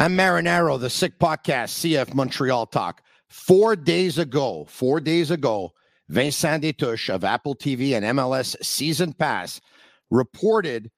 I'm 0.00 0.16
Marinaro, 0.16 0.80
the 0.80 0.90
Sick 0.90 1.20
Podcast, 1.20 1.78
CF 1.78 2.14
Montreal 2.14 2.66
Talk. 2.66 3.00
Four 3.28 3.76
days 3.76 4.18
ago, 4.18 4.66
four 4.68 4.98
days 4.98 5.30
ago, 5.30 5.70
Vincent 6.08 6.64
Destouches 6.64 7.14
of 7.14 7.22
Apple 7.22 7.54
TV 7.54 7.96
and 7.96 8.04
MLS 8.18 8.56
Season 8.60 9.12
Pass 9.12 9.60
reported 10.10 10.90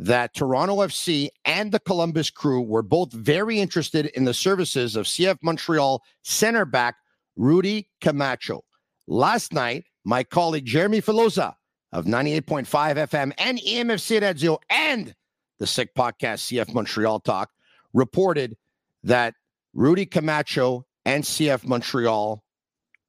that 0.00 0.34
Toronto 0.34 0.78
FC 0.78 1.28
and 1.44 1.70
the 1.70 1.78
Columbus 1.78 2.28
Crew 2.28 2.60
were 2.60 2.82
both 2.82 3.12
very 3.12 3.60
interested 3.60 4.06
in 4.06 4.24
the 4.24 4.34
services 4.34 4.96
of 4.96 5.06
CF 5.06 5.36
Montreal 5.42 6.02
center 6.24 6.64
back 6.64 6.96
Rudy 7.36 7.88
Camacho. 8.00 8.62
Last 9.06 9.52
night, 9.52 9.84
my 10.04 10.24
colleague 10.24 10.66
Jeremy 10.66 11.00
Filosa 11.00 11.54
of 11.92 12.04
98.5 12.04 12.66
FM 12.66 13.32
and 13.38 13.60
EMFC 13.60 14.20
Radio 14.20 14.58
and 14.68 15.14
the 15.60 15.68
Sick 15.68 15.94
Podcast, 15.94 16.50
CF 16.50 16.74
Montreal 16.74 17.20
Talk 17.20 17.50
reported 17.92 18.56
that 19.04 19.34
Rudy 19.74 20.06
Camacho 20.06 20.86
and 21.04 21.24
CF 21.24 21.64
Montreal 21.64 22.44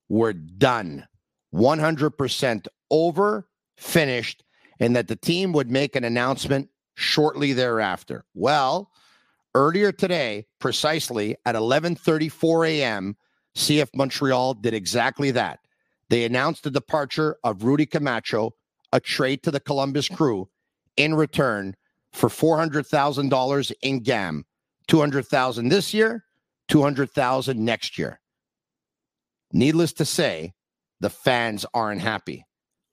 were 0.09 0.33
done 0.33 1.07
100% 1.53 2.67
over, 2.89 3.47
finished, 3.77 4.43
and 4.79 4.95
that 4.95 5.07
the 5.07 5.15
team 5.15 5.53
would 5.53 5.69
make 5.69 5.95
an 5.95 6.03
announcement 6.03 6.69
shortly 6.95 7.53
thereafter. 7.53 8.25
Well, 8.33 8.91
earlier 9.55 9.91
today, 9.91 10.45
precisely 10.59 11.35
at 11.45 11.55
11:34 11.55 12.67
a.m., 12.67 13.15
CF 13.55 13.89
Montreal 13.95 14.55
did 14.55 14.73
exactly 14.73 15.31
that. 15.31 15.59
They 16.09 16.25
announced 16.25 16.63
the 16.63 16.71
departure 16.71 17.37
of 17.43 17.63
Rudy 17.63 17.85
Camacho, 17.85 18.53
a 18.91 18.99
trade 18.99 19.43
to 19.43 19.51
the 19.51 19.59
Columbus 19.59 20.09
Crew 20.09 20.49
in 20.97 21.15
return 21.15 21.75
for 22.11 22.29
$400,000 22.29 23.71
in 23.81 24.03
GAM. 24.03 24.45
200,000 24.87 25.69
this 25.69 25.93
year, 25.93 26.25
200,000 26.69 27.63
next 27.63 27.97
year. 27.97 28.19
Needless 29.53 29.93
to 29.93 30.05
say, 30.05 30.53
the 30.99 31.09
fans 31.09 31.65
aren't 31.73 32.01
happy. 32.01 32.45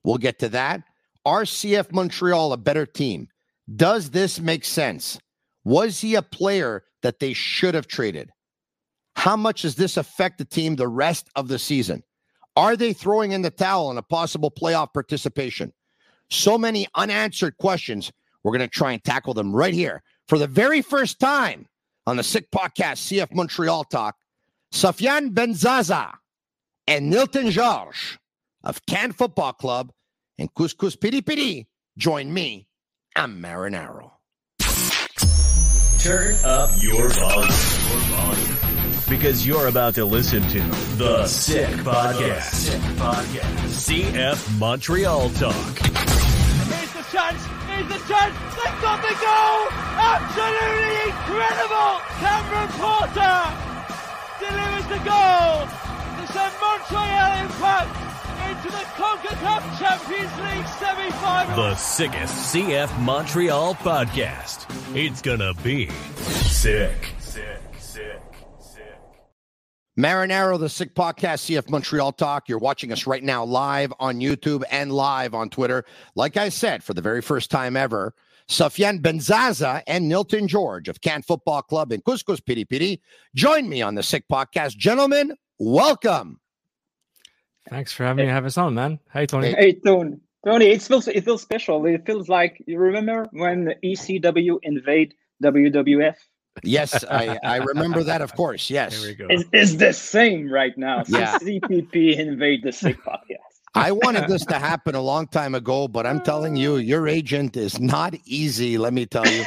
We'll 0.03 0.17
get 0.17 0.39
to 0.39 0.49
that. 0.49 0.83
RCF 1.25 1.91
Montreal 1.91 2.53
a 2.53 2.57
better 2.57 2.85
team? 2.85 3.27
Does 3.75 4.09
this 4.09 4.39
make 4.39 4.65
sense? 4.65 5.19
Was 5.63 6.01
he 6.01 6.15
a 6.15 6.21
player 6.21 6.83
that 7.01 7.19
they 7.19 7.33
should 7.33 7.75
have 7.75 7.87
traded? 7.87 8.31
How 9.15 9.35
much 9.35 9.61
does 9.63 9.75
this 9.75 9.97
affect 9.97 10.37
the 10.37 10.45
team 10.45 10.75
the 10.75 10.87
rest 10.87 11.29
of 11.35 11.47
the 11.47 11.59
season? 11.59 12.03
Are 12.55 12.75
they 12.75 12.93
throwing 12.93 13.31
in 13.31 13.41
the 13.41 13.51
towel 13.51 13.87
on 13.87 13.97
a 13.97 14.01
possible 14.01 14.51
playoff 14.51 14.93
participation? 14.93 15.73
So 16.29 16.57
many 16.57 16.87
unanswered 16.95 17.57
questions. 17.57 18.11
We're 18.43 18.57
going 18.57 18.67
to 18.67 18.67
try 18.67 18.93
and 18.93 19.03
tackle 19.03 19.33
them 19.33 19.55
right 19.55 19.73
here 19.73 20.01
for 20.27 20.37
the 20.37 20.47
very 20.47 20.81
first 20.81 21.19
time 21.19 21.67
on 22.09 22.17
the 22.17 22.23
Sick 22.23 22.49
Podcast, 22.49 23.05
CF 23.05 23.35
Montreal 23.35 23.83
Talk, 23.83 24.15
Sofiane 24.73 25.29
Benzaza 25.31 26.15
and 26.87 27.13
Nilton 27.13 27.55
Jorge 27.55 28.17
of 28.63 28.83
Kan 28.87 29.11
Football 29.11 29.53
Club 29.53 29.91
and 30.39 30.51
Couscous 30.55 30.99
Piri 30.99 31.21
Piri 31.21 31.67
join 31.97 32.33
me. 32.33 32.67
I'm 33.15 33.39
Marinaro. 33.43 34.09
Turn 35.99 36.33
up 36.43 36.71
your 36.81 37.09
volume. 37.09 38.57
Because 39.07 39.45
you're 39.45 39.67
about 39.67 39.93
to 39.95 40.05
listen 40.05 40.41
to 40.49 40.59
The 40.97 41.27
Sick 41.27 41.69
Podcast. 41.77 42.41
Sick 42.41 42.81
Podcast. 42.97 43.43
CF 43.67 44.59
Montreal 44.59 45.29
Talk. 45.31 45.53
Here's 45.53 46.93
the 46.93 47.05
chance. 47.11 47.58
The 47.87 47.97
chance. 48.07 48.35
They've 48.59 48.81
got 48.81 49.01
the 49.01 49.15
goal. 49.15 49.59
Absolutely 49.97 50.99
incredible. 51.09 51.91
Cameron 52.19 52.69
Porter 52.75 53.39
delivers 54.39 54.87
the 54.91 55.01
goal 55.07 55.65
to 56.19 56.23
send 56.33 56.53
Montreal 56.59 57.31
Impact 57.39 57.95
into 58.49 58.69
the 58.69 58.83
CONCACAF 58.99 59.79
Champions 59.79 60.35
League 60.39 60.67
semi-final. 60.77 61.55
The 61.55 61.75
sickest 61.75 62.53
CF 62.53 62.99
Montreal 62.99 63.75
podcast. 63.75 64.65
It's 64.95 65.21
gonna 65.21 65.53
be 65.63 65.89
sick. 65.89 67.13
Marinaro, 69.99 70.57
the 70.57 70.69
Sick 70.69 70.95
Podcast, 70.95 71.43
CF 71.49 71.69
Montreal 71.69 72.13
Talk. 72.13 72.47
You're 72.47 72.57
watching 72.57 72.93
us 72.93 73.05
right 73.05 73.21
now 73.21 73.43
live 73.43 73.91
on 73.99 74.21
YouTube 74.21 74.63
and 74.71 74.93
live 74.93 75.33
on 75.33 75.49
Twitter. 75.49 75.83
Like 76.15 76.37
I 76.37 76.47
said, 76.47 76.85
for 76.85 76.93
the 76.93 77.01
very 77.01 77.21
first 77.21 77.51
time 77.51 77.75
ever, 77.75 78.13
Sofiane 78.47 79.01
Benzaza 79.01 79.83
and 79.87 80.09
Nilton 80.09 80.49
Jorge 80.49 80.89
of 80.89 81.01
Kan 81.01 81.21
Football 81.21 81.63
Club 81.63 81.91
in 81.91 81.99
Couscous 81.99 82.39
Piri 82.39 82.63
Piri 82.63 83.01
join 83.35 83.67
me 83.67 83.81
on 83.81 83.95
the 83.95 84.01
Sick 84.01 84.23
Podcast. 84.31 84.77
Gentlemen, 84.77 85.35
welcome. 85.57 86.39
Thanks 87.69 87.91
for 87.91 88.05
having 88.05 88.25
me 88.25 88.31
have 88.31 88.45
us 88.45 88.57
on, 88.57 88.75
man. 88.75 88.99
Hey, 89.11 89.25
Tony. 89.25 89.51
Hey, 89.51 89.73
Tony. 89.73 90.15
Tony, 90.45 90.67
it 90.67 90.81
feels 90.81 91.09
it 91.09 91.25
feels 91.25 91.41
special. 91.41 91.85
It 91.85 92.05
feels 92.05 92.29
like 92.29 92.63
you 92.65 92.79
remember 92.79 93.27
when 93.33 93.73
ECW 93.83 94.59
invade 94.63 95.13
WWF. 95.43 96.15
Yes, 96.63 97.03
I, 97.05 97.39
I 97.43 97.57
remember 97.57 98.03
that, 98.03 98.21
of 98.21 98.33
course. 98.35 98.69
Yes. 98.79 98.99
There 98.99 99.09
we 99.09 99.15
go. 99.15 99.27
It's, 99.29 99.43
it's 99.53 99.75
the 99.75 99.93
same 99.93 100.51
right 100.51 100.77
now. 100.77 101.03
Yeah. 101.07 101.37
CPP 101.41 102.17
invade 102.17 102.63
the 102.63 102.71
sick 102.71 102.97
podcast. 103.03 103.37
I 103.75 103.91
wanted 103.91 104.27
this 104.27 104.45
to 104.47 104.55
happen 104.55 104.95
a 104.95 105.01
long 105.01 105.27
time 105.27 105.55
ago, 105.55 105.87
but 105.87 106.05
I'm 106.05 106.21
telling 106.21 106.55
you, 106.55 106.77
your 106.93 107.07
agent 107.07 107.55
is 107.57 107.79
not 107.79 108.15
easy. 108.25 108.77
Let 108.77 108.93
me 108.93 109.05
tell 109.05 109.27
you. 109.27 109.45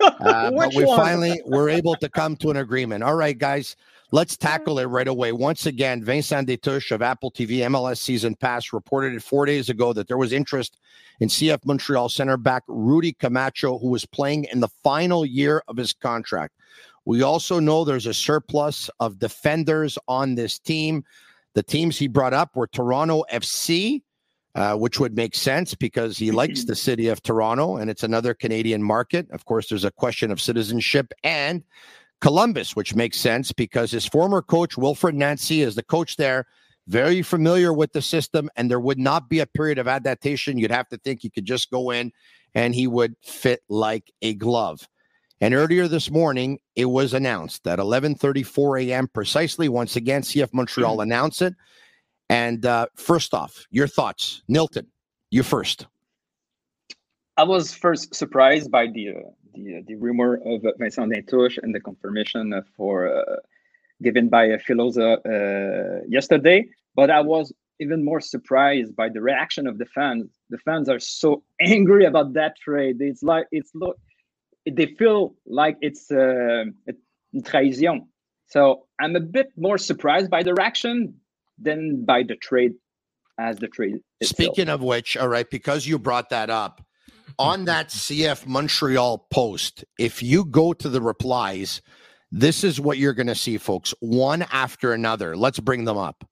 Uh, 0.00 0.50
but 0.50 0.74
we 0.74 0.84
one? 0.84 0.98
finally 0.98 1.40
were 1.44 1.68
able 1.68 1.94
to 1.96 2.08
come 2.08 2.36
to 2.36 2.50
an 2.50 2.56
agreement. 2.56 3.04
All 3.04 3.14
right, 3.14 3.36
guys, 3.36 3.76
let's 4.10 4.36
tackle 4.36 4.78
it 4.78 4.86
right 4.86 5.08
away. 5.08 5.32
Once 5.32 5.66
again, 5.66 6.02
Vincent 6.02 6.48
Destouches 6.48 6.92
of 6.92 7.02
Apple 7.02 7.30
TV 7.30 7.58
MLS 7.58 7.98
Season 7.98 8.34
Pass 8.34 8.72
reported 8.72 9.14
it 9.14 9.22
four 9.22 9.46
days 9.46 9.68
ago 9.68 9.92
that 9.92 10.08
there 10.08 10.18
was 10.18 10.32
interest 10.32 10.78
in 11.20 11.28
CF 11.28 11.64
Montreal 11.64 12.08
center 12.08 12.36
back 12.36 12.62
Rudy 12.68 13.12
Camacho, 13.12 13.78
who 13.78 13.88
was 13.88 14.06
playing 14.06 14.44
in 14.52 14.60
the 14.60 14.68
final 14.82 15.24
year 15.24 15.62
of 15.68 15.76
his 15.76 15.92
contract. 15.92 16.54
We 17.04 17.22
also 17.22 17.58
know 17.58 17.84
there's 17.84 18.06
a 18.06 18.14
surplus 18.14 18.90
of 19.00 19.18
defenders 19.18 19.98
on 20.08 20.34
this 20.34 20.58
team. 20.58 21.04
The 21.54 21.62
teams 21.62 21.98
he 21.98 22.06
brought 22.06 22.34
up 22.34 22.54
were 22.54 22.66
Toronto 22.66 23.24
FC, 23.32 24.02
uh, 24.54 24.76
which 24.76 25.00
would 25.00 25.16
make 25.16 25.34
sense 25.34 25.74
because 25.74 26.18
he 26.18 26.30
likes 26.30 26.64
the 26.66 26.76
city 26.76 27.08
of 27.08 27.22
Toronto 27.22 27.76
and 27.76 27.90
it's 27.90 28.02
another 28.02 28.34
Canadian 28.34 28.82
market. 28.82 29.26
Of 29.30 29.44
course, 29.44 29.68
there's 29.68 29.84
a 29.84 29.90
question 29.90 30.30
of 30.30 30.40
citizenship 30.40 31.12
and 31.24 31.62
Columbus, 32.20 32.74
which 32.74 32.94
makes 32.94 33.18
sense 33.18 33.52
because 33.52 33.90
his 33.90 34.06
former 34.06 34.42
coach, 34.42 34.76
Wilfred 34.76 35.14
Nancy, 35.14 35.62
is 35.62 35.76
the 35.76 35.82
coach 35.82 36.16
there, 36.16 36.46
very 36.88 37.20
familiar 37.20 37.72
with 37.72 37.92
the 37.92 38.02
system, 38.02 38.48
and 38.56 38.70
there 38.70 38.80
would 38.80 38.98
not 38.98 39.28
be 39.28 39.40
a 39.40 39.46
period 39.46 39.78
of 39.78 39.86
adaptation. 39.86 40.58
You'd 40.58 40.70
have 40.70 40.88
to 40.88 40.96
think 40.96 41.20
he 41.20 41.30
could 41.30 41.44
just 41.44 41.70
go 41.70 41.90
in 41.90 42.12
and 42.54 42.74
he 42.74 42.86
would 42.86 43.14
fit 43.22 43.60
like 43.68 44.10
a 44.22 44.34
glove. 44.34 44.88
And 45.40 45.54
earlier 45.54 45.86
this 45.86 46.10
morning, 46.10 46.58
it 46.74 46.86
was 46.86 47.14
announced 47.14 47.62
that 47.64 47.78
11:34 47.78 48.86
a.m. 48.86 49.06
precisely. 49.06 49.68
Once 49.68 49.94
again, 49.94 50.22
CF 50.22 50.52
Montreal 50.52 51.00
announced 51.00 51.42
it. 51.42 51.54
And 52.30 52.66
uh, 52.66 52.86
first 52.96 53.34
off, 53.34 53.66
your 53.70 53.86
thoughts, 53.86 54.42
Nilton. 54.50 54.86
You 55.30 55.42
first. 55.42 55.86
I 57.36 57.44
was 57.44 57.72
first 57.72 58.14
surprised 58.14 58.70
by 58.70 58.86
the 58.86 59.10
uh, 59.10 59.12
the 59.54 59.82
the 59.86 59.94
rumor 59.94 60.40
of 60.44 60.62
Vincent 60.78 61.12
Destouches 61.12 61.58
and 61.62 61.74
the 61.74 61.80
confirmation 61.80 62.60
for 62.76 63.08
uh, 63.08 63.36
given 64.02 64.28
by 64.28 64.48
Filosa 64.68 65.18
uh, 65.24 66.04
yesterday. 66.08 66.68
But 66.94 67.10
I 67.10 67.20
was 67.20 67.52
even 67.80 68.04
more 68.04 68.20
surprised 68.20 68.96
by 68.96 69.08
the 69.08 69.20
reaction 69.20 69.66
of 69.66 69.78
the 69.78 69.86
fans. 69.86 70.30
The 70.50 70.58
fans 70.58 70.88
are 70.88 70.98
so 70.98 71.42
angry 71.60 72.04
about 72.04 72.34
that 72.34 72.56
trade. 72.56 72.96
It's 73.00 73.22
like 73.22 73.46
it's 73.52 73.70
look, 73.74 73.98
they 74.70 74.86
feel 74.98 75.34
like 75.46 75.76
it's 75.80 76.10
uh, 76.10 76.64
a 76.88 77.42
trahison. 77.42 78.08
So 78.48 78.86
I'm 78.98 79.14
a 79.14 79.20
bit 79.20 79.48
more 79.56 79.78
surprised 79.78 80.30
by 80.30 80.42
the 80.42 80.54
reaction 80.54 81.14
than 81.58 82.04
by 82.04 82.22
the 82.22 82.36
trade 82.36 82.72
as 83.38 83.56
the 83.58 83.68
trade. 83.68 84.00
Itself. 84.20 84.36
Speaking 84.36 84.68
of 84.68 84.82
which, 84.82 85.16
all 85.16 85.28
right, 85.28 85.48
because 85.48 85.86
you 85.86 85.98
brought 85.98 86.30
that 86.30 86.50
up 86.50 86.84
on 87.38 87.66
that 87.66 87.88
CF 87.88 88.46
Montreal 88.46 89.26
post, 89.30 89.84
if 89.98 90.22
you 90.22 90.44
go 90.44 90.72
to 90.72 90.88
the 90.88 91.00
replies, 91.00 91.82
this 92.30 92.64
is 92.64 92.80
what 92.80 92.98
you're 92.98 93.14
going 93.14 93.28
to 93.28 93.34
see, 93.34 93.58
folks, 93.58 93.94
one 94.00 94.42
after 94.52 94.92
another. 94.92 95.36
Let's 95.36 95.60
bring 95.60 95.84
them 95.84 95.96
up 95.96 96.24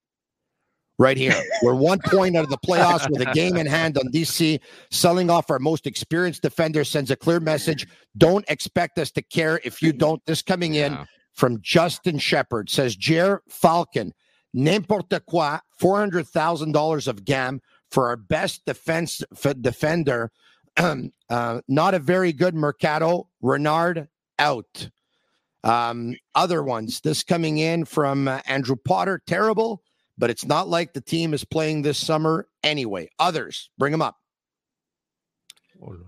right 0.99 1.17
here. 1.17 1.35
We're 1.63 1.75
one 1.75 1.99
point 2.05 2.37
out 2.37 2.45
of 2.45 2.51
the 2.51 2.59
playoffs 2.59 3.09
with 3.11 3.27
a 3.27 3.33
game 3.33 3.57
in 3.57 3.67
hand 3.67 3.99
on 3.99 4.11
DC. 4.13 4.61
Selling 4.91 5.31
off 5.31 5.51
our 5.51 5.59
most 5.59 5.87
experienced 5.87 6.43
defender 6.43 6.85
sends 6.85 7.11
a 7.11 7.17
clear 7.17 7.41
message. 7.41 7.87
Don't 8.17 8.45
expect 8.49 8.99
us 8.99 9.11
to 9.13 9.23
care 9.23 9.61
if 9.65 9.83
you 9.83 9.93
don't. 9.93 10.25
This 10.27 10.43
coming 10.43 10.75
in 10.75 10.93
yeah. 10.93 11.05
from 11.35 11.61
Justin 11.61 12.19
Shepard 12.19 12.71
says, 12.71 12.97
Jer 12.97 13.43
Falcon, 13.49 14.13
n'importe 14.55 15.21
quoi, 15.27 15.59
$400,000 15.81 17.09
of 17.09 17.25
GAM 17.25 17.61
for 17.91 18.09
our 18.09 18.17
best 18.17 18.65
defense 18.65 19.23
defender. 19.61 20.31
uh, 20.77 21.61
not 21.69 21.95
a 21.95 21.99
very 21.99 22.33
good 22.33 22.55
Mercato. 22.55 23.29
Renard 23.41 24.09
out. 24.39 24.91
Um, 25.69 26.15
other 26.35 26.63
ones, 26.63 27.01
this 27.01 27.23
coming 27.23 27.59
in 27.59 27.85
from 27.85 28.29
uh, 28.29 28.41
Andrew 28.47 28.77
Potter, 28.77 29.21
terrible 29.27 29.83
but 30.19 30.31
it's 30.31 30.45
not 30.45 30.69
like 30.69 30.93
the 30.93 31.01
team 31.01 31.35
is 31.35 31.45
playing 31.45 31.83
this 31.83 31.99
summer 31.99 32.49
anyway. 32.63 33.09
Others, 33.19 33.71
bring 33.79 33.93
them 33.93 34.03
up. 34.03 34.17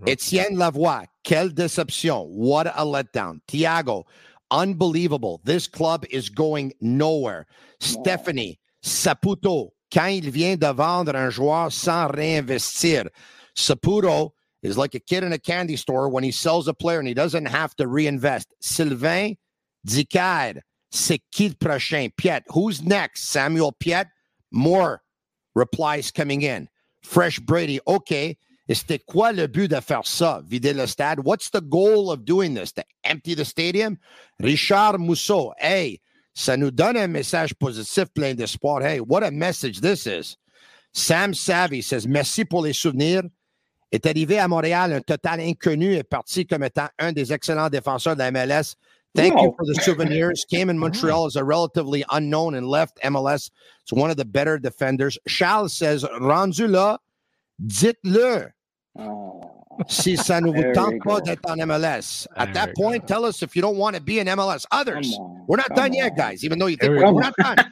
Etienne 0.06 0.56
Lavoie, 0.56 1.06
quelle 1.26 1.50
déception. 1.50 2.26
What 2.28 2.66
a 2.68 2.84
letdown. 2.84 3.40
Thiago, 3.48 4.04
unbelievable. 4.50 5.40
This 5.44 5.66
club 5.66 6.06
is 6.10 6.30
going 6.30 6.72
nowhere. 6.80 7.46
Stephanie, 7.80 8.58
Saputo, 8.82 9.70
quand 9.92 10.06
il 10.06 10.30
vient 10.30 10.58
de 10.58 10.72
vendre 10.72 11.14
un 11.14 11.30
joueur 11.30 11.70
sans 11.70 12.10
réinvestir. 12.10 13.08
Saputo 13.54 14.30
is 14.62 14.78
like 14.78 14.94
a 14.94 15.00
kid 15.00 15.22
in 15.22 15.34
a 15.34 15.38
candy 15.38 15.76
store 15.76 16.08
when 16.08 16.24
he 16.24 16.30
sells 16.30 16.66
a 16.66 16.72
player 16.74 16.98
and 16.98 17.08
he 17.08 17.14
doesn't 17.14 17.46
have 17.46 17.76
to 17.76 17.86
reinvest. 17.86 18.54
Sylvain 18.60 19.36
Dicard, 19.84 20.54
C'est 20.90 21.20
qui 21.30 21.48
le 21.48 21.54
prochain? 21.54 22.08
Piet? 22.16 22.44
Who's 22.54 22.82
next? 22.82 23.30
Samuel 23.30 23.72
Piet? 23.72 24.08
More 24.50 25.02
replies 25.54 26.10
coming 26.10 26.42
in. 26.42 26.68
Fresh 27.02 27.40
Brady. 27.40 27.80
OK. 27.86 28.36
C'était 28.70 28.98
quoi 29.06 29.32
le 29.32 29.46
but 29.46 29.68
de 29.68 29.80
faire 29.80 30.06
ça? 30.06 30.42
Vider 30.46 30.74
le 30.74 30.86
stade? 30.86 31.20
What's 31.20 31.50
the 31.50 31.60
goal 31.60 32.10
of 32.10 32.24
doing 32.24 32.54
this? 32.54 32.72
To 32.72 32.84
empty 33.04 33.34
the 33.34 33.44
stadium? 33.44 33.98
Richard 34.40 34.98
Mousseau. 34.98 35.54
Hey, 35.58 36.00
ça 36.34 36.56
nous 36.58 36.70
donne 36.70 36.96
un 36.96 37.08
message 37.08 37.54
positif 37.54 38.12
plein 38.14 38.34
d'espoir. 38.34 38.82
Hey, 38.82 39.00
what 39.00 39.22
a 39.22 39.30
message 39.30 39.80
this 39.80 40.06
is. 40.06 40.36
Sam 40.92 41.32
Savvy 41.32 41.82
says 41.82 42.06
Merci 42.06 42.44
pour 42.44 42.62
les 42.62 42.74
souvenirs. 42.74 43.22
Est 43.90 44.04
arrivé 44.04 44.38
à 44.38 44.48
Montréal 44.48 44.92
un 44.92 45.00
total 45.00 45.40
inconnu 45.40 45.94
et 45.94 46.02
parti 46.02 46.46
comme 46.46 46.62
étant 46.62 46.88
un 46.98 47.12
des 47.12 47.32
excellents 47.32 47.70
défenseurs 47.70 48.16
de 48.16 48.20
la 48.20 48.30
MLS 48.30 48.74
Thank 49.18 49.34
no. 49.34 49.42
you 49.42 49.54
for 49.56 49.66
the 49.66 49.74
souvenirs. 49.74 50.46
Came 50.50 50.70
in 50.70 50.78
Montreal 50.78 51.26
as 51.26 51.34
a 51.34 51.42
relatively 51.42 52.04
unknown 52.10 52.54
and 52.54 52.66
left 52.66 53.00
MLS. 53.02 53.50
It's 53.82 53.92
one 53.92 54.10
of 54.10 54.16
the 54.16 54.24
better 54.24 54.58
defenders. 54.58 55.18
Charles 55.26 55.72
says, 55.72 56.04
rendu 56.20 56.68
là, 56.68 56.98
dites-le. 57.66 58.52
Oh. 58.96 59.57
Si 59.86 60.16
ça 60.16 60.40
ne 60.40 60.50
vous 60.50 60.72
tente 60.74 61.02
pas 61.04 61.20
d'être 61.20 61.48
en 61.48 61.56
MLS. 61.66 62.26
At 62.36 62.52
that 62.54 62.72
point, 62.74 63.06
tell 63.06 63.24
us 63.24 63.42
if 63.42 63.54
you 63.54 63.62
don't 63.62 63.76
want 63.76 63.94
to 63.94 64.00
be 64.00 64.18
in 64.18 64.26
MLS. 64.26 64.66
Others, 64.72 65.18
we're 65.46 65.56
not 65.56 65.76
done 65.76 65.90
on. 65.90 65.94
yet, 65.94 66.16
guys, 66.16 66.44
even 66.44 66.58
though 66.58 66.66
you 66.66 66.76
think 66.76 66.92
we're, 66.92 67.12
not 67.12 67.34
done. 67.36 67.56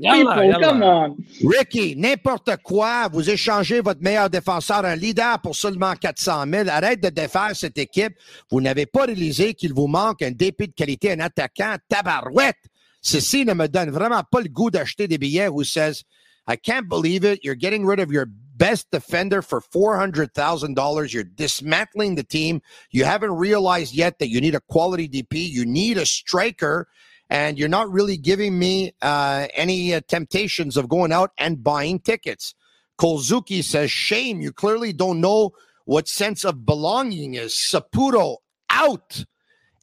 People, 0.00 0.54
come 0.60 0.82
on. 0.82 1.16
Ricky, 1.44 1.94
n'importe 1.96 2.56
quoi. 2.62 3.08
Vous 3.12 3.28
échangez 3.28 3.80
votre 3.80 4.00
meilleur 4.00 4.30
défenseur, 4.30 4.84
un 4.84 4.96
leader 4.96 5.38
pour 5.40 5.54
seulement 5.54 5.94
400 5.94 6.44
000. 6.50 6.68
Arrête 6.68 7.02
de 7.02 7.10
défaire 7.10 7.50
cette 7.54 7.76
équipe. 7.76 8.14
Vous 8.50 8.60
n'avez 8.62 8.86
pas 8.86 9.04
réalisé 9.04 9.52
qu'il 9.52 9.74
vous 9.74 9.86
manque 9.86 10.22
un 10.22 10.30
dépit 10.30 10.68
de 10.68 10.72
qualité, 10.72 11.12
un 11.12 11.20
attaquant. 11.20 11.76
Tabarouette. 11.88 12.56
Ceci 13.02 13.44
ne 13.44 13.52
me 13.52 13.68
donne 13.68 13.90
vraiment 13.90 14.22
pas 14.28 14.40
le 14.40 14.48
goût 14.48 14.70
d'acheter 14.70 15.06
des 15.06 15.18
billets 15.18 15.48
who 15.48 15.62
says, 15.62 16.02
I 16.48 16.56
can't 16.56 16.88
believe 16.88 17.24
it. 17.24 17.44
You're 17.44 17.58
getting 17.58 17.86
rid 17.86 18.00
of 18.00 18.10
your 18.10 18.26
best 18.56 18.90
defender 18.90 19.42
for 19.42 19.60
$400,000. 19.60 21.12
You're 21.12 21.24
dismantling 21.24 22.14
the 22.14 22.22
team. 22.22 22.62
You 22.90 23.04
haven't 23.04 23.32
realized 23.32 23.94
yet 23.94 24.18
that 24.18 24.28
you 24.28 24.40
need 24.40 24.54
a 24.54 24.60
quality 24.60 25.08
DP. 25.08 25.48
You 25.48 25.64
need 25.64 25.98
a 25.98 26.06
striker 26.06 26.88
and 27.28 27.58
you're 27.58 27.68
not 27.68 27.90
really 27.90 28.16
giving 28.16 28.58
me 28.58 28.92
uh, 29.02 29.48
any 29.54 29.94
uh, 29.94 30.00
temptations 30.08 30.76
of 30.76 30.88
going 30.88 31.12
out 31.12 31.32
and 31.38 31.62
buying 31.62 31.98
tickets. 31.98 32.54
Kolzuki 32.98 33.62
says, 33.62 33.90
Shame, 33.90 34.40
you 34.40 34.52
clearly 34.52 34.92
don't 34.92 35.20
know 35.20 35.50
what 35.84 36.08
sense 36.08 36.44
of 36.44 36.64
belonging 36.64 37.34
is. 37.34 37.52
Saputo 37.52 38.36
out. 38.70 39.24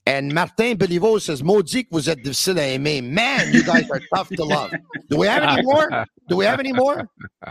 And 0.05 0.33
Martin 0.33 0.77
Beliveau 0.77 1.21
says, 1.21 1.41
Maudit 1.41 1.87
vous 1.89 2.09
êtes 2.09 2.21
difficile 2.23 2.59
à 2.59 2.75
aimer. 2.75 3.01
Man, 3.01 3.53
you 3.53 3.63
guys 3.63 3.89
are 3.89 4.01
tough 4.13 4.27
to 4.29 4.43
love. 4.43 4.71
Do 5.09 5.17
we 5.17 5.27
have 5.27 5.43
any 5.43 5.61
more? 5.63 6.05
Do 6.27 6.35
we 6.35 6.45
have 6.45 6.59
any 6.59 6.73
more? 6.73 7.07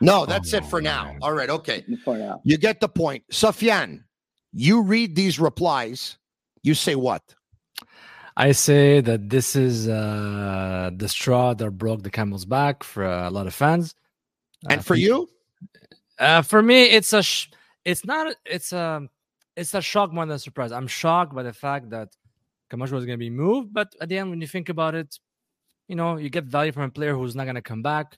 No, 0.00 0.26
that's 0.26 0.54
oh, 0.54 0.58
it 0.58 0.66
for 0.66 0.80
now. 0.80 1.14
All 1.20 1.32
right, 1.32 1.50
okay. 1.50 1.84
For 2.04 2.16
now. 2.16 2.40
You 2.44 2.56
get 2.56 2.80
the 2.80 2.88
point. 2.88 3.24
Sofiane, 3.30 4.04
you 4.52 4.82
read 4.82 5.14
these 5.14 5.38
replies. 5.38 6.16
You 6.62 6.74
say 6.74 6.94
what? 6.94 7.22
I 8.36 8.52
say 8.52 9.00
that 9.02 9.28
this 9.28 9.54
is 9.54 9.88
uh, 9.88 10.90
the 10.94 11.08
straw 11.08 11.52
that 11.54 11.70
broke 11.72 12.02
the 12.02 12.10
camel's 12.10 12.46
back 12.46 12.82
for 12.82 13.04
a 13.04 13.28
lot 13.30 13.46
of 13.46 13.54
fans. 13.54 13.94
And 14.68 14.80
uh, 14.80 14.82
for 14.82 14.94
you? 14.94 15.28
Uh, 16.18 16.42
for 16.42 16.62
me, 16.62 16.84
it's 16.84 17.12
a, 17.12 17.22
sh- 17.22 17.48
it's 17.84 18.04
not, 18.04 18.34
it's 18.46 18.72
a, 18.72 19.08
it's 19.56 19.74
a 19.74 19.82
shock 19.82 20.12
more 20.12 20.24
than 20.24 20.36
a 20.36 20.38
surprise. 20.38 20.72
I'm 20.72 20.86
shocked 20.86 21.34
by 21.34 21.42
the 21.42 21.52
fact 21.52 21.90
that 21.90 22.16
Camacho 22.70 22.94
was 22.94 23.04
going 23.04 23.18
to 23.18 23.22
be 23.22 23.30
moved, 23.30 23.74
but 23.74 23.94
at 24.00 24.08
the 24.08 24.16
end, 24.16 24.30
when 24.30 24.40
you 24.40 24.46
think 24.46 24.68
about 24.68 24.94
it, 24.94 25.18
you 25.88 25.96
know, 25.96 26.16
you 26.16 26.30
get 26.30 26.44
value 26.44 26.72
from 26.72 26.84
a 26.84 26.90
player 26.90 27.14
who's 27.14 27.34
not 27.34 27.44
going 27.44 27.56
to 27.56 27.62
come 27.62 27.82
back, 27.82 28.16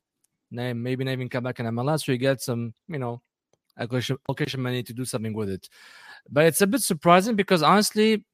maybe 0.53 1.05
not 1.05 1.13
even 1.13 1.29
come 1.29 1.45
back 1.45 1.61
in 1.61 1.67
MLS, 1.67 2.05
so 2.05 2.13
you 2.13 2.19
get 2.19 2.41
some, 2.41 2.75
you 2.89 2.99
know, 2.99 3.21
allocation 3.79 4.19
money 4.63 4.83
to 4.83 4.93
do 4.93 5.05
something 5.05 5.33
with 5.33 5.49
it. 5.49 5.69
But 6.31 6.47
it's 6.47 6.61
a 6.61 6.67
bit 6.67 6.83
surprising 6.83 7.37
because 7.37 7.63
honestly, 7.63 8.25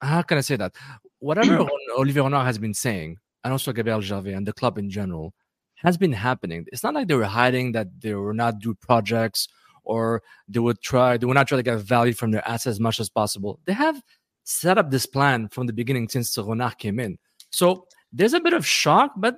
how 0.00 0.22
can 0.22 0.38
I 0.38 0.42
say 0.42 0.56
that? 0.56 0.74
whatever 1.20 1.66
Olivier 1.98 2.22
Renard 2.22 2.46
has 2.46 2.58
been 2.58 2.74
saying, 2.74 3.18
and 3.44 3.52
also 3.52 3.72
Gabriel 3.72 4.00
Gervais 4.00 4.32
and 4.32 4.46
the 4.46 4.52
club 4.52 4.78
in 4.78 4.90
general, 4.90 5.34
has 5.76 5.96
been 5.96 6.12
happening. 6.12 6.66
It's 6.72 6.82
not 6.82 6.94
like 6.94 7.08
they 7.08 7.14
were 7.14 7.24
hiding 7.24 7.72
that 7.72 8.00
they 8.00 8.14
were 8.14 8.34
not 8.34 8.58
do 8.58 8.74
projects 8.74 9.48
or 9.84 10.22
they 10.48 10.58
would 10.58 10.80
try 10.80 11.16
they 11.16 11.24
would 11.24 11.34
not 11.34 11.46
try 11.46 11.56
to 11.56 11.62
get 11.62 11.78
value 11.78 12.12
from 12.12 12.30
their 12.30 12.46
assets 12.46 12.74
as 12.74 12.80
much 12.80 12.98
as 12.98 13.08
possible. 13.08 13.60
They 13.64 13.72
have 13.72 14.02
set 14.44 14.76
up 14.76 14.90
this 14.90 15.06
plan 15.06 15.48
from 15.48 15.66
the 15.66 15.72
beginning 15.72 16.08
since 16.08 16.36
Renard 16.36 16.78
came 16.78 16.98
in. 16.98 17.18
So 17.50 17.86
there's 18.12 18.32
a 18.32 18.40
bit 18.40 18.54
of 18.54 18.66
shock, 18.66 19.12
but 19.16 19.36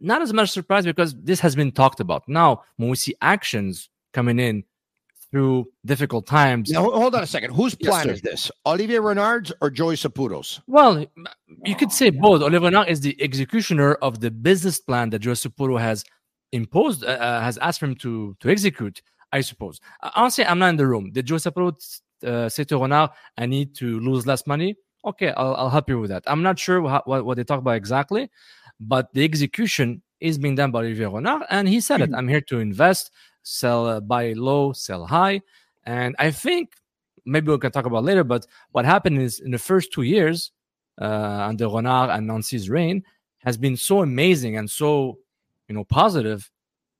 not 0.00 0.22
as 0.22 0.32
much 0.32 0.50
surprise 0.50 0.84
because 0.84 1.14
this 1.14 1.40
has 1.40 1.54
been 1.54 1.72
talked 1.72 2.00
about. 2.00 2.28
Now, 2.28 2.62
when 2.76 2.88
we 2.88 2.96
see 2.96 3.14
actions 3.20 3.88
coming 4.12 4.38
in 4.38 4.64
through 5.30 5.66
difficult 5.84 6.26
times. 6.26 6.70
Now, 6.70 6.90
hold 6.90 7.14
on 7.14 7.22
a 7.22 7.26
second. 7.26 7.54
Whose 7.54 7.74
plan 7.74 8.08
yes, 8.08 8.16
is 8.16 8.22
this? 8.22 8.50
Olivier 8.66 8.98
Renard's 8.98 9.52
or 9.60 9.70
Joey 9.70 9.94
Saputo's? 9.94 10.60
Well, 10.66 11.06
you 11.64 11.76
could 11.76 11.92
say 11.92 12.10
both. 12.10 12.42
Olivier 12.42 12.66
Renard 12.66 12.88
is 12.88 13.00
the 13.00 13.20
executioner 13.22 13.94
of 13.94 14.20
the 14.20 14.30
business 14.30 14.80
plan 14.80 15.10
that 15.10 15.20
Joey 15.20 15.34
Saputo 15.34 15.80
has 15.80 16.04
imposed, 16.52 17.04
uh, 17.04 17.08
uh, 17.08 17.40
has 17.40 17.58
asked 17.58 17.82
him 17.82 17.94
to 17.96 18.36
to 18.40 18.50
execute. 18.50 19.02
I 19.32 19.42
suppose. 19.42 19.80
Uh, 20.02 20.10
honestly, 20.16 20.44
I'm 20.44 20.58
not 20.58 20.70
in 20.70 20.76
the 20.76 20.86
room. 20.86 21.12
Did 21.12 21.26
Joey 21.26 21.38
Saputo 21.38 22.00
uh, 22.24 22.48
say 22.48 22.64
to 22.64 22.78
Renard, 22.78 23.10
"I 23.38 23.46
need 23.46 23.76
to 23.76 24.00
lose 24.00 24.26
less 24.26 24.46
money"? 24.46 24.74
Okay, 25.04 25.32
I'll, 25.36 25.54
I'll 25.54 25.70
help 25.70 25.88
you 25.88 25.98
with 26.00 26.10
that. 26.10 26.24
I'm 26.26 26.42
not 26.42 26.58
sure 26.58 26.82
what, 26.82 27.06
what 27.06 27.36
they 27.36 27.44
talk 27.44 27.60
about 27.60 27.76
exactly, 27.76 28.28
but 28.80 29.12
the 29.14 29.22
execution 29.24 30.02
is 30.20 30.38
being 30.38 30.54
done 30.54 30.70
by 30.70 30.80
Olivier 30.80 31.06
Renard, 31.06 31.42
and 31.50 31.68
he 31.68 31.80
said 31.80 32.00
it. 32.00 32.10
I'm 32.14 32.28
here 32.28 32.40
to 32.42 32.58
invest 32.58 33.10
sell 33.42 33.86
uh, 33.86 34.00
buy 34.00 34.32
low, 34.34 34.72
sell 34.72 35.06
high. 35.06 35.40
And 35.84 36.14
I 36.18 36.30
think 36.30 36.74
maybe 37.24 37.50
we 37.50 37.58
can 37.58 37.72
talk 37.72 37.86
about 37.86 38.04
later, 38.04 38.24
but 38.24 38.46
what 38.72 38.84
happened 38.84 39.20
is 39.20 39.40
in 39.40 39.50
the 39.50 39.58
first 39.58 39.92
two 39.92 40.02
years 40.02 40.52
uh, 41.00 41.04
under 41.48 41.68
Renard 41.68 42.10
and 42.10 42.26
Nancy's 42.26 42.68
reign 42.68 43.02
has 43.38 43.56
been 43.56 43.76
so 43.76 44.02
amazing 44.02 44.56
and 44.56 44.70
so 44.70 45.18
you 45.68 45.74
know 45.74 45.84
positive 45.84 46.50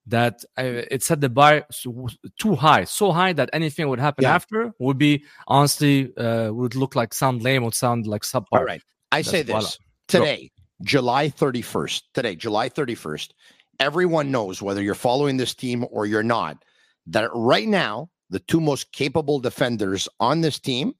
that 0.06 0.42
uh, 0.58 0.62
it 0.90 1.02
set 1.02 1.20
the 1.20 1.28
bar 1.28 1.66
so, 1.70 2.08
too 2.38 2.54
high, 2.54 2.84
so 2.84 3.12
high 3.12 3.32
that 3.34 3.50
anything 3.52 3.88
would 3.88 4.00
happen 4.00 4.22
Yeah. 4.22 4.34
after 4.34 4.72
would 4.78 4.96
be 4.96 5.24
honestly 5.46 6.16
uh, 6.16 6.50
would 6.52 6.74
look 6.74 6.96
like 6.96 7.12
sound 7.12 7.42
lame, 7.42 7.64
would 7.64 7.74
sound 7.74 8.06
like 8.06 8.22
subpar. 8.22 8.46
All 8.52 8.64
right. 8.64 8.82
I 9.12 9.22
say 9.22 9.42
That's- 9.42 9.64
this 9.64 9.78
today, 10.08 10.50
July 10.82 11.28
31st. 11.28 12.02
Today, 12.14 12.34
July 12.34 12.68
31st. 12.68 13.30
Everyone 13.78 14.30
knows 14.30 14.62
whether 14.62 14.82
you're 14.82 14.94
following 14.94 15.36
this 15.36 15.54
team 15.54 15.84
or 15.90 16.06
you're 16.06 16.22
not, 16.22 16.64
that 17.06 17.30
right 17.34 17.68
now, 17.68 18.10
the 18.30 18.40
two 18.40 18.60
most 18.60 18.92
capable 18.92 19.40
defenders 19.40 20.08
on 20.20 20.40
this 20.40 20.58
team, 20.58 20.94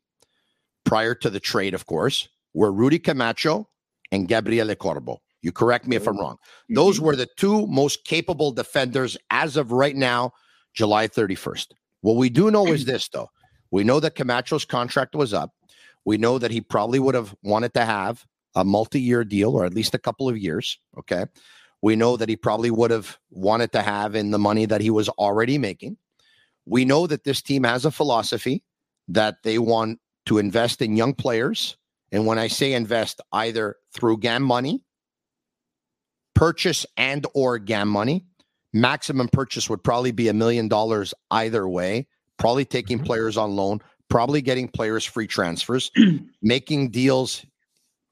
prior 0.85 1.15
to 1.15 1.31
the 1.31 1.41
trade, 1.41 1.75
of 1.75 1.87
course, 1.87 2.29
were 2.55 2.73
Rudy 2.73 2.99
Camacho 2.99 3.69
and 4.11 4.29
Gabriele 4.29 4.75
Corbo. 4.75 5.21
You 5.43 5.53
correct 5.53 5.87
me 5.87 5.97
if 5.97 6.07
I'm 6.07 6.19
oh. 6.19 6.21
wrong. 6.21 6.35
Mm-hmm. 6.35 6.75
Those 6.75 7.01
were 7.01 7.17
the 7.17 7.29
two 7.37 7.67
most 7.67 8.05
capable 8.05 8.53
defenders 8.53 9.17
as 9.31 9.57
of 9.57 9.73
right 9.73 9.97
now, 9.97 10.33
July 10.75 11.09
31st. 11.09 11.69
What 12.03 12.17
we 12.17 12.29
do 12.31 12.51
know 12.51 12.67
is 12.67 12.85
this, 12.85 13.09
though. 13.09 13.29
We 13.71 13.85
know 13.85 14.01
that 14.01 14.15
Camacho's 14.15 14.65
contract 14.65 15.15
was 15.15 15.33
up. 15.33 15.53
We 16.05 16.17
know 16.19 16.39
that 16.39 16.51
he 16.51 16.61
probably 16.61 16.99
would 16.99 17.15
have 17.15 17.35
wanted 17.43 17.75
to 17.75 17.85
have 17.85 18.27
a 18.55 18.65
multi 18.65 19.01
year 19.01 19.25
deal 19.25 19.53
or 19.53 19.65
at 19.65 19.75
least 19.75 19.95
a 19.95 19.99
couple 19.99 20.29
of 20.29 20.37
years. 20.39 20.79
Okay. 20.99 21.27
We 21.83 21.97
know 21.97 22.17
that 22.17 22.29
he 22.29 22.37
probably 22.37 22.71
would 22.71 22.91
have 22.91 23.19
wanted 23.31 23.73
to 23.73 23.83
have 23.83 24.15
in 24.15 24.31
the 24.31 24.39
money 24.39 24.67
that 24.67 24.81
he 24.81 24.91
was 24.91 25.09
already 25.11 25.57
making. 25.57 25.97
We 26.67 26.85
know 26.85 27.07
that 27.07 27.25
this 27.25 27.41
team 27.41 27.65
has 27.65 27.85
a 27.85 27.91
philosophy 27.91 28.63
that 29.09 29.37
they 29.45 29.59
want 29.59 29.99
to 30.27 30.39
invest 30.39 30.83
in 30.83 30.97
young 30.97 31.15
players. 31.15 31.77
And 32.13 32.27
when 32.27 32.39
I 32.39 32.49
say 32.49 32.75
invest, 32.75 33.21
either 33.33 33.77
through 33.93 34.19
GAM 34.19 34.43
money, 34.43 34.85
purchase 36.35 36.87
and 36.97 37.27
or 37.35 37.59
GAM 37.59 37.89
money, 37.89 38.27
maximum 38.73 39.29
purchase 39.29 39.69
would 39.71 39.83
probably 39.83 40.13
be 40.13 40.29
a 40.29 40.35
million 40.35 40.69
dollars 40.69 41.15
either 41.31 41.69
way, 41.69 42.07
probably 42.37 42.65
taking 42.65 42.99
Mhm. 43.01 43.07
players 43.07 43.37
on 43.37 43.57
loan, 43.57 43.81
probably 44.09 44.43
getting 44.43 44.69
players 44.69 45.05
free 45.05 45.27
transfers, 45.27 45.91
making 46.43 46.91
deals 46.91 47.45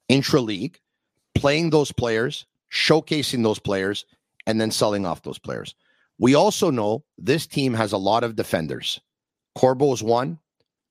intra 0.09 0.41
league, 0.41 0.79
playing 1.35 1.71
those 1.71 1.93
players, 1.93 2.47
showcasing 2.73 3.43
those 3.43 3.59
players, 3.59 4.05
and 4.47 4.61
then 4.61 4.71
selling 4.71 5.05
off 5.07 5.23
those 5.23 5.39
players. 5.39 5.75
We 6.19 6.35
also 6.35 6.71
know 6.71 7.05
this 7.17 7.47
team 7.47 7.75
has 7.75 7.93
a 7.93 7.99
lot 7.99 8.25
of 8.25 8.35
defenders. 8.37 9.01
Corbo 9.55 9.93
is 9.93 10.03
one, 10.03 10.39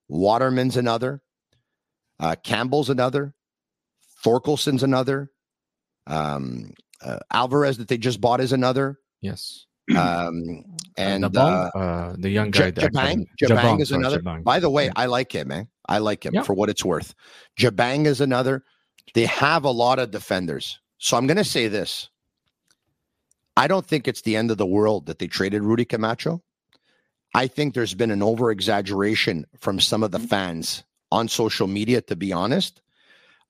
Waterman's 0.08 0.78
another, 0.78 1.22
uh, 2.20 2.36
Campbell's 2.44 2.90
another, 2.90 3.34
Thorkelsson's 4.24 4.84
another, 4.84 5.32
um, 6.08 6.72
uh, 7.04 7.20
Alvarez 7.32 7.78
that 7.78 7.88
they 7.88 7.98
just 7.98 8.22
bought 8.22 8.40
is 8.42 8.54
another, 8.54 9.00
Yes. 9.22 9.66
um, 9.98 10.64
and 10.98 11.24
the, 11.26 11.40
uh, 11.42 11.70
uh, 11.78 12.16
the 12.18 12.30
young 12.30 12.52
guy, 12.52 12.72
the 12.72 12.82
Jabang, 12.82 12.88
academy- 12.88 13.28
Jabang 13.42 13.82
is 13.82 13.92
another. 13.92 14.20
Jabang. 14.20 14.44
By 14.44 14.60
the 14.60 14.70
way. 14.70 14.90
I 14.96 15.06
like 15.08 15.32
him, 15.34 15.50
man. 15.50 15.68
I 15.88 15.98
like 16.00 16.26
him 16.26 16.34
Yeah. 16.34 16.42
for 16.44 16.54
what 16.54 16.70
it's 16.70 16.84
worth. 16.86 17.14
Jabang 17.60 18.06
is 18.06 18.22
another. 18.22 18.64
They 19.14 19.26
have 19.26 19.64
a 19.64 19.72
lot 19.72 20.00
of 20.00 20.12
defenders. 20.12 20.80
So 20.98 21.18
I'm 21.18 21.28
going 21.28 21.38
to 21.38 21.44
say 21.44 21.68
this. 21.68 22.10
I 23.56 23.68
don't 23.68 23.86
think 23.86 24.08
it's 24.08 24.22
the 24.22 24.36
end 24.36 24.52
of 24.52 24.58
the 24.58 24.66
world 24.66 25.08
that 25.08 25.20
they 25.20 25.28
traded 25.28 25.64
Rudy 25.64 25.86
Camacho. 25.86 26.44
I 27.34 27.48
think 27.48 27.74
there's 27.74 27.94
been 27.94 28.12
an 28.12 28.24
over 28.24 28.52
exaggeration 28.52 29.46
from 29.60 29.80
some 29.80 30.04
of 30.04 30.12
the 30.12 30.18
mm-hmm. 30.18 30.28
fans 30.28 30.84
on 31.12 31.28
social 31.28 31.68
media, 31.68 32.02
to 32.02 32.16
be 32.16 32.32
honest. 32.34 32.82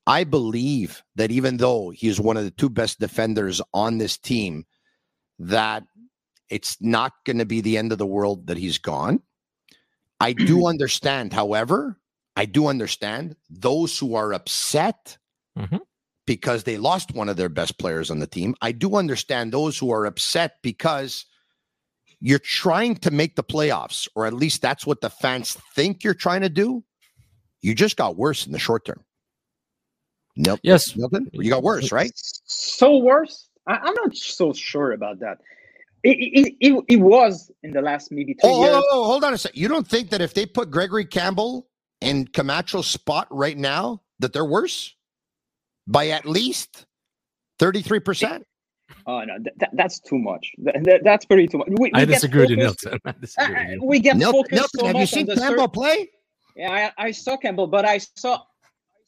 I 0.05 0.23
believe 0.23 1.03
that 1.15 1.31
even 1.31 1.57
though 1.57 1.89
he 1.89 2.07
is 2.07 2.19
one 2.19 2.37
of 2.37 2.45
the 2.45 2.51
two 2.51 2.69
best 2.69 2.99
defenders 2.99 3.61
on 3.73 3.97
this 3.97 4.17
team, 4.17 4.65
that 5.39 5.83
it's 6.49 6.77
not 6.81 7.13
going 7.25 7.39
to 7.39 7.45
be 7.45 7.59
the 7.59 7.77
end 7.77 7.91
of 7.91 7.97
the 7.97 8.05
world 8.05 8.47
that 8.47 8.57
he's 8.57 8.77
gone. 8.77 9.21
I 10.19 10.33
do 10.33 10.67
understand, 10.69 11.33
however, 11.33 11.99
I 12.37 12.45
do 12.45 12.67
understand 12.67 13.35
those 13.49 13.97
who 13.97 14.15
are 14.15 14.33
upset 14.33 15.17
Mhm. 15.57 15.79
because 16.25 16.63
they 16.63 16.77
lost 16.77 17.13
one 17.13 17.29
of 17.29 17.37
their 17.37 17.49
best 17.49 17.77
players 17.79 18.11
on 18.11 18.19
the 18.19 18.27
team. 18.27 18.53
I 18.61 18.71
do 18.73 18.95
understand 18.95 19.51
those 19.51 19.77
who 19.77 19.91
are 19.91 20.05
upset 20.05 20.57
because 20.61 21.25
you're 22.19 22.39
trying 22.39 22.95
to 22.97 23.11
make 23.11 23.35
the 23.35 23.43
playoffs, 23.43 24.07
or 24.15 24.25
at 24.25 24.33
least 24.33 24.61
that's 24.61 24.85
what 24.85 25.01
the 25.01 25.09
fans 25.09 25.53
think 25.75 26.03
you're 26.03 26.13
trying 26.13 26.41
to 26.41 26.49
do. 26.49 26.83
You 27.61 27.73
just 27.75 27.95
got 27.97 28.17
worse 28.17 28.45
in 28.45 28.51
the 28.51 28.59
short 28.59 28.85
term. 28.85 29.03
Nope. 30.35 30.59
Yes. 30.63 30.93
Nilton, 30.93 31.27
you 31.33 31.49
got 31.49 31.63
worse, 31.63 31.91
right? 31.91 32.11
So 32.15 32.97
worse? 32.97 33.49
I, 33.67 33.75
I'm 33.77 33.93
not 33.95 34.15
so 34.15 34.53
sure 34.53 34.91
about 34.91 35.19
that. 35.19 35.39
It, 36.03 36.17
it, 36.19 36.55
it, 36.59 36.83
it 36.87 36.95
was 36.97 37.49
in 37.63 37.71
the 37.71 37.81
last 37.81 38.11
maybe 38.11 38.33
two 38.35 38.39
Oh, 38.43 38.61
years. 38.63 38.75
oh, 38.75 38.83
oh, 38.91 39.03
hold 39.05 39.23
on 39.23 39.33
a 39.33 39.37
sec. 39.37 39.55
You 39.55 39.67
don't 39.67 39.87
think 39.87 40.11
that 40.11 40.21
if 40.21 40.33
they 40.33 40.45
put 40.45 40.69
Gregory 40.71 41.05
Campbell 41.05 41.67
in 42.01 42.27
Camacho's 42.27 42.87
spot 42.87 43.27
right 43.31 43.57
now, 43.57 44.01
that 44.19 44.33
they're 44.33 44.45
worse 44.45 44.93
by 45.88 46.10
at 46.10 46.25
least 46.25 46.86
33%? 47.60 48.41
Oh 49.06 49.22
no, 49.24 49.34
that, 49.44 49.53
that- 49.60 49.70
that's 49.74 50.00
too 50.00 50.17
much. 50.20 50.51
That, 50.60 50.75
that- 50.84 51.01
that's 51.03 51.25
pretty 51.25 51.48
too 51.48 51.58
much. 51.60 51.67
We, 51.79 51.91
I 51.94 52.01
we 52.01 52.06
get 52.08 52.13
disagree 52.15 52.41
with 52.41 52.50
you, 52.51 52.58
focused- 52.67 52.86
Nilton. 52.86 53.00
I 53.06 53.13
disagree 53.20 53.56
with 53.65 53.70
you. 53.82 53.86
we 53.86 54.00
get 54.00 54.15
Nilton, 54.17 54.32
focused 54.32 54.51
Nilton, 54.53 54.79
so 54.79 54.86
have 54.86 54.96
you 54.96 55.01
much 55.01 55.10
seen 55.12 55.29
on 55.29 55.36
the 55.36 55.41
Campbell 55.41 55.63
cer- 55.63 55.67
play? 55.70 56.10
Yeah, 56.56 56.91
I, 56.98 57.08
I 57.08 57.12
saw 57.12 57.38
Campbell, 57.38 57.67
but 57.67 57.86
I 57.86 57.98
saw 58.00 58.36
I 58.36 58.39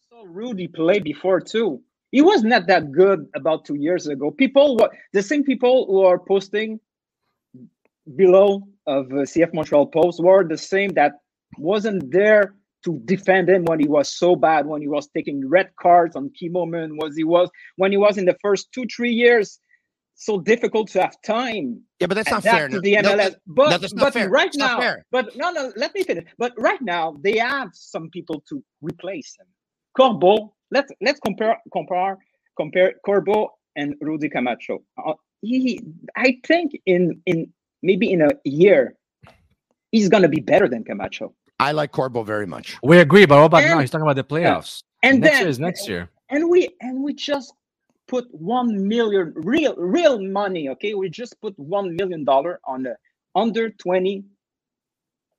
saw 0.10 0.24
Rudy 0.28 0.68
play 0.68 1.00
before 1.00 1.40
too. 1.42 1.82
He 2.12 2.22
was 2.22 2.44
not 2.44 2.68
that 2.68 2.92
good 2.92 3.28
about 3.36 3.66
two 3.66 3.76
years 3.76 4.08
ago. 4.08 4.32
People, 4.32 4.78
what 4.78 4.92
the 5.14 5.22
same 5.22 5.44
people 5.44 5.86
who 5.88 6.02
are 6.02 6.20
posting 6.20 6.80
below 8.16 8.64
of 8.88 9.06
uh, 9.12 9.18
CF 9.32 9.54
Montreal 9.54 9.88
post 9.88 10.22
were 10.22 10.44
the 10.48 10.58
same 10.58 10.90
that 10.94 11.14
wasn't 11.58 12.12
there 12.12 12.56
to 12.86 13.02
defend 13.06 13.50
him 13.50 13.66
when 13.66 13.80
he 13.80 13.88
was 13.88 14.14
so 14.14 14.36
bad, 14.36 14.66
when 14.66 14.82
he 14.82 14.88
was 14.88 15.08
taking 15.16 15.48
red 15.48 15.70
cards 15.80 16.16
on 16.16 16.30
key 16.38 16.50
moment, 16.50 16.96
was 16.98 17.16
he 17.16 17.24
was 17.24 17.50
when 17.76 17.92
he 17.92 17.98
was 17.98 18.18
in 18.18 18.26
the 18.26 18.38
first 18.42 18.72
two 18.74 18.86
three 18.96 19.12
years. 19.14 19.60
So 20.16 20.42
difficult 20.42 20.90
to 20.90 21.02
have 21.02 21.16
time 21.22 21.82
Yeah, 22.02 22.08
but 22.08 22.16
that's 22.16 22.30
not 22.30 22.44
fair. 22.44 22.68
to 22.68 22.76
No, 22.76 22.82
the 22.82 22.96
no, 23.02 23.12
MLS. 23.14 23.18
that- 23.18 23.36
but 23.48 23.70
no, 23.70 23.78
that's 23.78 23.94
not 23.94 24.02
but 24.02 24.14
fair. 24.14 24.30
right 24.30 24.54
now, 24.54 24.96
but 25.12 25.34
no, 25.38 25.50
no, 25.52 25.72
let 25.78 25.96
me 25.96 26.04
finish. 26.04 26.26
But 26.38 26.52
right 26.58 26.82
now, 26.82 27.16
they 27.22 27.38
have 27.38 27.70
some 27.74 28.10
people 28.10 28.44
to 28.50 28.62
replace 28.82 29.38
him. 29.40 29.48
Corbo, 29.98 30.54
let's 30.72 30.92
let's 31.02 31.20
compare 31.22 31.58
compare 31.72 32.18
compare 32.58 32.94
Corbo 33.06 33.50
and 33.78 33.96
Rudy 34.02 34.28
Camacho. 34.30 34.80
Uh, 35.06 35.14
he, 35.42 35.82
I 36.18 36.38
think 36.46 36.74
in 36.86 37.22
in 37.26 37.54
maybe 37.82 38.12
in 38.12 38.22
a 38.22 38.32
year, 38.44 38.96
he's 39.92 40.10
gonna 40.10 40.28
be 40.28 40.42
better 40.42 40.68
than 40.68 40.84
Camacho. 40.84 41.34
I 41.60 41.72
like 41.74 41.92
Corbo 41.92 42.24
very 42.24 42.48
much. 42.48 42.78
We 42.84 43.00
agree, 43.00 43.26
but 43.26 43.38
what 43.38 43.46
about 43.46 43.64
now? 43.64 43.80
He's 43.80 43.92
talking 43.92 44.04
about 44.08 44.16
the 44.16 44.24
playoffs. 44.24 44.84
And 45.04 45.20
next 45.20 45.32
then 45.32 45.42
year 45.42 45.50
is 45.50 45.60
next 45.60 45.88
year. 45.88 46.10
and 46.30 46.50
we 46.50 46.70
and 46.82 47.04
we 47.04 47.14
just 47.14 47.54
put 48.08 48.28
one 48.34 48.88
million 48.88 49.32
real 49.36 49.76
real 49.78 50.20
money 50.20 50.68
okay 50.70 50.94
we 50.96 51.10
just 51.10 51.40
put 51.42 51.58
one 51.58 51.96
million 51.96 52.24
dollar 52.24 52.60
on 52.66 52.84
the 52.84 52.96
under 53.36 53.70
20 53.70 54.24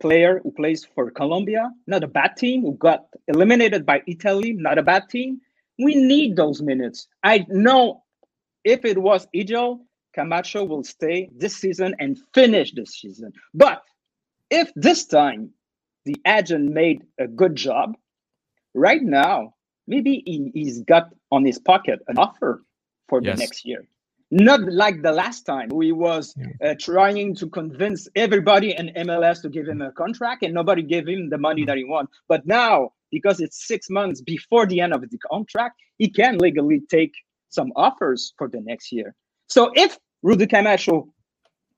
player 0.00 0.40
who 0.42 0.52
plays 0.52 0.84
for 0.94 1.10
colombia 1.10 1.70
not 1.86 2.04
a 2.04 2.06
bad 2.06 2.36
team 2.36 2.62
who 2.62 2.74
got 2.74 3.06
eliminated 3.26 3.84
by 3.84 4.00
italy 4.06 4.52
not 4.52 4.78
a 4.78 4.82
bad 4.82 5.08
team 5.08 5.40
we 5.78 5.94
need 5.94 6.36
those 6.36 6.62
minutes 6.62 7.08
i 7.24 7.44
know 7.48 8.02
if 8.64 8.84
it 8.84 8.98
was 8.98 9.26
Igel, 9.34 9.80
camacho 10.14 10.64
will 10.64 10.84
stay 10.84 11.28
this 11.36 11.56
season 11.56 11.94
and 11.98 12.18
finish 12.32 12.72
this 12.72 13.00
season 13.00 13.32
but 13.52 13.82
if 14.50 14.70
this 14.76 15.06
time 15.06 15.50
the 16.06 16.16
agent 16.26 16.72
made 16.72 17.04
a 17.20 17.28
good 17.28 17.56
job. 17.56 17.94
Right 18.74 19.02
now 19.02 19.54
maybe 19.88 20.22
he, 20.26 20.50
he's 20.54 20.82
got 20.82 21.10
on 21.32 21.44
his 21.44 21.58
pocket 21.58 22.00
an 22.08 22.18
offer 22.18 22.62
for 23.08 23.20
Yes. 23.20 23.28
the 23.28 23.34
next 23.34 23.66
year. 23.66 23.86
Not 24.30 24.62
like 24.62 25.02
the 25.02 25.12
last 25.12 25.42
time 25.44 25.68
we 25.72 25.92
was 25.92 26.36
uh, 26.64 26.74
trying 26.80 27.36
to 27.36 27.48
convince 27.48 28.08
everybody 28.16 28.72
in 28.76 28.88
mls 29.06 29.42
to 29.42 29.50
give 29.50 29.68
him 29.68 29.82
a 29.82 29.92
contract 29.92 30.42
and 30.44 30.54
nobody 30.54 30.82
gave 30.82 31.08
him 31.08 31.30
the 31.30 31.38
money 31.38 31.64
that 31.66 31.76
he 31.78 31.84
want. 31.84 32.10
But 32.28 32.46
now 32.46 32.92
because 33.12 33.40
it's 33.40 33.68
six 33.68 33.90
months 33.90 34.22
before 34.22 34.66
the 34.66 34.80
end 34.80 34.94
of 34.94 35.02
the 35.02 35.18
contract 35.30 35.76
he 35.98 36.10
can 36.10 36.38
legally 36.38 36.80
take 36.90 37.12
some 37.50 37.72
offers 37.76 38.34
for 38.38 38.48
the 38.48 38.60
next 38.62 38.92
year. 38.92 39.14
So 39.48 39.72
if 39.76 39.98
rudy 40.22 40.46
camacho 40.48 41.08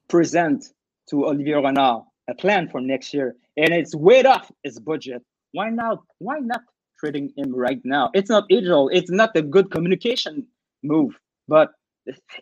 present 0.09 0.67
to 1.11 1.27
olivier 1.27 1.57
renard 1.63 2.05
a 2.29 2.35
plan 2.35 2.69
for 2.69 2.81
next 2.81 3.13
year 3.13 3.35
and 3.57 3.73
it's 3.73 3.95
way 3.95 4.23
off 4.25 4.51
his 4.63 4.79
budget 4.79 5.23
why 5.53 5.69
not 5.69 5.99
why 6.19 6.39
not 6.39 6.61
trading 6.99 7.33
him 7.37 7.55
right 7.55 7.81
now 7.85 8.11
it's 8.15 8.31
not 8.31 8.45
ideal 8.53 8.89
it's 8.93 9.11
not 9.11 9.31
a 9.35 9.43
good 9.43 9.71
communication 9.71 10.47
move 10.83 11.19
but 11.49 11.71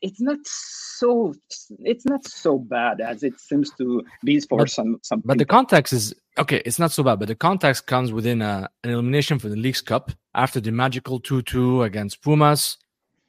it's 0.03 0.21
not 0.21 0.39
so 0.45 1.35
it's 1.81 2.07
not 2.07 2.27
so 2.27 2.59
bad 2.59 3.01
as 3.01 3.23
it 3.23 3.39
seems 3.39 3.71
to 3.79 4.03
be 4.25 4.41
for 4.41 4.59
But- 4.61 4.71
some 4.71 4.99
some 5.03 5.23
But 5.25 5.39
the 5.39 5.45
context 5.45 5.93
is 5.93 6.15
okay. 6.39 6.63
It's 6.65 6.79
not 6.79 6.93
so 6.93 7.03
bad, 7.03 7.19
but 7.19 7.29
the 7.29 7.35
context 7.35 7.87
comes 7.87 8.13
within 8.13 8.41
a, 8.43 8.71
an 8.85 8.91
elimination 8.91 9.39
for 9.39 9.49
the 9.49 9.57
Leagues 9.57 9.83
Cup 9.83 10.13
after 10.35 10.61
the 10.61 10.73
magical 10.73 11.21
two-two 11.21 11.83
against 11.83 12.23
Pumas, 12.23 12.79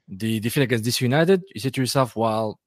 the 0.07 0.39
defeat 0.39 0.63
against 0.63 0.85
DC 0.85 1.01
United. 1.01 1.43
You 1.53 1.59
say 1.61 1.69
to 1.69 1.81
yourself, 1.81 2.15
"Well, 2.15 2.59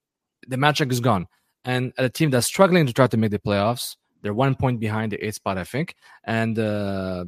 the 0.46 0.56
magic 0.58 0.92
is 0.92 1.00
gone." 1.00 1.26
And 1.64 1.92
a 1.98 2.08
team 2.08 2.30
that's 2.30 2.46
struggling 2.46 2.86
to 2.86 2.92
try 2.92 3.06
to 3.06 3.16
make 3.16 3.30
the 3.30 3.38
playoffs. 3.38 3.96
They're 4.22 4.34
one 4.34 4.54
point 4.54 4.80
behind 4.80 5.12
the 5.12 5.24
eighth 5.24 5.36
spot, 5.36 5.58
I 5.58 5.64
think, 5.64 5.94
and 6.24 6.58
uh, 6.58 7.24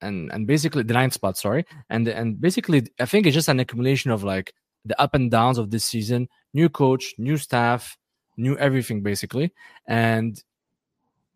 and 0.00 0.30
and 0.32 0.46
basically 0.46 0.82
the 0.84 0.94
ninth 0.94 1.14
spot. 1.14 1.36
Sorry, 1.36 1.64
and 1.90 2.06
and 2.08 2.40
basically, 2.40 2.86
I 3.00 3.06
think 3.06 3.26
it's 3.26 3.34
just 3.34 3.48
an 3.48 3.60
accumulation 3.60 4.10
of 4.10 4.22
like 4.24 4.52
the 4.84 5.00
up 5.00 5.14
and 5.14 5.30
downs 5.30 5.58
of 5.58 5.70
this 5.70 5.84
season. 5.84 6.28
New 6.54 6.68
coach, 6.68 7.14
new 7.18 7.36
staff, 7.36 7.96
new 8.36 8.56
everything, 8.58 9.02
basically, 9.02 9.52
and 9.86 10.42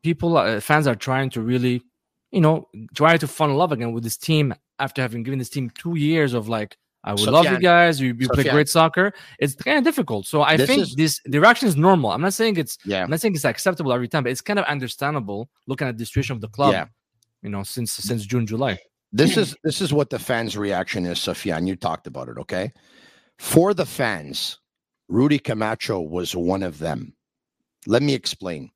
people, 0.03 0.37
uh, 0.37 0.61
fans 0.61 0.87
are 0.87 0.95
trying 0.95 1.31
to 1.31 1.41
really, 1.41 1.83
you 2.31 2.41
know, 2.41 2.69
try 2.95 3.17
to 3.17 3.27
fall 3.27 3.51
in 3.51 3.57
love 3.57 3.73
again 3.73 3.93
with 3.93 4.05
this 4.05 4.17
team 4.17 4.55
after 4.79 5.03
having 5.03 5.23
given 5.23 5.39
this 5.39 5.51
team 5.51 5.71
two 5.71 5.97
years 5.97 6.35
of 6.35 6.49
like 6.49 6.77
I 7.05 7.13
would 7.13 7.23
love 7.23 7.47
you 7.47 7.59
guys. 7.59 8.01
You, 8.01 8.15
you 8.19 8.29
play 8.29 8.45
great 8.45 8.69
soccer. 8.69 9.13
It's 9.41 9.55
kind 9.55 9.79
of 9.79 9.85
difficult. 9.85 10.27
So 10.27 10.43
I 10.43 10.57
this 10.57 10.69
think 10.69 10.83
is, 10.83 10.95
this 10.95 11.21
direction 11.29 11.67
is 11.67 11.77
normal. 11.77 12.13
I'm 12.13 12.21
not 12.21 12.35
saying 12.35 12.57
it's 12.57 12.79
yeah. 12.85 13.03
I'm 13.03 13.11
not 13.11 13.21
saying 13.21 13.35
it's 13.35 13.45
acceptable 13.45 13.93
every 13.93 14.09
time, 14.09 14.23
but 14.23 14.31
it's 14.31 14.41
kind 14.41 14.59
of 14.59 14.65
understandable 14.67 15.49
looking 15.67 15.89
at 15.89 15.99
the 15.99 16.07
situation 16.07 16.35
of 16.35 16.41
the 16.41 16.49
club. 16.49 16.73
Yeah. 16.73 16.87
You 17.43 17.51
know, 17.51 17.65
since 17.65 17.93
since 17.93 18.25
June, 18.25 18.47
July. 18.47 18.79
This 19.13 19.37
is 19.37 19.57
this 19.65 19.81
is 19.81 19.93
what 19.93 20.11
the 20.11 20.19
fans' 20.19 20.57
reaction 20.57 21.05
is, 21.05 21.19
Sofiane, 21.19 21.59
and 21.59 21.69
you 21.69 21.77
talked 21.77 22.07
about 22.07 22.29
it, 22.29 22.39
okay? 22.39 22.73
For 23.39 23.75
the 23.75 23.85
fans, 23.85 24.59
Rudy 25.09 25.39
Camacho 25.39 26.01
was 26.01 26.37
one 26.37 26.63
of 26.63 26.79
them. 26.79 27.15
Let 27.87 28.03
me 28.03 28.15
explain. 28.15 28.71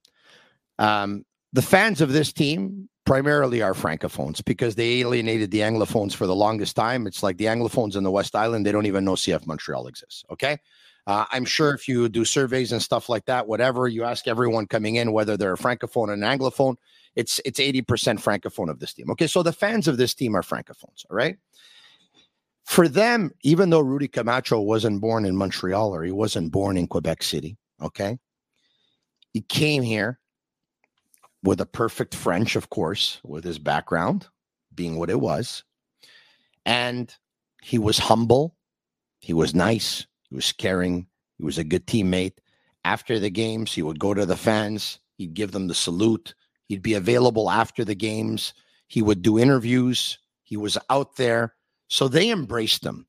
Um, 0.79 1.25
the 1.53 1.63
fans 1.63 2.01
of 2.01 2.13
this 2.13 2.33
team 2.33 2.89
primarily 3.07 3.63
are 3.63 3.73
francophones 3.73 4.45
because 4.45 4.75
they 4.75 5.01
alienated 5.01 5.51
the 5.51 5.61
anglophones 5.61 6.13
for 6.13 6.27
the 6.27 6.35
longest 6.35 6.77
time. 6.77 7.07
It's 7.07 7.23
like 7.23 7.39
the 7.39 7.47
anglophones 7.47 7.97
in 7.97 8.03
the 8.03 8.11
West 8.11 8.37
Island, 8.37 8.67
they 8.67 8.73
don't 8.73 8.87
even 8.87 9.05
know 9.05 9.15
CF 9.15 9.47
Montreal 9.47 9.87
exists. 9.87 10.25
Okay. 10.31 10.59
Uh, 11.07 11.25
I'm 11.31 11.45
sure 11.45 11.73
if 11.73 11.87
you 11.87 12.09
do 12.09 12.25
surveys 12.25 12.73
and 12.73 12.83
stuff 12.83 13.09
like 13.09 13.27
that, 13.27 13.47
whatever, 13.47 13.87
you 13.87 14.03
ask 14.03 14.27
everyone 14.27 14.67
coming 14.67 14.97
in 14.97 15.13
whether 15.13 15.37
they're 15.37 15.53
a 15.53 15.57
francophone 15.57 16.09
or 16.09 16.15
an 16.15 16.21
anglophone, 16.21 16.75
it's 17.15 17.41
it's 17.45 17.61
80% 17.61 17.85
francophone 18.21 18.69
of 18.69 18.81
this 18.81 18.93
team. 18.93 19.11
Okay, 19.13 19.29
so 19.29 19.45
the 19.45 19.53
fans 19.53 19.87
of 19.87 19.99
this 19.99 20.15
team 20.15 20.35
are 20.35 20.43
francophones, 20.43 21.07
all 21.09 21.17
right? 21.17 21.39
For 22.65 22.89
them, 22.89 23.31
even 23.43 23.71
though 23.71 23.81
Rudy 23.81 24.09
Camacho 24.09 24.61
wasn't 24.61 25.01
born 25.01 25.25
in 25.25 25.37
Montreal 25.37 25.95
or 25.95 26.03
he 26.03 26.11
wasn't 26.11 26.51
born 26.51 26.77
in 26.77 26.89
Quebec 26.89 27.23
City, 27.23 27.57
okay, 27.81 28.19
he 29.33 29.43
came 29.43 29.85
here 29.85 30.19
with 31.47 31.61
a 31.61 31.67
perfect 31.67 32.15
French, 32.15 32.57
of 32.57 32.71
course, 32.71 33.21
with 33.25 33.45
his 33.45 33.59
background 33.59 34.29
being 34.75 34.99
what 34.99 35.11
it 35.11 35.21
was. 35.21 35.65
And 36.67 37.15
he 37.63 37.79
was 37.79 37.99
humble. 37.99 38.57
He 39.21 39.33
was 39.33 39.55
nice. 39.55 40.07
He 40.29 40.35
was 40.35 40.53
caring. 40.53 41.07
He 41.39 41.45
was 41.45 41.57
a 41.57 41.65
good 41.65 41.87
teammate. 41.87 42.39
After 42.85 43.19
the 43.19 43.31
games, 43.31 43.73
he 43.73 43.83
would 43.83 43.99
go 43.99 44.13
to 44.13 44.27
the 44.27 44.37
fans. 44.37 44.99
He'd 45.17 45.35
give 45.35 45.53
them 45.53 45.69
the 45.69 45.75
salute. 45.75 46.35
He'd 46.67 46.83
be 46.83 46.95
available 46.95 47.51
after 47.51 47.85
the 47.85 47.95
games. 47.95 48.53
He 48.89 49.01
would 49.01 49.23
do 49.23 49.39
interviews. 49.39 50.19
He 50.43 50.57
was 50.57 50.77
out 50.91 51.17
there. 51.17 51.55
So 51.89 52.09
they 52.09 52.31
embraced 52.31 52.85
him. 52.85 53.07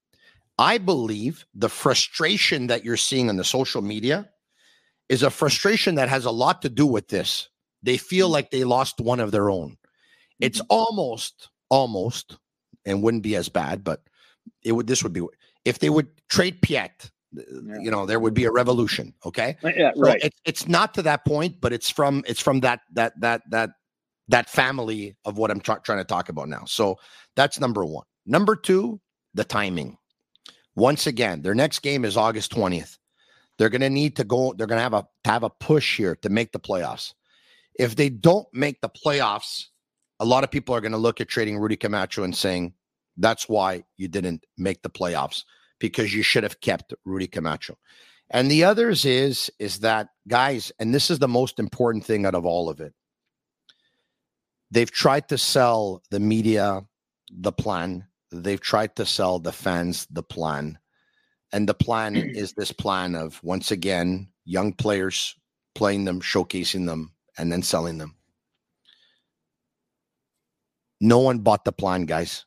I 0.60 0.78
believe 0.78 1.46
the 1.54 1.70
frustration 1.70 2.68
that 2.68 2.86
you're 2.86 2.98
seeing 2.98 3.30
on 3.30 3.38
the 3.38 3.44
social 3.44 3.82
media 3.82 4.30
is 5.10 5.24
a 5.24 5.30
frustration 5.30 5.96
that 5.96 6.10
has 6.10 6.26
a 6.26 6.32
lot 6.32 6.62
to 6.64 6.70
do 6.70 6.86
with 6.86 7.08
this. 7.10 7.50
They 7.84 7.98
feel 7.98 8.30
mm. 8.30 8.34
like 8.34 8.52
they 8.52 8.64
lost 8.64 9.00
one 9.00 9.20
of 9.20 9.32
their 9.32 9.50
own. 9.50 9.78
It's 10.40 10.60
mm-hmm. 10.60 10.68
almost, 10.70 11.50
almost, 11.70 12.38
and 12.86 13.02
wouldn't 13.02 13.24
be 13.24 13.36
as 13.36 13.50
bad, 13.50 13.84
but 13.84 14.02
it 14.64 14.74
would. 14.74 14.88
This 14.88 15.04
would 15.04 15.14
be 15.14 15.22
if 15.66 15.80
they 15.80 15.90
would 15.90 16.08
trade 16.30 16.62
Piette. 16.62 17.12
Yeah. 17.34 17.78
You 17.82 17.92
know, 17.92 18.06
there 18.06 18.20
would 18.20 18.34
be 18.34 18.46
a 18.46 18.52
revolution. 18.52 19.14
Okay, 19.26 19.58
uh, 19.64 19.72
yeah, 19.76 19.92
right. 19.98 20.22
So 20.22 20.28
it, 20.28 20.34
it's 20.46 20.68
not 20.68 20.94
to 20.94 21.02
that 21.04 21.26
point, 21.26 21.60
but 21.60 21.74
it's 21.74 21.90
from 21.90 22.24
it's 22.28 22.42
from 22.42 22.62
that 22.62 22.82
that 22.94 23.20
that 23.20 23.42
that 23.50 23.72
that 24.30 24.50
family 24.50 25.16
of 25.26 25.38
what 25.38 25.52
I'm 25.52 25.60
trying 25.60 25.82
to 25.84 26.04
talk 26.04 26.30
about 26.30 26.50
now. 26.50 26.64
So 26.66 26.98
that's 27.36 27.60
number 27.60 27.86
one. 27.86 28.06
Number 28.26 28.56
two, 28.56 29.00
the 29.34 29.44
timing. 29.44 29.98
Once 30.76 31.08
again, 31.08 31.42
their 31.42 31.56
next 31.56 31.80
game 31.80 32.06
is 32.06 32.18
August 32.18 32.52
20th. 32.54 32.98
They're 33.58 33.70
going 33.70 33.82
to 33.82 33.90
need 33.90 34.16
to 34.18 34.24
go. 34.24 34.54
They're 34.54 34.68
going 34.68 34.78
to 34.78 34.84
have 34.84 34.94
a 34.94 35.08
to 35.24 35.32
have 35.32 35.44
a 35.44 35.50
push 35.50 35.98
here 35.98 36.16
to 36.18 36.30
make 36.30 36.52
the 36.52 36.60
playoffs. 36.60 37.14
If 37.78 37.96
they 37.96 38.10
don't 38.10 38.48
make 38.54 38.82
the 38.82 38.90
playoffs, 38.90 39.66
a 40.20 40.26
lot 40.26 40.44
of 40.44 40.52
people 40.52 40.74
are 40.76 40.82
going 40.82 40.94
to 40.94 40.98
look 40.98 41.22
at 41.22 41.28
trading 41.28 41.58
Rudy 41.58 41.76
Camacho 41.76 42.24
and 42.24 42.36
saying 42.36 42.74
that's 43.18 43.48
why 43.48 43.84
you 43.98 44.08
didn't 44.08 44.46
make 44.58 44.82
the 44.82 44.90
playoffs 44.90 45.44
because 45.80 46.14
you 46.14 46.24
should 46.24 46.44
have 46.44 46.60
kept 46.62 46.94
Rudy 47.06 47.28
Camacho. 47.28 47.78
And 48.30 48.52
the 48.52 48.64
others 48.64 49.06
is 49.06 49.50
is 49.60 49.80
that 49.80 50.10
guys, 50.28 50.72
and 50.80 50.94
this 50.94 51.10
is 51.10 51.20
the 51.20 51.28
most 51.28 51.60
important 51.60 52.04
thing 52.04 52.26
out 52.26 52.36
of 52.36 52.46
all 52.46 52.70
of 52.70 52.82
it. 52.82 52.94
They've 54.70 54.92
tried 54.92 55.30
to 55.30 55.38
sell 55.38 56.04
the 56.12 56.20
media 56.20 56.82
the 57.32 57.52
plan. 57.52 58.08
They've 58.32 58.60
tried 58.60 58.96
to 58.98 59.06
sell 59.06 59.40
the 59.40 59.54
fans 59.54 60.08
the 60.10 60.24
plan. 60.24 60.78
And 61.54 61.68
the 61.68 61.74
plan 61.74 62.16
is 62.36 62.54
this 62.54 62.72
plan 62.72 63.16
of 63.16 63.42
once 63.44 63.72
again 63.72 64.30
young 64.46 64.74
players 64.74 65.36
playing 65.76 66.06
them, 66.06 66.22
showcasing 66.22 66.86
them, 66.86 67.14
and 67.38 67.52
then 67.52 67.62
selling 67.62 67.98
them. 67.98 68.16
No 71.00 71.20
one 71.20 71.40
bought 71.40 71.64
the 71.66 71.72
plan, 71.72 72.06
guys. 72.06 72.46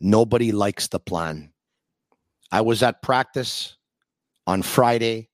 Nobody 0.00 0.52
likes 0.52 0.88
the 0.88 0.98
plan. 0.98 1.52
I 2.50 2.62
was 2.62 2.82
at 2.82 3.02
practice 3.02 3.76
on 4.46 4.62
Friday. 4.62 5.28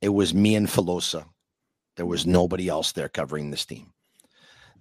It 0.00 0.08
was 0.08 0.32
me 0.32 0.54
and 0.54 0.66
Filosa. 0.66 1.26
There 1.96 2.06
was 2.06 2.26
nobody 2.26 2.68
else 2.68 2.92
there 2.92 3.08
covering 3.08 3.50
this 3.50 3.66
team. 3.66 3.92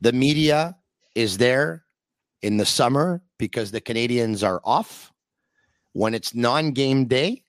The 0.01 0.13
media 0.13 0.77
is 1.15 1.37
there 1.37 1.83
in 2.43 2.57
the 2.57 2.65
summer 2.65 3.23
because 3.39 3.71
the 3.71 3.81
Canadians 3.81 4.43
are 4.43 4.61
off. 4.63 5.11
When 5.93 6.13
it's 6.13 6.35
non 6.35 6.71
game 6.71 7.05
day 7.05 7.43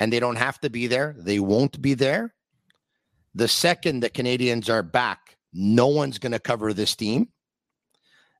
and 0.00 0.10
they 0.10 0.18
don't 0.18 0.36
have 0.36 0.58
to 0.62 0.70
be 0.70 0.86
there, 0.86 1.14
they 1.18 1.38
won't 1.38 1.82
be 1.82 1.92
there. 1.92 2.34
The 3.34 3.48
second 3.48 4.00
the 4.00 4.10
Canadians 4.10 4.68
are 4.68 4.82
back, 4.82 5.36
no 5.52 5.86
one's 5.86 6.18
going 6.18 6.32
to 6.32 6.38
cover 6.38 6.72
this 6.72 6.94
team. 6.94 7.28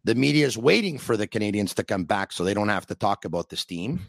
The 0.04 0.14
media 0.14 0.46
is 0.46 0.58
waiting 0.58 0.98
for 0.98 1.16
the 1.16 1.26
Canadians 1.26 1.74
to 1.74 1.84
come 1.84 2.04
back 2.04 2.32
so 2.32 2.44
they 2.44 2.54
don't 2.54 2.68
have 2.68 2.86
to 2.86 2.94
talk 2.94 3.24
about 3.24 3.48
this 3.48 3.64
team. 3.64 4.00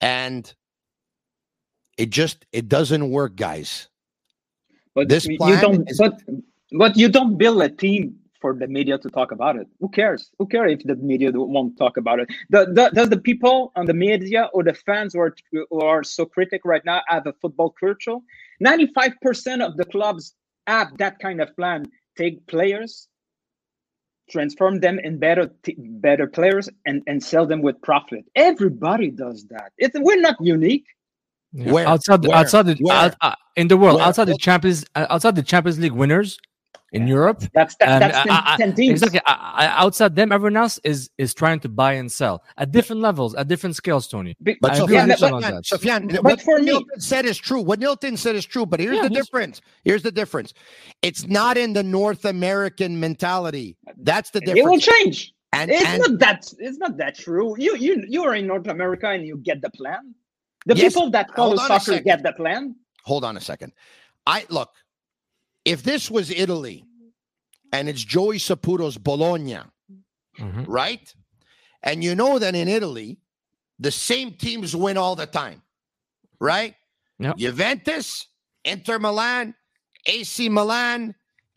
And 0.00 0.52
it 1.96 2.10
just 2.10 2.44
it 2.52 2.68
doesn't 2.68 3.10
work, 3.10 3.36
guys. 3.36 3.88
But 4.94 5.08
this 5.08 5.26
you 5.26 5.38
don't 5.38 5.88
is, 5.88 5.98
but 5.98 6.20
but 6.72 6.96
you 6.96 7.08
don't 7.08 7.38
build 7.38 7.62
a 7.62 7.68
team 7.68 8.16
for 8.40 8.54
the 8.54 8.66
media 8.66 8.98
to 8.98 9.08
talk 9.10 9.32
about 9.32 9.56
it. 9.56 9.66
Who 9.80 9.88
cares? 9.88 10.30
Who 10.38 10.46
cares 10.46 10.72
if 10.72 10.86
the 10.86 10.96
media 10.96 11.30
won't 11.32 11.76
talk 11.78 11.96
about 11.96 12.20
it? 12.20 12.28
The, 12.50 12.66
the, 12.66 12.90
does 12.94 13.08
the 13.08 13.18
people 13.18 13.72
on 13.76 13.86
the 13.86 13.94
media 13.94 14.48
or 14.52 14.62
the 14.62 14.74
fans 14.74 15.14
who 15.14 15.20
are, 15.20 15.34
who 15.52 15.80
are 15.80 16.02
so 16.02 16.24
critic 16.24 16.62
right 16.64 16.84
now 16.84 17.02
have 17.08 17.26
a 17.26 17.32
football 17.40 17.74
culture? 17.78 18.16
95% 18.64 19.66
of 19.66 19.76
the 19.76 19.84
clubs 19.84 20.34
have 20.66 20.96
that 20.98 21.18
kind 21.18 21.40
of 21.40 21.54
plan. 21.56 21.86
Take 22.16 22.46
players, 22.46 23.08
transform 24.30 24.80
them 24.80 24.98
in 24.98 25.18
better 25.18 25.50
better 25.76 26.26
players, 26.26 26.68
and, 26.86 27.02
and 27.06 27.22
sell 27.22 27.46
them 27.46 27.60
with 27.60 27.80
profit. 27.82 28.24
Everybody 28.34 29.10
does 29.10 29.46
that. 29.50 29.72
It's, 29.76 29.96
we're 29.98 30.20
not 30.20 30.36
unique. 30.40 30.86
Yeah. 31.52 31.72
Where 31.72 31.86
outside 31.86 32.22
the, 32.22 32.28
Where? 32.28 32.38
outside 32.38 32.66
the 32.66 32.76
Where? 32.80 33.14
Uh, 33.20 33.34
in 33.56 33.68
the 33.68 33.76
world 33.76 33.96
Where? 33.96 34.06
outside 34.06 34.26
the 34.26 34.36
Champions 34.38 34.84
uh, 34.94 35.06
outside 35.10 35.36
the 35.36 35.42
Champions 35.42 35.78
League 35.78 35.92
winners 35.92 36.38
in 36.92 37.06
Europe. 37.06 37.42
That's 37.52 37.76
that, 37.76 37.98
that's 37.98 38.18
10, 38.18 38.26
I, 38.30 38.56
10 38.56 38.74
teams. 38.74 39.02
Exactly. 39.02 39.20
I, 39.26 39.66
outside 39.66 40.14
them, 40.14 40.32
everyone 40.32 40.56
else 40.56 40.78
is 40.84 41.10
is 41.18 41.34
trying 41.34 41.60
to 41.60 41.68
buy 41.68 41.94
and 41.94 42.10
sell 42.10 42.42
at 42.56 42.72
different 42.72 43.02
levels, 43.02 43.34
at 43.34 43.48
different 43.48 43.76
scales, 43.76 44.08
Tony. 44.08 44.36
But, 44.40 44.56
but 44.60 44.72
Sofiane, 44.72 45.08
but, 45.08 45.64
Sofiane, 45.64 46.12
but 46.12 46.24
what 46.24 46.40
for 46.40 46.58
Nilton 46.58 46.86
me, 46.86 46.98
said 46.98 47.24
is 47.24 47.36
true. 47.36 47.60
What 47.60 47.80
Nilton 47.80 48.16
said 48.16 48.36
is 48.36 48.46
true. 48.46 48.66
But 48.66 48.80
here's 48.80 48.96
yeah, 48.96 49.02
the 49.02 49.10
difference. 49.10 49.60
Here's 49.84 50.02
the 50.02 50.12
difference. 50.12 50.54
It's 51.02 51.26
not 51.26 51.56
in 51.56 51.72
the 51.72 51.82
North 51.82 52.24
American 52.24 52.98
mentality. 53.00 53.76
That's 53.98 54.30
the 54.30 54.40
difference. 54.40 54.60
It 54.60 54.70
will 54.70 54.80
change. 54.80 55.32
And, 55.52 55.70
it's 55.70 55.84
and, 55.84 56.00
not 56.00 56.18
that 56.18 56.52
it's 56.58 56.78
not 56.78 56.96
that 56.98 57.16
true. 57.16 57.56
You 57.58 57.76
you 57.76 58.04
you 58.06 58.24
are 58.24 58.34
in 58.34 58.46
North 58.46 58.68
America 58.68 59.08
and 59.08 59.26
you 59.26 59.38
get 59.38 59.62
the 59.62 59.70
plan. 59.70 60.14
The 60.66 60.76
yes, 60.76 60.94
people 60.94 61.10
that 61.10 61.34
follow 61.34 61.56
soccer 61.56 62.00
get 62.00 62.22
the 62.22 62.32
plan. 62.32 62.74
Hold 63.04 63.24
on 63.24 63.36
a 63.36 63.40
second. 63.40 63.72
I 64.26 64.44
look, 64.50 64.70
if 65.66 65.82
this 65.82 66.10
was 66.10 66.30
Italy 66.30 66.84
and 67.72 67.88
it's 67.88 68.02
Joey 68.02 68.38
Saputo's 68.38 68.96
Bologna, 68.96 69.58
mm-hmm. 70.38 70.64
right? 70.64 71.12
And 71.82 72.02
you 72.02 72.14
know 72.14 72.38
that 72.38 72.54
in 72.54 72.68
Italy, 72.68 73.18
the 73.78 73.90
same 73.90 74.32
teams 74.32 74.74
win 74.74 74.96
all 74.96 75.16
the 75.16 75.26
time, 75.26 75.60
right? 76.40 76.74
Yep. 77.18 77.36
Juventus, 77.36 78.28
Inter 78.64 78.98
Milan, 79.00 79.54
AC 80.06 80.48
Milan, 80.48 81.14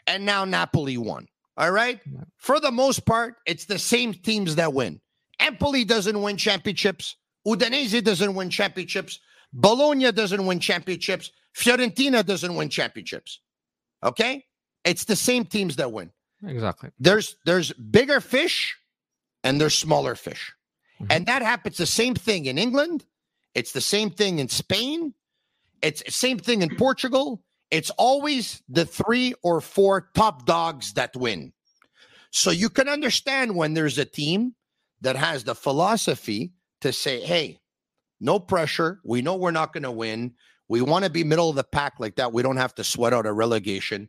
and 0.07 0.25
now 0.25 0.43
Napoli 0.43 0.97
won. 0.97 1.27
All 1.55 1.71
right. 1.71 1.99
Yep. 2.11 2.27
For 2.37 2.59
the 2.59 2.71
most 2.71 3.05
part, 3.05 3.35
it's 3.45 3.65
the 3.65 3.79
same 3.79 4.13
teams 4.13 4.55
that 4.55 4.73
win. 4.73 4.99
Empoli 5.39 5.85
doesn't 5.85 6.19
win 6.19 6.35
championships. 6.35 7.15
Udinese 7.45 8.03
doesn't 8.03 8.33
win 8.33 8.49
championships. 8.49 9.19
Bologna 9.53 10.11
doesn't 10.11 10.45
win 10.45 10.59
championships. 10.59 11.31
Fiorentina 11.55 12.25
doesn't 12.25 12.55
win 12.55 12.69
championships. 12.69 13.39
Okay? 14.03 14.45
It's 14.85 15.05
the 15.05 15.15
same 15.15 15.45
teams 15.45 15.75
that 15.77 15.91
win. 15.91 16.11
Exactly. 16.45 16.89
There's 16.99 17.35
there's 17.45 17.73
bigger 17.73 18.21
fish 18.21 18.77
and 19.43 19.59
there's 19.59 19.77
smaller 19.77 20.15
fish. 20.15 20.53
Mhm. 21.01 21.07
And 21.09 21.25
that 21.25 21.41
happens 21.41 21.77
the 21.77 21.85
same 21.85 22.15
thing 22.15 22.45
in 22.45 22.57
England. 22.57 23.05
It's 23.55 23.71
the 23.73 23.81
same 23.81 24.09
thing 24.09 24.39
in 24.39 24.47
Spain. 24.47 25.13
It's 25.81 26.03
the 26.03 26.11
same 26.11 26.39
thing 26.39 26.61
in 26.61 26.75
Portugal. 26.75 27.43
It's 27.71 27.89
always 27.91 28.61
the 28.69 28.85
three 28.85 29.33
or 29.43 29.61
four 29.61 30.09
top 30.13 30.45
dogs 30.45 30.93
that 30.93 31.15
win. 31.15 31.53
So 32.31 32.51
you 32.51 32.69
can 32.69 32.87
understand 32.87 33.55
when 33.55 33.73
there's 33.73 33.97
a 33.97 34.05
team 34.05 34.55
that 35.01 35.15
has 35.15 35.43
the 35.43 35.55
philosophy 35.55 36.53
to 36.81 36.93
say, 36.93 37.21
hey, 37.21 37.59
no 38.19 38.39
pressure. 38.39 38.99
We 39.03 39.21
know 39.21 39.35
we're 39.35 39.51
not 39.51 39.73
going 39.73 39.83
to 39.83 39.91
win. 39.91 40.35
We 40.69 40.81
want 40.81 41.03
to 41.03 41.11
be 41.11 41.23
middle 41.23 41.49
of 41.49 41.55
the 41.55 41.63
pack 41.63 41.99
like 41.99 42.15
that. 42.15 42.31
We 42.31 42.43
don't 42.43 42.57
have 42.57 42.75
to 42.75 42.83
sweat 42.83 43.11
out 43.11 43.25
a 43.25 43.33
relegation. 43.33 44.07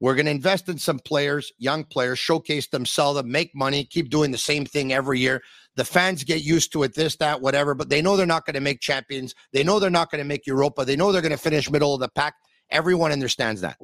We're 0.00 0.14
going 0.14 0.26
to 0.26 0.32
invest 0.32 0.68
in 0.68 0.76
some 0.76 0.98
players, 0.98 1.50
young 1.56 1.84
players, 1.84 2.18
showcase 2.18 2.66
them, 2.66 2.84
sell 2.84 3.14
them, 3.14 3.30
make 3.30 3.54
money, 3.54 3.84
keep 3.84 4.10
doing 4.10 4.30
the 4.30 4.38
same 4.38 4.66
thing 4.66 4.92
every 4.92 5.18
year. 5.18 5.42
The 5.76 5.84
fans 5.84 6.22
get 6.24 6.42
used 6.42 6.72
to 6.72 6.82
it, 6.82 6.94
this, 6.94 7.16
that, 7.16 7.40
whatever, 7.40 7.74
but 7.74 7.88
they 7.88 8.02
know 8.02 8.16
they're 8.16 8.26
not 8.26 8.44
going 8.44 8.54
to 8.54 8.60
make 8.60 8.80
champions. 8.80 9.34
They 9.52 9.64
know 9.64 9.78
they're 9.78 9.88
not 9.88 10.10
going 10.10 10.22
to 10.22 10.28
make 10.28 10.46
Europa. 10.46 10.84
They 10.84 10.96
know 10.96 11.10
they're 11.10 11.22
going 11.22 11.32
to 11.32 11.38
finish 11.38 11.70
middle 11.70 11.94
of 11.94 12.00
the 12.00 12.08
pack. 12.10 12.34
Everyone 12.70 13.12
understands 13.12 13.62
that. 13.62 13.78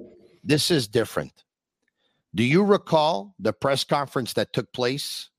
This 0.44 0.70
is 0.70 0.88
different. 0.88 1.44
Do 2.34 2.42
you 2.42 2.64
recall 2.64 3.34
the 3.38 3.52
press 3.52 3.82
conference 3.82 4.34
that 4.34 4.52
took 4.52 4.72
place? 4.72 5.30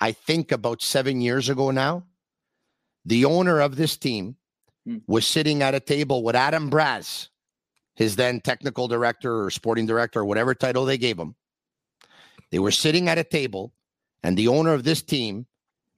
I 0.00 0.12
think 0.12 0.52
about 0.52 0.82
seven 0.82 1.20
years 1.20 1.48
ago 1.48 1.70
now. 1.70 2.04
The 3.04 3.24
owner 3.24 3.60
of 3.60 3.76
this 3.76 3.96
team 3.96 4.36
Hmm. 4.86 4.98
was 5.08 5.26
sitting 5.26 5.62
at 5.62 5.74
a 5.74 5.80
table 5.80 6.22
with 6.22 6.36
Adam 6.36 6.70
Braz, 6.70 7.28
his 7.96 8.14
then 8.14 8.40
technical 8.40 8.86
director 8.86 9.42
or 9.44 9.50
sporting 9.50 9.84
director 9.84 10.20
or 10.20 10.24
whatever 10.24 10.54
title 10.54 10.84
they 10.84 10.96
gave 10.96 11.18
him. 11.18 11.34
They 12.52 12.60
were 12.60 12.70
sitting 12.70 13.08
at 13.08 13.18
a 13.18 13.24
table, 13.24 13.72
and 14.22 14.36
the 14.36 14.48
owner 14.48 14.72
of 14.72 14.84
this 14.84 15.02
team 15.02 15.46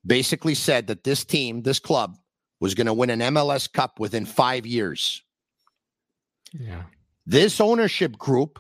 basically 0.07 0.55
said 0.55 0.87
that 0.87 1.05
this 1.05 1.25
team, 1.25 1.63
this 1.63 1.79
club, 1.79 2.17
was 2.61 2.75
going 2.75 2.87
to 2.87 2.95
win 2.95 3.11
an 3.11 3.21
MLS 3.21 3.71
Cup 3.71 4.01
within 4.01 4.25
five 4.25 4.65
years. 4.65 5.23
Yeah. 6.59 6.85
This 7.27 7.61
ownership 7.61 8.17
group 8.17 8.59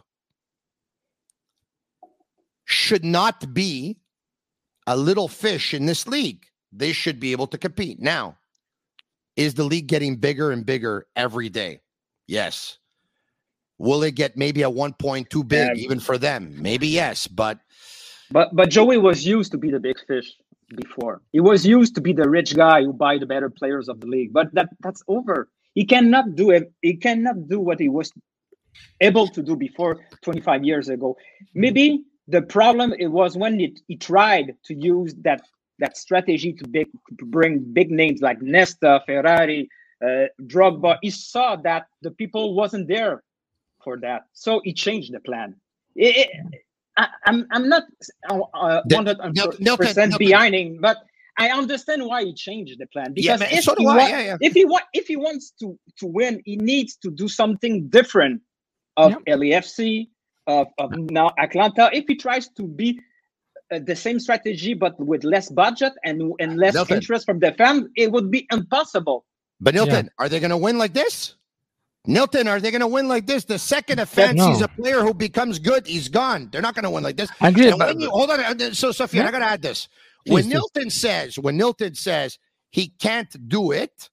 should 2.66 3.04
not 3.04 3.54
be 3.54 3.98
a 4.86 4.96
little 4.96 5.28
fish 5.28 5.72
in 5.72 5.86
this 5.86 6.06
league. 6.06 6.44
They 6.70 6.92
should 6.92 7.18
be 7.18 7.32
able 7.32 7.46
to 7.48 7.58
compete. 7.58 7.98
Now, 7.98 8.37
is 9.38 9.54
the 9.54 9.64
league 9.64 9.88
getting 9.88 10.16
bigger 10.16 10.52
and 10.52 10.66
bigger 10.66 11.06
every 11.16 11.50
day? 11.50 11.80
Yes. 12.28 12.78
Will 13.78 14.02
it 14.04 14.16
get 14.16 14.36
maybe 14.36 14.62
a 14.64 14.70
1.2 14.70 15.48
big 15.48 15.76
Yeah. 15.76 15.82
even 15.84 16.00
for 16.00 16.18
them? 16.18 16.56
Maybe 16.60 16.88
yes, 16.88 17.28
but 17.28 17.60
But 18.30 18.54
but 18.54 18.70
Joey 18.70 18.98
was 18.98 19.26
used 19.26 19.52
to 19.52 19.58
be 19.58 19.70
the 19.70 19.80
big 19.80 19.98
fish 20.06 20.36
before. 20.76 21.22
He 21.32 21.40
was 21.40 21.66
used 21.66 21.94
to 21.96 22.02
be 22.02 22.12
the 22.14 22.28
rich 22.28 22.56
guy 22.56 22.84
who 22.84 22.92
buy 22.92 23.18
the 23.18 23.26
better 23.26 23.50
players 23.50 23.88
of 23.88 24.00
the 24.00 24.08
league. 24.08 24.32
But 24.34 24.54
that 24.54 24.70
that's 24.82 25.02
over. 25.08 25.48
He 25.74 25.86
cannot 25.86 26.36
do 26.36 26.50
it. 26.50 26.72
He 26.82 26.96
cannot 26.96 27.48
do 27.48 27.60
what 27.60 27.80
he 27.80 27.88
was 27.88 28.12
able 29.00 29.28
to 29.28 29.42
do 29.42 29.56
before 29.56 30.00
25 30.22 30.64
years 30.64 30.88
ago. 30.90 31.16
Maybe 31.54 32.04
the 32.28 32.42
problem 32.42 32.94
it 32.98 33.08
was 33.08 33.36
when 33.36 33.58
he, 33.60 33.76
he 33.88 33.96
tried 33.96 34.54
to 34.66 34.74
use 34.74 35.14
that 35.22 35.42
that 35.78 35.96
strategy 35.96 36.52
to 36.52 36.66
big, 36.68 36.88
to 37.18 37.24
bring 37.24 37.60
big 37.72 37.90
names 37.90 38.20
like 38.20 38.40
Nesta, 38.42 39.02
Ferrari, 39.06 39.68
uh, 40.04 40.26
Drogba. 40.42 40.98
He 41.02 41.10
saw 41.10 41.56
that 41.56 41.86
the 42.02 42.10
people 42.12 42.54
wasn't 42.54 42.88
there 42.88 43.22
for 43.82 43.98
that, 44.00 44.22
so 44.32 44.60
he 44.64 44.72
changed 44.72 45.12
the 45.12 45.20
plan. 45.20 45.54
It- 45.96 46.16
it- 46.16 46.30
I, 46.96 47.06
I'm 47.26 47.46
I'm 47.52 47.68
not 47.68 47.84
uh, 48.28 48.80
The- 48.86 48.96
100 48.96 49.18
Nilton- 49.18 49.58
Nilton- 49.60 49.76
percent 49.78 50.12
Nilton. 50.14 50.18
behind 50.18 50.54
him, 50.56 50.78
but 50.80 50.96
I 51.38 51.50
understand 51.50 52.04
why 52.04 52.24
he 52.24 52.34
changed 52.34 52.76
the 52.80 52.86
plan 52.88 53.12
Yeah, 53.14 53.36
because 53.36 53.40
man, 53.40 53.48
if 53.58 53.64
so 53.64 53.74
he 53.78 53.86
wa- 53.86 53.94
yeah, 54.08 54.20
yeah. 54.20 54.36
if 54.40 54.52
he 54.54 54.64
wa- 54.64 54.88
if 54.92 55.06
he 55.06 55.14
wants 55.14 55.52
to 55.60 55.78
to 56.00 56.06
win, 56.06 56.42
he 56.44 56.56
needs 56.56 56.96
to 56.96 57.10
do 57.12 57.28
something 57.28 57.88
different 57.88 58.42
of 58.96 59.12
LAFC 59.28 60.08
of, 60.48 60.66
of 60.78 60.90
now 60.96 61.30
Atlanta. 61.38 61.88
If 61.92 62.06
he 62.08 62.16
tries 62.16 62.48
to 62.58 62.64
be 62.66 63.00
uh, 63.72 63.78
the 63.84 63.96
same 63.96 64.18
strategy 64.20 64.74
but 64.74 64.98
with 64.98 65.24
less 65.24 65.50
budget 65.50 65.92
and 66.04 66.32
and 66.40 66.56
less 66.58 66.74
Nilton. 66.76 66.96
interest 66.96 67.26
from 67.26 67.38
the 67.38 67.52
fans, 67.52 67.86
it 67.96 68.10
would 68.12 68.30
be 68.30 68.46
impossible. 68.52 69.24
but 69.60 69.74
Yeah. 69.74 69.84
Nilton, 69.86 70.08
are 70.18 70.28
they 70.28 70.40
going 70.40 70.50
to 70.50 70.56
win 70.56 70.78
like 70.78 70.94
this? 70.94 71.34
Nilton, 72.06 72.46
are 72.48 72.60
they 72.60 72.70
going 72.70 72.80
to 72.80 72.86
win 72.86 73.06
like 73.08 73.26
this? 73.26 73.44
The 73.44 73.58
second 73.58 73.98
a 73.98 74.06
fan 74.06 74.36
No. 74.36 74.52
sees 74.52 74.62
a 74.62 74.68
player 74.68 75.00
who 75.02 75.12
becomes 75.12 75.58
good, 75.58 75.86
he's 75.86 76.08
gone. 76.08 76.48
They're 76.50 76.62
not 76.62 76.74
going 76.74 76.84
to 76.84 76.90
win 76.90 77.02
like 77.04 77.16
this. 77.16 77.30
I 77.40 77.48
agree. 77.48 77.70
But, 77.76 77.98
you, 78.00 78.08
hold 78.08 78.30
on. 78.30 78.40
uh, 78.40 78.72
So, 78.72 78.90
Sofiane, 78.90 79.14
Yeah. 79.14 79.28
I 79.28 79.30
got 79.30 79.40
to 79.40 79.44
add 79.44 79.62
this. 79.62 79.88
Please, 80.26 80.32
when 80.34 80.44
please. 80.44 80.54
Nilton 80.54 80.92
says, 80.92 81.38
when 81.38 81.58
Nilton 81.58 81.96
says 81.96 82.38
he 82.70 82.88
can't 82.98 83.48
do 83.48 83.72
it, 83.72 84.08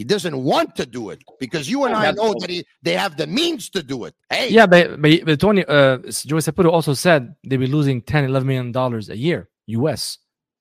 he 0.00 0.04
doesn't 0.04 0.34
want 0.42 0.74
to 0.76 0.86
do 0.86 1.10
it 1.10 1.22
because 1.38 1.68
you 1.68 1.84
and 1.84 1.94
I 1.94 2.10
know 2.12 2.32
that 2.40 2.48
he, 2.48 2.64
they 2.80 2.94
have 2.94 3.18
the 3.18 3.26
means 3.26 3.68
to 3.68 3.82
do 3.82 4.06
it. 4.06 4.14
Hey, 4.30 4.48
yeah, 4.48 4.64
but, 4.64 4.98
but, 5.02 5.26
but 5.26 5.38
Tony, 5.38 5.62
uh, 5.62 5.98
Joey 5.98 6.40
Saputo 6.40 6.72
also 6.72 6.94
said 6.94 7.34
they'd 7.44 7.58
be 7.58 7.66
losing 7.66 8.00
10, 8.00 8.24
11 8.24 8.48
million 8.48 8.72
dollars 8.72 9.10
a 9.10 9.16
year, 9.18 9.50
US, 9.66 10.16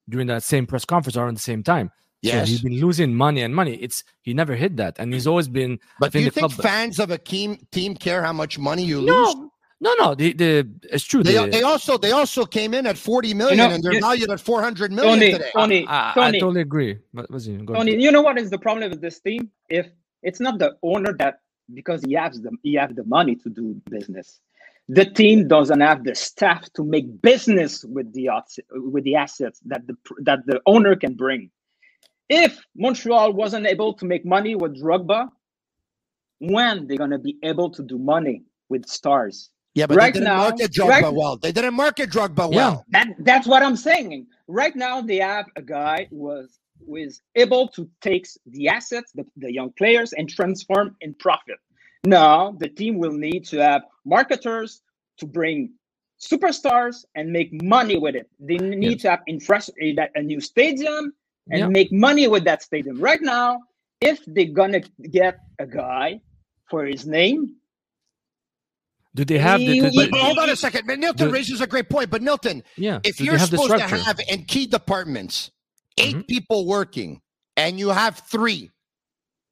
during 0.10 0.28
that 0.28 0.44
same 0.44 0.68
press 0.68 0.84
conference 0.84 1.16
around 1.16 1.38
the 1.38 1.40
same 1.40 1.64
time. 1.64 1.90
So 2.22 2.32
yes. 2.32 2.50
he's 2.50 2.62
been 2.62 2.82
losing 2.82 3.16
money 3.16 3.42
and 3.42 3.56
money. 3.56 3.76
It's 3.76 4.04
he 4.24 4.34
never 4.34 4.56
hit 4.56 4.76
that, 4.76 4.98
and 5.00 5.14
he's 5.14 5.26
always 5.26 5.48
been. 5.48 5.80
But 6.02 6.12
do 6.12 6.20
you 6.20 6.32
think 6.32 6.52
club- 6.52 6.62
fans 6.62 7.00
of 7.00 7.10
a 7.10 7.18
team 7.18 7.66
team 7.72 7.96
care 7.96 8.22
how 8.22 8.34
much 8.34 8.60
money 8.60 8.84
you 8.84 9.00
lose? 9.00 9.36
No, 9.82 9.94
no, 9.98 10.06
no. 10.08 10.16
The, 10.16 10.34
the 10.34 10.70
it's 10.92 11.04
true. 11.06 11.24
They, 11.24 11.34
the- 11.34 11.48
they 11.48 11.62
also 11.62 11.98
they 11.98 12.12
also 12.12 12.46
came 12.46 12.74
in 12.74 12.86
at 12.86 12.98
40 12.98 13.34
million 13.34 13.58
know, 13.58 13.70
and 13.70 13.84
they're 13.84 13.94
you- 13.94 14.02
valued 14.02 14.30
at 14.30 14.40
400 14.42 14.92
million 14.92 15.20
Tony, 15.20 15.32
today. 15.32 15.50
Tony, 15.54 15.88
I, 15.88 16.12
I 16.12 16.14
Tony, 16.16 16.40
totally 16.40 16.62
agree. 16.62 16.98
But 17.14 17.32
was 17.32 17.46
he? 17.46 17.58
Tony, 17.58 17.92
ahead. 17.92 18.02
you 18.02 18.12
know 18.12 18.22
what 18.22 18.38
is 18.38 18.50
the 18.50 18.58
problem 18.60 18.90
with 18.90 19.02
this 19.02 19.20
team? 19.22 19.50
If 19.70 19.88
it's 20.22 20.40
not 20.40 20.60
the 20.60 20.76
owner 20.84 21.14
that 21.20 21.40
because 21.74 22.04
he 22.04 22.14
has 22.14 22.42
the 22.42 22.52
he 22.64 22.74
have 22.76 22.96
the 22.96 23.06
money 23.06 23.36
to 23.38 23.50
do 23.50 23.82
business, 23.90 24.40
the 24.90 25.06
team 25.06 25.48
doesn't 25.48 25.80
have 25.80 26.04
the 26.04 26.16
staff 26.16 26.68
to 26.74 26.84
make 26.84 27.22
business 27.22 27.86
with 27.86 28.12
the 28.14 28.30
with 28.72 29.06
the 29.06 29.16
assets 29.16 29.62
that 29.66 29.88
the 29.88 29.96
that 30.24 30.40
the 30.46 30.60
owner 30.66 30.96
can 30.98 31.14
bring. 31.14 31.52
If 32.28 32.60
Montreal 32.76 33.34
wasn't 33.34 33.66
able 33.66 33.94
to 33.94 34.06
make 34.06 34.26
money 34.26 34.56
with 34.56 34.82
Drogba, 34.82 35.30
when 36.40 36.88
they're 36.88 36.98
gonna 36.98 37.20
be 37.20 37.38
able 37.44 37.70
to 37.72 37.84
do 37.84 37.98
money 37.98 38.44
with 38.68 38.86
stars? 38.88 39.50
Yeah, 39.76 39.86
but 39.88 39.98
right 39.98 40.14
they 40.14 40.20
didn't 40.20 40.34
now- 40.34 40.38
market 40.50 40.72
Drogba 40.72 40.90
right- 41.04 41.14
well. 41.14 41.38
They 41.38 41.52
didn't 41.52 41.74
market 41.74 42.10
Drogba 42.10 42.52
Yeah. 42.52 42.58
well. 42.58 42.86
That 42.90 43.08
that's 43.20 43.48
what 43.48 43.62
I'm 43.64 43.76
saying. 43.76 44.28
Right 44.48 44.76
now, 44.76 45.02
they 45.02 45.18
have 45.18 45.46
a 45.56 45.62
guy 45.62 46.08
who 46.10 46.18
was 46.18 46.60
who 46.86 46.96
is 46.96 47.22
able 47.36 47.68
to 47.70 47.90
take 48.02 48.26
the 48.48 48.70
assets, 48.70 49.12
the, 49.14 49.26
the 49.38 49.52
young 49.54 49.72
players, 49.74 50.14
and 50.14 50.30
transform 50.30 50.96
in 51.02 51.14
profit. 51.16 51.58
Now, 52.06 52.52
the 52.54 52.70
team 52.70 52.98
will 52.98 53.12
need 53.12 53.46
to 53.48 53.58
have 53.58 53.82
marketers 54.06 54.82
to 55.18 55.26
bring 55.26 55.74
superstars 56.22 57.06
and 57.16 57.32
make 57.32 57.50
money 57.62 57.98
with 57.98 58.16
it. 58.16 58.30
They 58.40 58.58
need 58.58 58.92
Yes. 58.92 59.02
to 59.04 59.10
have 59.12 59.22
infrastructure, 59.28 60.08
a 60.16 60.22
new 60.22 60.40
stadium, 60.42 61.14
and 61.52 61.60
Yeah. 61.60 61.68
make 61.68 61.92
money 61.92 62.28
with 62.28 62.44
that 62.46 62.64
stadium. 62.64 63.00
Right 63.00 63.22
now, 63.22 63.60
if 64.02 64.24
they're 64.26 64.46
gonna 64.62 64.82
get 65.12 65.40
a 65.60 65.68
guy 65.68 66.22
for 66.70 66.86
his 66.86 67.06
name, 67.06 67.56
Do 69.16 69.26
they 69.26 69.38
have 69.40 69.60
the? 69.60 69.66
He- 69.66 69.80
the- 69.82 69.92
But 69.96 70.12
the- 70.12 70.18
hold 70.18 70.38
on 70.40 70.50
a 70.50 70.56
second. 70.56 70.86
Man, 70.86 71.02
Nilton 71.02 71.18
the- 71.18 71.30
raises 71.30 71.62
a 71.62 71.68
great 71.68 71.90
point. 71.90 72.10
But 72.10 72.22
Nilton, 72.22 72.64
yeah. 72.78 73.00
if 73.04 73.20
you're 73.20 73.38
have 73.38 73.50
supposed 73.50 73.72
to 73.72 73.80
have 73.80 74.20
in 74.30 74.46
key 74.46 74.68
departments 74.68 75.52
8 75.98 76.16
Mhm. 76.16 76.28
people 76.28 76.66
working 76.68 77.22
and 77.58 77.80
you 77.80 77.90
have 77.90 78.22
three, 78.30 78.70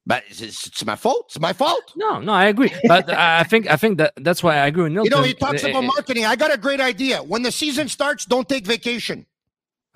but 0.06 0.24
it's, 0.30 0.42
it's, 0.42 0.68
it's 0.68 0.86
my 0.86 0.96
fault. 0.96 1.26
It's 1.30 1.40
my 1.40 1.54
fault. 1.54 1.92
No, 1.96 2.20
no, 2.20 2.32
I 2.34 2.46
agree. 2.46 2.72
But 2.88 3.10
I 3.10 3.40
I 3.40 3.44
think 3.44 3.68
I 3.70 3.76
think 3.78 3.98
that 3.98 4.14
that's 4.18 4.42
why 4.44 4.58
I 4.58 4.68
agree 4.68 4.84
with 4.84 4.94
You 5.04 5.10
know, 5.10 5.24
he 5.24 5.34
talks 5.34 5.64
Eh, 5.64 5.70
about 5.70 5.84
eh, 5.84 5.88
marketing. 5.88 6.26
I 6.26 6.36
got 6.36 6.54
a 6.54 6.58
great 6.58 6.80
idea. 6.80 7.24
When 7.24 7.42
the 7.42 7.52
season 7.52 7.88
starts, 7.90 8.26
don't 8.26 8.48
take 8.48 8.66
vacation. 8.66 9.26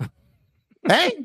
hey, 0.88 1.22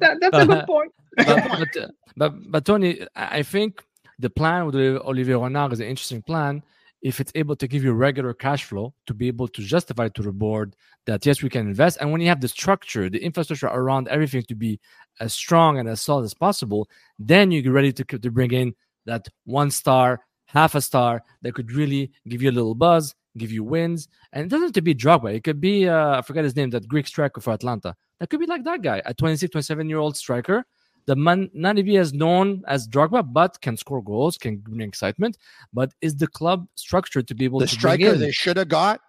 that, 0.00 0.18
that's 0.20 0.36
a 0.36 0.46
good 0.46 0.66
point. 0.74 0.92
but, 1.16 1.26
but, 1.26 1.76
uh, 1.76 1.88
but 2.16 2.50
but 2.50 2.64
Tony, 2.64 3.06
I 3.14 3.38
I 3.38 3.42
think 3.44 3.82
the 4.18 4.30
plan 4.30 4.66
with 4.66 4.74
Olivier 4.74 5.36
Renard 5.36 5.72
is 5.72 5.80
an 5.80 5.86
interesting 5.86 6.22
plan. 6.22 6.62
If 7.02 7.20
it's 7.20 7.32
able 7.34 7.56
to 7.56 7.66
give 7.66 7.82
you 7.82 7.92
regular 7.92 8.34
cash 8.34 8.64
flow 8.64 8.92
to 9.06 9.14
be 9.14 9.28
able 9.28 9.48
to 9.48 9.62
justify 9.62 10.08
to 10.08 10.22
the 10.22 10.32
board 10.32 10.76
that 11.06 11.24
yes, 11.24 11.42
we 11.42 11.48
can 11.48 11.66
invest, 11.66 11.98
and 12.00 12.12
when 12.12 12.20
you 12.20 12.28
have 12.28 12.40
the 12.40 12.48
structure, 12.48 13.08
the 13.08 13.22
infrastructure 13.22 13.68
around 13.68 14.08
everything 14.08 14.42
to 14.48 14.54
be 14.54 14.78
as 15.18 15.32
strong 15.32 15.78
and 15.78 15.88
as 15.88 16.02
solid 16.02 16.24
as 16.24 16.34
possible, 16.34 16.88
then 17.18 17.50
you're 17.50 17.72
ready 17.72 17.92
to 17.92 18.04
to 18.04 18.30
bring 18.30 18.52
in 18.52 18.74
that 19.06 19.28
one 19.44 19.70
star, 19.70 20.20
half 20.46 20.74
a 20.74 20.80
star 20.80 21.22
that 21.42 21.54
could 21.54 21.72
really 21.72 22.10
give 22.28 22.42
you 22.42 22.50
a 22.50 22.52
little 22.52 22.74
buzz, 22.74 23.14
give 23.38 23.50
you 23.50 23.64
wins, 23.64 24.08
and 24.32 24.44
it 24.44 24.48
doesn't 24.48 24.66
have 24.68 24.72
to 24.72 24.82
be 24.82 24.94
Drogba. 24.94 25.34
It 25.34 25.44
could 25.44 25.60
be 25.60 25.88
uh, 25.88 26.18
I 26.18 26.22
forget 26.22 26.44
his 26.44 26.56
name, 26.56 26.70
that 26.70 26.88
Greek 26.88 27.06
striker 27.06 27.40
for 27.40 27.52
Atlanta. 27.52 27.94
That 28.18 28.28
could 28.28 28.40
be 28.40 28.46
like 28.46 28.64
that 28.64 28.82
guy, 28.82 29.00
a 29.06 29.14
26, 29.14 29.50
27 29.50 29.88
year 29.88 29.98
old 29.98 30.16
striker 30.16 30.64
the 31.06 31.16
man 31.16 31.50
not 31.54 31.76
be 31.76 31.96
as 31.96 32.12
known 32.12 32.62
as 32.66 32.88
Drogba, 32.88 33.32
but 33.32 33.60
can 33.60 33.76
score 33.76 34.02
goals, 34.02 34.38
can 34.38 34.56
bring 34.58 34.80
excitement. 34.80 35.38
But 35.72 35.92
is 36.00 36.16
the 36.16 36.26
club 36.26 36.66
structured 36.74 37.28
to 37.28 37.34
be 37.34 37.44
able 37.44 37.60
the 37.60 37.66
to 37.66 37.72
striker 37.74 38.12
they 38.16 38.30
should 38.32 38.56
have 38.56 38.68
got 38.68 39.00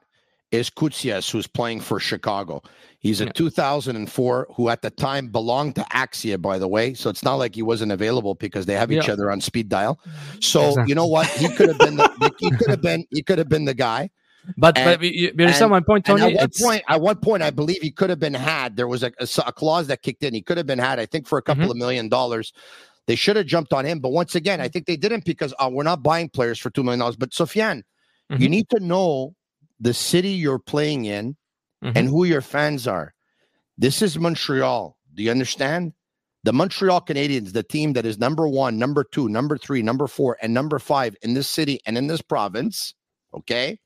is 0.52 0.70
Koutsias, 0.70 1.32
who's 1.32 1.48
playing 1.48 1.80
for 1.80 1.98
Chicago. 2.00 2.62
He's 3.00 3.22
a 3.22 3.26
Yeah. 3.26 3.32
2004 3.32 4.48
who 4.56 4.68
at 4.68 4.82
the 4.82 4.90
time 4.90 5.28
belonged 5.28 5.76
to 5.76 5.82
Axia, 5.94 6.42
by 6.42 6.60
the 6.60 6.68
way. 6.68 6.94
So 6.94 7.10
it's 7.10 7.24
not 7.24 7.36
like 7.36 7.56
he 7.56 7.62
wasn't 7.62 7.94
available 7.94 8.36
because 8.36 8.66
they 8.66 8.74
have 8.74 8.92
each 8.92 9.08
Yeah. 9.08 9.14
other 9.14 9.32
on 9.32 9.40
speed 9.40 9.70
dial. 9.70 9.98
Mm-hmm. 10.06 10.40
So 10.42 10.70
Exactly. 10.70 10.90
you 10.90 10.96
know 10.96 11.08
what? 11.08 11.28
He 11.28 11.48
could 11.48 11.70
have 11.70 11.80
been 11.80 11.96
the 11.96 12.10
he 12.40 12.52
could 12.52 12.70
have 12.70 12.82
been 12.82 13.06
he 13.12 13.24
could 13.24 13.38
have 13.38 13.48
been 13.50 13.66
the 13.66 13.74
guy. 13.74 14.10
But 14.58 14.78
And- 14.78 15.00
but 15.00 15.06
you, 15.06 15.32
you 15.38 15.46
understand 15.46 15.72
my 15.72 15.80
point, 15.82 16.08
And 16.10 16.20
Tony. 16.20 16.38
at 16.38 16.42
one 16.42 16.50
point, 16.60 16.84
at 16.88 17.02
one 17.02 17.16
point, 17.18 17.44
I 17.44 17.50
believe 17.52 17.82
he 17.82 17.92
could 17.92 18.10
have 18.10 18.20
been 18.20 18.34
had. 18.34 18.76
There 18.76 18.88
was 18.88 19.04
a 19.04 19.12
a 19.46 19.52
clause 19.54 19.88
that 19.88 20.02
kicked 20.02 20.24
in. 20.24 20.34
He 20.34 20.42
could 20.42 20.58
have 20.58 20.66
been 20.68 20.80
had, 20.80 21.00
I 21.00 21.06
think, 21.06 21.28
for 21.28 21.38
a 21.38 21.42
couple 21.42 21.64
Mm-hmm. 21.64 21.72
of 21.72 21.78
million 21.78 22.10
dollars. 22.10 22.52
They 23.08 23.16
should 23.16 23.36
have 23.36 23.46
jumped 23.46 23.74
on 23.74 23.86
him. 23.86 24.00
But 24.00 24.10
once 24.10 24.36
again, 24.36 24.62
I 24.62 24.68
think 24.68 24.86
they 24.86 24.96
didn't 24.98 25.26
because 25.26 25.54
uh, 25.60 25.70
we're 25.72 25.84
not 25.84 26.02
buying 26.04 26.30
players 26.30 26.60
for 26.60 26.70
$2 26.70 26.84
million. 26.84 27.00
But 27.18 27.32
Sofiane, 27.32 27.84
you 28.30 28.48
Mhm. 28.48 28.50
need 28.50 28.70
to 28.70 28.80
know 28.80 29.36
the 29.80 29.94
city 29.94 30.30
you're 30.30 30.60
playing 30.60 31.06
in 31.06 31.36
Mhm. 31.84 31.94
and 31.96 32.08
who 32.08 32.24
your 32.26 32.42
fans 32.42 32.88
are. 32.88 33.14
This 33.78 34.02
is 34.02 34.18
Montreal. 34.20 34.96
Do 35.16 35.24
you 35.24 35.32
understand? 35.32 35.94
The 36.44 36.54
Montreal 36.54 37.02
Canadiens, 37.02 37.54
the 37.54 37.64
team 37.64 37.94
that 37.94 38.06
is 38.06 38.18
number 38.18 38.48
one, 38.48 38.78
number 38.80 39.04
two, 39.04 39.30
number 39.30 39.58
three, 39.58 39.82
number 39.82 40.08
four, 40.08 40.38
and 40.42 40.54
number 40.54 40.80
five 40.80 41.16
in 41.22 41.34
this 41.36 41.50
city 41.50 41.80
and 41.86 41.98
in 41.98 42.08
this 42.08 42.22
province. 42.22 42.94
Okay. 43.34 43.80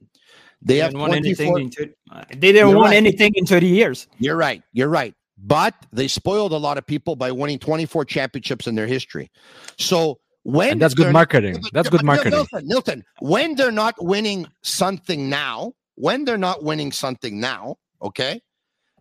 They 0.62 0.78
have 0.78 0.92
didn't 0.92 1.02
want 1.02 1.14
anything 1.14 1.52
24 1.52 1.60
in 1.60 1.70
thir- 1.72 1.96
uh, 2.12 2.24
they 2.30 2.36
didn't 2.52 2.70
You're 2.70 2.78
want 2.78 2.90
right. 2.92 2.98
anything 2.98 3.34
in 3.36 3.46
30 3.46 3.68
years. 3.68 4.08
You're 4.20 4.36
right. 4.38 4.64
You're 4.74 4.90
right. 4.90 5.14
But 5.38 5.74
they 5.92 6.08
spoiled 6.08 6.54
a 6.54 6.58
lot 6.58 6.78
of 6.78 6.88
people 6.88 7.16
by 7.16 7.32
winning 7.32 7.60
24 7.60 8.06
championships 8.06 8.68
in 8.68 8.76
their 8.76 8.88
history. 8.88 9.30
So 9.78 10.20
when 10.44 10.74
and 10.74 10.82
that's 10.82 10.94
good 10.94 11.12
marketing. 11.12 11.60
but- 11.62 11.74
That's 11.74 11.90
but 11.90 11.98
good 11.98 12.06
marketing. 12.06 12.34
Nilton, 12.54 12.68
Nilton, 12.70 13.02
when 13.20 13.56
they're 13.56 13.72
not 13.72 13.96
winning 14.04 14.48
something 14.64 15.30
now, 15.30 15.74
when 15.96 16.24
they're 16.26 16.38
not 16.38 16.64
winning 16.64 16.92
something 16.92 17.40
now, 17.40 17.76
okay, 18.02 18.42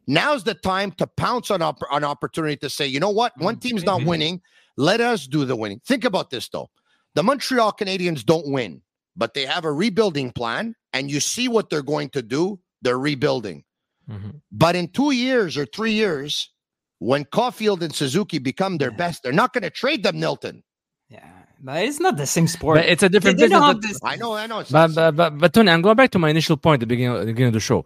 now's 0.06 0.44
the 0.44 0.54
time 0.54 0.90
to 0.92 1.06
pounce 1.06 1.50
on 1.50 1.62
op- 1.62 1.80
on 1.90 2.04
opportunity 2.04 2.56
to 2.56 2.68
say, 2.70 2.86
you 2.86 3.00
know 3.00 3.10
what, 3.10 3.32
one 3.38 3.56
team's 3.58 3.84
not 3.84 4.00
Mhm. 4.00 4.06
winning, 4.06 4.42
let 4.76 5.00
us 5.00 5.26
do 5.26 5.44
the 5.44 5.56
winning. 5.56 5.80
Think 5.86 6.04
about 6.04 6.30
this 6.30 6.48
though: 6.48 6.68
the 7.14 7.22
Montreal 7.22 7.72
Canadiens 7.72 8.24
don't 8.24 8.48
win, 8.48 8.82
but 9.16 9.35
they 9.35 9.46
have 9.46 9.64
a 9.64 9.72
rebuilding 9.72 10.33
plan, 10.33 10.74
and 10.92 11.11
you 11.11 11.20
see 11.20 11.48
what 11.48 11.70
they're 11.70 11.83
going 11.83 12.11
to 12.11 12.22
do. 12.22 12.59
They're 12.83 12.98
rebuilding. 12.98 13.64
Mhm. 14.11 14.40
But 14.53 14.77
in 14.77 14.88
two 14.88 15.12
years 15.12 15.57
or 15.57 15.66
three 15.66 15.92
years, 15.92 16.50
when 16.98 17.24
Caufield 17.24 17.81
and 17.83 17.94
Suzuki 17.94 18.38
become 18.38 18.79
their 18.79 18.90
Yeah. 18.90 18.96
best, 18.96 19.22
they're 19.22 19.33
not 19.33 19.53
going 19.53 19.62
to 19.62 19.70
trade 19.70 20.03
them, 20.03 20.16
Nilton. 20.16 20.62
Yeah, 21.09 21.27
but 21.61 21.83
it's 21.85 22.00
not 22.00 22.16
the 22.16 22.27
same 22.27 22.46
sport. 22.48 22.77
But 22.79 22.87
it's 22.87 23.03
a 23.03 23.09
different 23.09 23.38
they, 23.38 23.44
they 23.44 23.48
don't 23.50 23.81
business. 23.81 23.98
but- 24.00 24.11
this- 24.11 24.18
I 24.18 24.20
know, 24.20 24.33
I 24.35 24.46
know. 24.46 24.59
It's 24.61 24.70
But, 24.70 24.94
but, 24.94 25.16
but, 25.16 25.38
but 25.38 25.53
Tony, 25.53 25.70
I'm 25.70 25.83
going 25.83 25.96
back 25.96 26.11
to 26.11 26.18
my 26.18 26.29
initial 26.31 26.57
point 26.57 26.74
at 26.74 26.81
the 26.81 26.87
beginning, 26.87 27.16
at 27.16 27.20
the 27.20 27.27
beginning 27.27 27.48
of 27.48 27.55
the 27.55 27.61
show. 27.61 27.85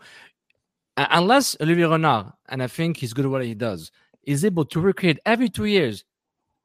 Uh, 0.96 1.06
unless 1.10 1.56
Olivier 1.60 1.86
Renard, 1.86 2.26
and 2.48 2.62
I 2.62 2.66
think 2.66 2.96
he's 2.96 3.12
good 3.12 3.24
at 3.26 3.30
what 3.30 3.44
he 3.44 3.54
does, 3.54 3.92
is 4.24 4.44
able 4.44 4.64
to 4.66 4.80
recreate 4.80 5.18
every 5.24 5.48
two 5.48 5.66
years 5.66 6.04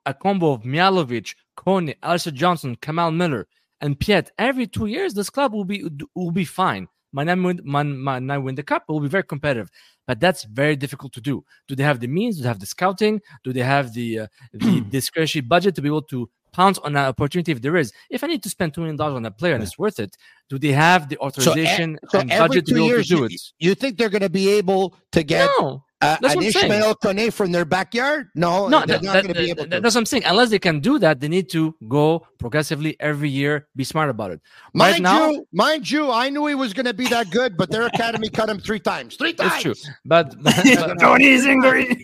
a 0.06 0.14
combo 0.14 0.52
of 0.54 0.64
Mihailovic, 0.64 1.36
Kone, 1.56 1.96
Alistair 2.02 2.34
Johnston, 2.34 2.76
Kamal 2.76 3.12
Miller, 3.12 3.48
and 3.84 4.00
Piette 4.00 4.32
every 4.40 4.66
two 4.76 4.88
years, 4.88 5.14
this 5.14 5.30
club 5.30 5.54
will 5.54 5.66
be 5.66 5.80
will 6.16 6.32
be 6.32 6.46
fine. 6.46 6.88
Might 7.16 7.26
not 7.26 7.38
win, 7.44 7.62
might, 7.64 7.84
might 7.84 8.24
not 8.24 8.42
win 8.42 8.56
the 8.56 8.64
cup, 8.64 8.86
but 8.88 8.94
will 8.94 9.02
be 9.02 9.08
very 9.18 9.24
competitive. 9.24 9.70
But 10.08 10.20
that's 10.20 10.44
very 10.46 10.76
difficult 10.76 11.14
to 11.14 11.22
do. 11.22 11.46
Do 11.68 11.76
they 11.76 11.84
have 11.84 12.00
the 12.00 12.08
means? 12.08 12.38
Do 12.38 12.42
they 12.44 12.48
have 12.48 12.60
the 12.60 12.66
scouting? 12.66 13.22
Do 13.44 13.54
they 13.54 13.62
have 13.62 13.94
the 13.94 14.08
uh, 14.22 14.28
the 14.54 14.82
discretionary 14.90 15.46
budget 15.48 15.76
to 15.76 15.82
be 15.82 15.90
able 15.90 16.02
to 16.14 16.28
pounce 16.52 16.78
on 16.80 16.96
an 16.96 17.06
opportunity 17.06 17.52
if 17.52 17.62
there 17.62 17.78
is? 17.78 17.94
If 18.10 18.24
I 18.24 18.28
need 18.28 18.42
to 18.44 18.50
spend 18.50 18.74
two 18.74 18.82
million 18.82 18.98
dollars 18.98 19.16
on 19.16 19.26
a 19.26 19.32
player 19.32 19.54
and 19.54 19.64
it's 19.64 19.78
worth 19.78 20.00
it, 20.00 20.18
do 20.50 20.58
they 20.58 20.72
have 20.72 21.08
the 21.10 21.18
So, 21.22 21.26
authorization 21.28 22.00
so 22.10 22.20
and 22.20 22.32
every 22.32 22.48
budget 22.48 22.66
to 22.66 22.72
two 22.72 22.76
be 22.76 22.82
able 22.82 22.90
years, 22.90 23.08
to 23.10 23.16
do 23.16 23.20
you, 23.20 23.26
it? 23.26 23.42
you 23.60 23.76
think 23.76 23.98
they're 23.98 24.10
going 24.10 24.22
to 24.24 24.30
be 24.30 24.50
able 24.50 24.96
to 25.12 25.24
get 25.24 25.50
No, 25.60 25.84
uh, 26.04 26.18
that's 26.22 26.34
an 26.34 26.44
what 26.44 26.56
I'm. 26.56 26.72
Ishmael 26.72 26.96
Kone 26.96 27.34
from 27.34 27.52
their 27.52 27.66
backyard? 27.66 28.30
No, 28.36 28.68
no, 28.68 28.80
they're 28.86 29.00
that, 29.00 29.04
not 29.04 29.14
going 29.24 29.28
to 29.28 29.34
be 29.34 29.50
able 29.50 29.64
that- 29.64 29.72
to. 29.72 29.82
that's 29.82 29.96
what 29.96 30.02
I'm 30.02 30.06
saying. 30.06 30.24
Unless 30.26 30.50
they 30.50 30.60
can 30.60 30.80
do 30.80 31.00
that, 31.00 31.20
they 31.20 31.28
need 31.28 31.50
to 31.52 31.76
go 31.88 32.28
progressively 32.40 32.96
every 33.00 33.30
year. 33.30 33.68
Be 33.76 33.84
smart 33.84 34.10
about 34.10 34.32
it. 34.32 34.42
Right 34.76 35.02
Mind 35.02 35.04
now, 35.04 35.30
you, 35.30 35.48
mind 35.54 35.90
you, 35.90 36.12
I 36.12 36.30
knew 36.30 36.46
he 36.48 36.56
was 36.56 36.74
going 36.74 36.86
to 36.86 36.94
be 36.94 37.08
that 37.08 37.30
good, 37.32 37.56
but 37.58 37.72
their 37.72 37.86
academy 37.86 38.30
cut 38.30 38.50
him 38.50 38.60
three 38.60 38.80
times. 38.80 39.16
Three 39.16 39.34
times. 39.34 39.54
it's 39.54 39.62
true. 39.64 39.92
But 40.06 40.36
but 40.44 40.54
Tony 41.00 41.28
is 41.28 41.46
angry. 41.46 41.96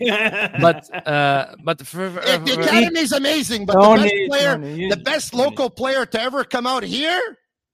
but, 0.60 1.06
uh, 1.06 1.54
but 1.64 1.86
for, 1.86 2.10
for, 2.10 2.20
Uh, 2.20 2.38
the 2.38 2.60
academy 2.60 3.00
is 3.00 3.12
amazing, 3.12 3.66
but 3.66 3.74
the 3.74 3.96
best 4.02 4.14
player, 4.28 4.54
Tony, 4.54 4.88
the 4.88 4.96
best 4.96 5.32
Tony. 5.32 5.44
local 5.44 5.70
player 5.70 6.06
to 6.06 6.20
ever 6.20 6.44
come 6.44 6.66
out 6.66 6.82
here 6.82 7.20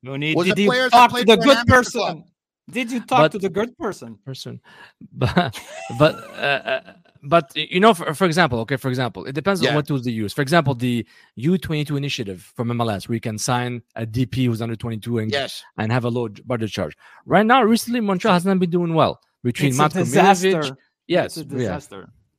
Tony, 0.04 0.34
was 0.34 0.46
a 0.48 0.54
did 0.54 0.62
you 0.62 0.68
player 0.70 0.88
that 0.90 1.06
to 1.06 1.12
played 1.12 1.26
the 1.26 1.36
good 1.36 1.56
amateur 1.56 1.76
person? 1.76 2.24
Did 2.70 2.90
you 2.90 3.00
talk 3.00 3.18
But- 3.20 3.32
to 3.32 3.38
the 3.38 3.48
good 3.48 3.76
person? 3.78 4.18
person 4.24 4.60
but 5.12 5.58
but 5.98 6.14
uh, 6.36 6.60
uh, 6.72 6.80
but 7.22 7.50
you 7.54 7.80
know 7.80 7.94
for, 7.94 8.12
for 8.14 8.24
example 8.24 8.58
okay 8.60 8.76
for 8.76 8.88
example 8.88 9.24
it 9.24 9.34
depends 9.34 9.62
Yeah. 9.62 9.70
on 9.70 9.76
what 9.76 9.86
tools 9.86 10.02
they 10.04 10.10
use 10.10 10.32
for 10.32 10.42
example 10.42 10.74
the 10.74 11.06
u22 11.38 11.96
initiative 11.96 12.52
from 12.56 12.68
mls 12.68 13.08
where 13.08 13.14
you 13.14 13.20
can 13.20 13.38
sign 13.38 13.82
a 13.94 14.04
dp 14.06 14.46
who's 14.46 14.60
under 14.62 14.76
22 14.76 15.18
and, 15.18 15.30
Yes. 15.32 15.62
and 15.78 15.92
have 15.92 16.04
a 16.04 16.10
low 16.10 16.28
budget 16.44 16.70
charge 16.70 16.96
right 17.24 17.46
now 17.46 17.62
recently 17.62 18.00
montreal 18.00 18.34
has 18.34 18.44
not 18.44 18.58
been 18.58 18.70
doing 18.70 18.94
well 18.94 19.20
between 19.44 19.68
It's 19.70 19.78
Matko 19.78 20.04
disaster. 20.04 20.76
Yes 21.06 21.36
It's 21.36 21.52
a 21.52 21.56
yeah. 21.56 21.78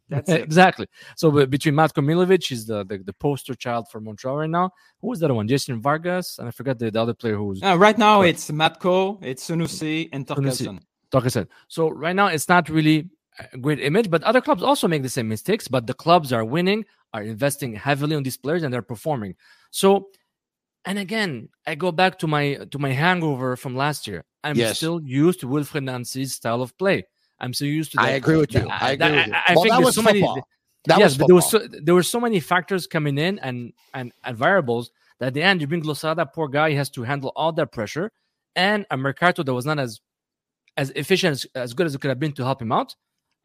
That's 0.09 0.29
it. 0.35 0.41
exactly 0.41 0.87
so 1.15 1.29
but 1.31 1.49
between 1.49 1.73
Matko 1.75 2.01
Miljevic 2.03 2.43
he's 2.47 2.65
the, 2.65 2.83
the 2.85 2.97
the 2.99 3.13
poster 3.13 3.53
child 3.55 3.87
for 3.91 3.99
montreal 3.99 4.37
right 4.37 4.49
now 4.49 4.71
who 5.01 5.07
was 5.09 5.21
other 5.21 5.33
one 5.33 5.47
jason 5.47 5.81
vargas 5.81 6.37
and 6.39 6.47
i 6.47 6.51
forgot 6.51 6.79
the, 6.79 6.89
the 6.91 7.01
other 7.01 7.13
player 7.13 7.35
who 7.35 7.45
was 7.51 7.61
Uh, 7.63 7.77
right 7.77 7.97
now, 7.97 8.15
But- 8.21 8.29
it's 8.29 8.49
Matko, 8.51 9.19
it's 9.31 9.43
Sunusi, 9.49 10.09
and. 10.13 10.25
Thorkelsson. 10.27 10.79
said. 11.31 11.47
So 11.67 11.89
right 11.89 12.15
now 12.15 12.27
it's 12.27 12.49
not 12.49 12.69
really 12.69 13.09
a 13.53 13.57
great 13.57 13.79
image, 13.79 14.09
but 14.09 14.23
other 14.23 14.41
clubs 14.41 14.63
also 14.63 14.87
make 14.87 15.03
the 15.03 15.09
same 15.17 15.27
mistakes. 15.29 15.67
But 15.67 15.87
the 15.87 15.93
clubs 15.93 16.33
are 16.33 16.43
winning, 16.43 16.83
are 17.13 17.23
investing 17.23 17.71
heavily 17.75 18.15
on 18.15 18.23
these 18.23 18.35
players, 18.37 18.63
and 18.63 18.73
they're 18.73 18.81
performing. 18.93 19.35
So, 19.71 20.09
and 20.85 20.97
again, 20.99 21.49
I 21.65 21.75
go 21.75 21.91
back 21.91 22.13
to 22.19 22.27
my 22.27 22.45
to 22.73 22.77
my 22.79 22.91
hangover 23.03 23.55
from 23.55 23.73
last 23.75 24.01
year. 24.07 24.21
I'm 24.43 24.55
Yes. 24.57 24.77
still 24.77 24.99
used 25.01 25.39
to 25.41 25.47
Wilfred 25.47 25.83
Nancy's 25.83 26.33
style 26.39 26.61
of 26.61 26.71
play. 26.77 27.05
I'm 27.39 27.53
so 27.53 27.65
used 27.65 27.91
to. 27.93 28.01
I 28.01 28.11
that- 28.11 28.15
agree 28.17 28.37
with 28.37 28.53
you. 28.53 28.67
I 28.69 28.91
agree 28.91 29.07
that- 29.07 29.15
with 29.15 29.27
you. 29.27 29.33
I, 29.33 29.43
I 29.47 29.53
Well, 29.55 29.63
think 29.63 29.75
that 29.75 29.83
was 29.83 29.95
so 29.95 30.01
many. 30.01 30.21
football. 30.21 30.47
That 30.85 30.99
yes, 30.99 31.11
was 31.11 31.17
but 31.17 31.27
there 31.27 31.35
was 31.35 31.49
so, 31.49 31.59
there 31.83 31.95
were 31.95 32.03
so 32.03 32.19
many 32.19 32.39
factors 32.39 32.87
coming 32.87 33.17
in 33.17 33.39
and 33.39 33.73
and 33.93 34.13
and 34.23 34.37
variables 34.37 34.91
that 35.19 35.27
at 35.27 35.33
the 35.33 35.43
end 35.43 35.59
you 35.61 35.67
bring 35.67 35.83
Losada, 35.83 36.25
poor 36.25 36.47
guy, 36.47 36.69
he 36.69 36.75
has 36.77 36.89
to 36.91 37.03
handle 37.03 37.33
all 37.35 37.51
that 37.53 37.71
pressure, 37.73 38.11
and 38.55 38.85
a 38.89 38.95
Mercato 38.95 39.43
that 39.43 39.53
was 39.53 39.65
not 39.65 39.79
as 39.79 39.99
as 40.77 40.91
efficient 40.91 41.31
as, 41.31 41.45
as 41.55 41.73
good 41.73 41.87
as 41.87 41.95
it 41.95 41.99
could 42.01 42.09
have 42.09 42.19
been 42.19 42.31
to 42.33 42.43
help 42.45 42.61
him 42.61 42.71
out. 42.71 42.95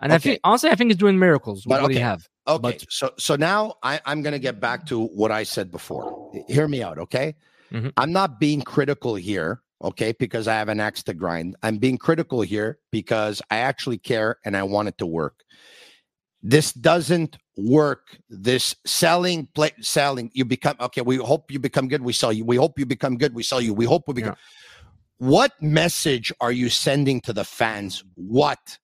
And 0.01 0.13
I 0.13 0.19
think 0.19 0.41
honestly, 0.45 0.71
I 0.71 0.75
think 0.77 0.91
he's 0.91 0.99
doing 0.99 1.19
miracles 1.19 1.65
with 1.65 1.71
But 1.71 1.83
what 1.83 1.91
he 1.91 1.97
okay. 1.97 2.05
have. 2.05 2.29
Okay, 2.47 2.61
But- 2.63 2.85
so 2.91 3.11
so 3.19 3.35
now 3.37 3.75
I, 3.83 4.01
I'm 4.05 4.23
going 4.23 4.33
to 4.35 4.39
get 4.39 4.61
back 4.61 4.87
to 4.87 5.07
what 5.07 5.31
I 5.33 5.43
said 5.43 5.71
before. 5.71 6.31
Hear 6.49 6.69
me 6.69 6.83
out, 6.83 6.99
okay? 6.99 7.35
Mhm. 7.73 7.93
I'm 7.97 8.13
not 8.13 8.39
being 8.39 8.61
critical 8.63 9.15
here, 9.17 9.63
okay, 9.83 10.15
because 10.19 10.49
I 10.49 10.55
have 10.55 10.69
an 10.69 10.81
axe 10.81 11.03
to 11.05 11.15
grind. 11.15 11.57
I'm 11.63 11.79
being 11.79 11.99
critical 11.99 12.43
here 12.43 12.79
because 12.91 13.43
I 13.51 13.59
actually 13.59 13.99
care 13.99 14.39
and 14.45 14.57
I 14.57 14.63
want 14.63 14.89
it 14.89 14.99
to 14.99 15.07
work. 15.07 15.43
This 16.43 16.73
doesn't 16.73 17.37
work. 17.57 18.19
This 18.29 18.75
selling, 18.85 19.49
play, 19.55 19.71
selling. 19.81 20.31
You 20.35 20.45
become 20.45 20.77
okay. 20.81 21.03
We 21.03 21.17
hope 21.17 21.51
you 21.51 21.59
become 21.59 21.89
good. 21.89 22.03
We 22.03 22.13
sell 22.13 22.33
you. 22.33 22.45
We 22.45 22.57
hope 22.57 22.79
you 22.79 22.87
become 22.87 23.17
good. 23.17 23.35
We 23.35 23.43
sell 23.43 23.61
you. 23.61 23.75
We 23.75 23.85
hope 23.85 24.05
we 24.09 24.15
become. 24.15 24.37
What 25.19 25.53
message 25.63 26.33
are 26.41 26.51
you 26.51 26.69
sending 26.69 27.21
to 27.23 27.33
the 27.33 27.45
fans? 27.45 28.03
What? 28.17 28.79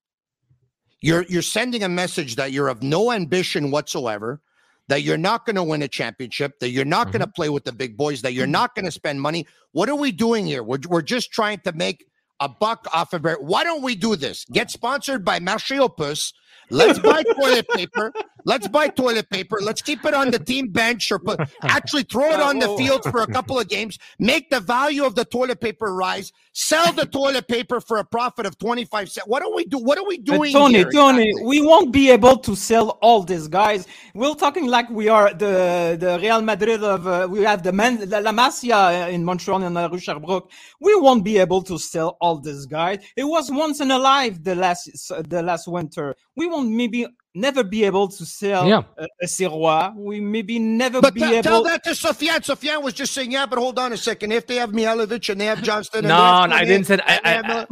You're 1.01 1.25
you're 1.29 1.43
sending 1.43 1.83
a 1.83 1.89
message 1.89 2.37
that 2.37 2.53
you're 2.53 2.69
of 2.69 2.83
no 2.83 3.11
ambition 3.13 3.71
whatsoever, 3.71 4.41
that 4.89 5.03
you're 5.03 5.19
not 5.19 5.47
going 5.47 5.57
to 5.57 5.63
win 5.63 5.83
a 5.83 5.89
championship, 5.89 6.59
that 6.61 6.71
you're 6.71 6.85
not 6.85 7.07
going 7.07 7.21
to 7.21 7.27
mm-hmm. 7.27 7.33
play 7.33 7.49
with 7.49 7.65
the 7.65 7.73
big 7.73 7.97
boys, 7.97 8.23
that 8.23 8.33
you're 8.33 8.45
mm-hmm. 8.45 8.53
not 8.53 8.75
going 8.75 8.85
to 8.85 8.91
spend 8.91 9.21
money. 9.21 9.47
What 9.73 9.89
are 9.89 9.95
we 9.95 10.13
doing 10.13 10.47
here? 10.47 10.63
We're, 10.63 10.79
we're 10.89 11.03
just 11.03 11.31
trying 11.31 11.61
to 11.61 11.73
make 11.73 12.07
a 12.41 12.49
buck 12.49 12.87
off 12.93 13.13
of 13.13 13.27
it. 13.27 13.43
Why 13.43 13.65
don't 13.65 13.83
we 13.83 13.95
do 13.95 14.17
this? 14.17 14.45
Get 14.53 14.71
sponsored 14.71 15.25
by 15.25 15.41
Marché 15.41 15.79
Opus. 15.79 16.33
Let's 16.71 16.99
buy 16.99 17.23
toilet 17.23 17.67
paper. 17.71 18.13
Let's 18.49 18.67
buy 18.67 18.89
toilet 18.89 19.29
paper. 19.29 19.59
Let's 19.61 19.83
keep 19.83 20.07
it 20.07 20.15
on 20.15 20.31
the 20.31 20.39
team 20.39 20.69
bench 20.69 21.13
or 21.13 21.19
put 21.19 21.39
actually 21.63 22.05
throw 22.05 22.31
it 22.33 22.41
on 22.41 22.59
the 22.59 22.75
field 22.79 23.03
for 23.05 23.21
a 23.21 23.27
couple 23.27 23.61
of 23.61 23.69
games. 23.69 23.99
Make 24.19 24.49
the 24.49 24.59
value 24.59 25.05
of 25.05 25.15
the 25.15 25.27
toilet 25.27 25.61
paper 25.61 25.95
rise. 25.95 26.33
Sell 26.55 26.91
the 26.95 27.05
toilet 27.05 27.47
paper 27.47 27.79
for 27.79 27.99
a 27.99 28.05
profit 28.07 28.47
of 28.47 28.57
25 28.57 29.11
cents. 29.11 29.27
What 29.27 29.43
are 29.43 29.55
we 29.55 29.67
do? 29.67 29.77
What 29.77 29.99
are 29.99 30.07
we 30.07 30.17
But 30.27 30.27
doing 30.35 30.53
Tony, 30.55 30.79
here 30.79 30.91
Tony, 30.91 31.29
exactly? 31.29 31.47
we 31.47 31.61
won't 31.61 31.93
be 31.93 32.11
able 32.11 32.39
to 32.39 32.57
sell 32.57 32.99
all 33.03 33.23
these 33.23 33.49
guys. 33.49 33.87
We're 34.15 34.35
talking 34.35 34.67
like 34.67 34.89
we 34.89 35.11
are 35.11 35.35
the 35.35 35.99
the 36.01 36.19
Real 36.19 36.41
Madrid 36.41 36.83
of 36.83 37.07
uh, 37.07 37.29
we 37.31 37.43
have 37.43 37.63
the 37.63 37.73
man 37.73 38.09
La, 38.09 38.21
La 38.21 38.33
Masia 38.33 39.13
in 39.13 39.27
Montreal 39.27 39.63
and 39.63 39.77
uh, 39.77 39.91
Rue 39.93 39.99
Sherbrooke. 39.99 40.51
We 40.81 40.95
won't 40.97 41.23
be 41.23 41.37
able 41.37 41.61
to 41.65 41.79
sell 41.79 42.17
all 42.23 42.39
these 42.41 42.65
guys. 42.65 43.05
It 43.15 43.25
was 43.25 43.51
once 43.51 43.81
in 43.81 43.91
a 43.91 43.99
life 43.99 44.43
the 44.43 44.55
last 44.55 44.89
the 45.29 45.43
last 45.43 45.69
winter. 45.69 46.17
We 46.35 46.47
won't 46.47 46.71
maybe 46.71 47.07
never 47.39 47.63
be 47.65 47.85
able 47.85 48.09
to 48.09 48.25
sell 48.27 48.67
Yeah. 48.69 48.83
a, 48.97 49.07
a 49.23 49.27
Sirois. 49.27 49.95
We 49.97 50.21
maybe 50.21 50.59
never 50.59 51.01
But 51.01 51.15
be 51.15 51.21
te- 51.21 51.43
tell 51.43 51.63
that 51.65 51.85
to 51.85 51.91
Sofiane. 51.91 52.41
Sofiane 52.45 52.83
was 52.83 52.95
just 52.95 53.13
saying, 53.15 53.31
yeah, 53.33 53.47
but 53.47 53.59
hold 53.59 53.79
on 53.79 53.93
a 53.93 53.97
second. 53.97 54.33
If 54.33 54.47
they 54.47 54.57
have 54.57 54.71
Mihailovic 54.73 55.29
and 55.31 55.41
they 55.41 55.47
have 55.47 55.63
Johnston, 55.63 56.03
No, 56.05 56.09
they 56.09 56.49
no, 56.49 56.57
I 56.57 56.65
didn't 56.65 56.87
say 56.87 56.95
and 56.95 57.03
that. 57.07 57.23
they 57.25 57.31
I, 57.53 57.59
I, 57.59 57.63
I, 57.63 57.67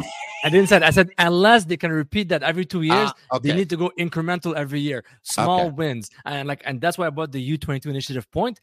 I 0.45 0.49
didn't 0.51 0.69
say 0.69 0.79
that. 0.79 0.87
I 0.87 0.91
said 0.91 1.11
unless 1.19 1.65
they 1.65 1.77
can 1.77 1.91
repeat 1.93 2.29
that 2.29 2.43
every 2.43 2.65
two 2.65 2.83
years, 2.83 3.11
Ah, 3.31 3.39
they 3.39 3.53
need 3.55 3.69
to 3.71 3.77
go 3.77 3.91
incremental 3.99 4.55
every 4.55 4.81
year, 4.81 5.05
small 5.23 5.67
Okay. 5.67 5.71
wins, 5.71 6.11
and 6.25 6.47
like, 6.47 6.63
and 6.65 6.81
that's 6.81 6.97
why 6.99 7.07
I 7.07 7.11
bought 7.11 7.33
the 7.33 7.41
U 7.41 7.59
twenty 7.59 7.81
two 7.81 7.91
initiative 7.91 8.31
point. 8.31 8.61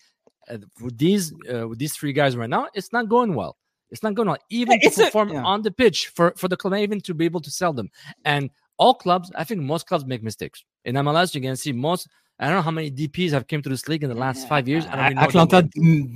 Uh, 0.49 0.57
with 0.81 0.97
these, 0.97 1.33
uh, 1.53 1.67
with 1.69 1.79
these 1.79 1.95
three 1.95 2.11
guys 2.13 2.35
right 2.35 2.49
now, 2.49 2.67
it's 2.73 2.91
not 2.91 3.07
going 3.07 3.33
well. 3.33 3.55
It's 3.91 4.03
not 4.03 4.13
going 4.13 4.27
well, 4.27 4.37
even 4.49 4.79
It's 4.81 4.95
to 4.97 5.03
a- 5.03 5.05
perform 5.05 5.29
yeah. 5.29 5.43
on 5.43 5.61
the 5.61 5.71
pitch 5.71 6.07
for 6.15 6.33
for 6.37 6.47
the 6.47 6.57
club, 6.57 6.73
even 6.75 6.99
to 7.01 7.13
be 7.13 7.25
able 7.25 7.41
to 7.41 7.51
sell 7.51 7.73
them. 7.73 7.89
And 8.25 8.49
all 8.77 8.93
clubs, 8.93 9.31
I 9.35 9.43
think 9.43 9.61
most 9.61 9.87
clubs 9.87 10.05
make 10.05 10.23
mistakes. 10.23 10.63
In 10.85 10.95
MLS, 10.95 11.33
you 11.35 11.41
can 11.41 11.55
see 11.55 11.71
most. 11.71 12.07
I 12.39 12.47
don't 12.47 12.55
know 12.55 12.61
how 12.63 12.71
many 12.71 12.89
DPs 12.91 13.29
have 13.31 13.47
came 13.47 13.61
to 13.61 13.69
this 13.69 13.87
league 13.87 14.03
in 14.03 14.09
the 14.09 14.15
last 14.15 14.47
five 14.49 14.67
years. 14.67 14.85
I 14.87 14.95
don't 14.95 15.05
even 15.05 15.17
know 15.35 15.45
their 15.45 15.59
Atlanta 15.59 15.69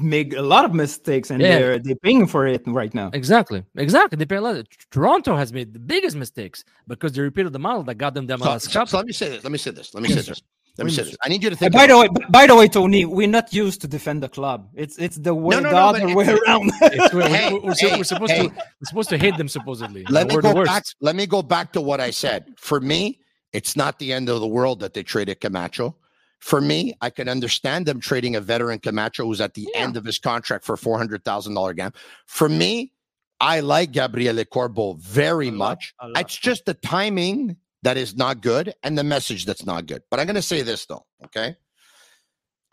make 0.04 0.34
a 0.36 0.41
lot 0.41 0.65
of 0.65 0.74
mistakes, 0.74 1.30
and 1.30 1.39
Yeah. 1.41 1.60
they're 1.60 1.80
they're 1.80 1.96
paying 2.08 2.26
for 2.26 2.48
it 2.48 2.63
right 2.65 2.93
now. 2.93 3.12
Exactly, 3.13 3.63
exactly. 3.76 4.17
They 4.17 4.26
pay 4.26 4.38
a 4.38 4.41
lot. 4.41 4.65
Toronto 4.91 5.36
has 5.38 5.54
made 5.54 5.74
the 5.74 5.80
biggest 5.80 6.15
mistakes 6.17 6.63
because 6.88 7.12
they 7.13 7.22
repeated 7.22 7.54
the 7.54 7.60
model 7.60 7.84
that 7.84 7.96
got 7.96 8.13
them 8.15 8.26
the 8.26 8.38
So, 8.38 8.43
MLS 8.46 8.62
so- 8.63 8.72
Cup. 8.72 8.89
so 8.89 8.98
let 8.98 9.06
me 9.06 9.13
say 9.13 9.30
this. 9.30 9.43
Let 9.43 9.52
me 9.52 9.60
say 9.60 9.72
this. 9.72 9.93
Let 9.93 10.02
me 10.04 10.10
Yes, 10.10 10.15
say 10.17 10.22
this. 10.22 10.28
Let 10.30 10.34
me 10.34 10.39
Yes, 10.39 10.41
say 10.41 10.41
sir. 10.41 10.57
This. 10.78 11.16
I 11.24 11.30
need 11.30 11.44
you 11.44 11.50
to 11.50 11.56
Uh, 11.56 11.60
think. 11.60 11.74
by 11.74 11.88
the 11.88 11.98
way, 11.98 12.08
by 12.30 12.48
the 12.48 12.56
way, 12.56 12.68
Tony, 12.68 13.06
we're 13.06 13.28
not 13.28 13.52
used 13.54 13.82
to 13.82 13.88
defend 13.88 14.24
the 14.24 14.30
club. 14.30 14.70
It's 14.76 14.98
it's 14.98 15.18
the 15.18 15.34
way 15.36 15.56
no, 15.58 15.62
the 15.63 15.72
no, 15.72 15.78
other 15.78 16.16
way 16.16 16.28
around. 16.28 16.72
We're, 17.13 17.28
Hey, 17.28 17.50
we're- 17.52 17.60
we're 17.63 17.76
hey, 17.76 17.98
we're 17.98 18.04
supposed 18.04 18.32
hey. 18.32 18.48
to 18.48 18.54
we're 18.54 18.86
supposed 18.88 19.10
to 19.10 19.18
hate 19.18 19.38
them 19.38 19.48
supposedly. 19.50 20.06
let 20.10 20.28
me 20.28 20.36
we're 20.36 20.42
the 20.42 20.54
go 20.54 20.63
back. 20.66 20.84
Let 21.02 21.16
me 21.16 21.26
go 21.26 21.42
back 21.42 21.74
to 21.74 21.82
what 21.82 22.00
I 22.00 22.12
said. 22.12 22.54
For 22.58 22.80
me, 22.80 23.20
it's 23.54 23.76
not 23.76 24.00
the 24.00 24.13
end 24.13 24.30
of 24.30 24.40
the 24.40 24.48
world 24.48 24.80
that 24.82 24.94
they 24.94 25.04
traded 25.04 25.42
Camacho. 25.42 25.96
For 26.40 26.62
me, 26.62 26.94
I 27.02 27.10
can 27.10 27.28
understand 27.28 27.86
them 27.88 28.00
trading 28.00 28.36
a 28.36 28.42
veteran 28.42 28.78
Camacho 28.80 29.26
who's 29.26 29.42
at 29.42 29.56
the 29.56 29.68
end 29.74 29.98
of 29.98 30.06
his 30.06 30.20
contract 30.20 30.63
for 30.66 30.78
four 30.78 30.98
hundred 30.98 31.24
thousand 31.26 31.56
dollar 31.56 31.74
gap. 31.74 31.96
For 32.28 32.48
me, 32.48 32.94
I 33.40 33.60
like 33.62 33.92
Gabriele 33.92 34.46
Corbo 34.46 34.94
very 35.00 35.50
much. 35.52 35.94
It's 36.16 36.36
just 36.38 36.66
the 36.66 36.74
timing 36.76 37.58
that 37.84 37.98
is 37.98 38.16
not 38.16 38.42
good 38.42 38.74
and 38.84 38.98
the 38.98 39.04
message 39.04 39.46
that's 39.46 39.66
not 39.66 39.86
good. 39.86 40.02
But 40.10 40.20
I'm 40.20 40.26
going 40.26 40.36
to 40.36 40.42
say 40.42 40.62
this 40.62 40.86
though, 40.86 41.06
okay? 41.26 41.56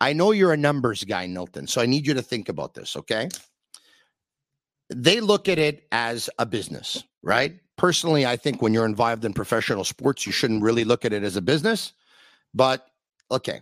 I 0.01 0.13
know 0.13 0.31
you're 0.31 0.53
a 0.53 0.57
numbers 0.57 1.03
guy, 1.03 1.27
Nilton, 1.27 1.69
so 1.69 1.81
I 1.81 1.85
need 1.85 2.05
you 2.05 2.13
to 2.15 2.21
think 2.21 2.49
about 2.49 2.73
this, 2.73 2.95
okay? 2.95 3.29
They 4.89 5.19
look 5.19 5.47
at 5.47 5.57
it 5.57 5.87
as 5.91 6.29
a 6.37 6.45
business, 6.45 7.03
right? 7.23 7.59
Personally, 7.77 8.25
I 8.25 8.35
think 8.35 8.61
when 8.61 8.73
you're 8.73 8.85
involved 8.85 9.25
in 9.25 9.33
professional 9.33 9.83
sports, 9.83 10.25
you 10.25 10.31
shouldn't 10.31 10.63
really 10.63 10.83
look 10.83 11.05
at 11.05 11.13
it 11.13 11.23
as 11.23 11.35
a 11.35 11.41
business. 11.41 11.93
But 12.53 12.85
okay. 13.31 13.61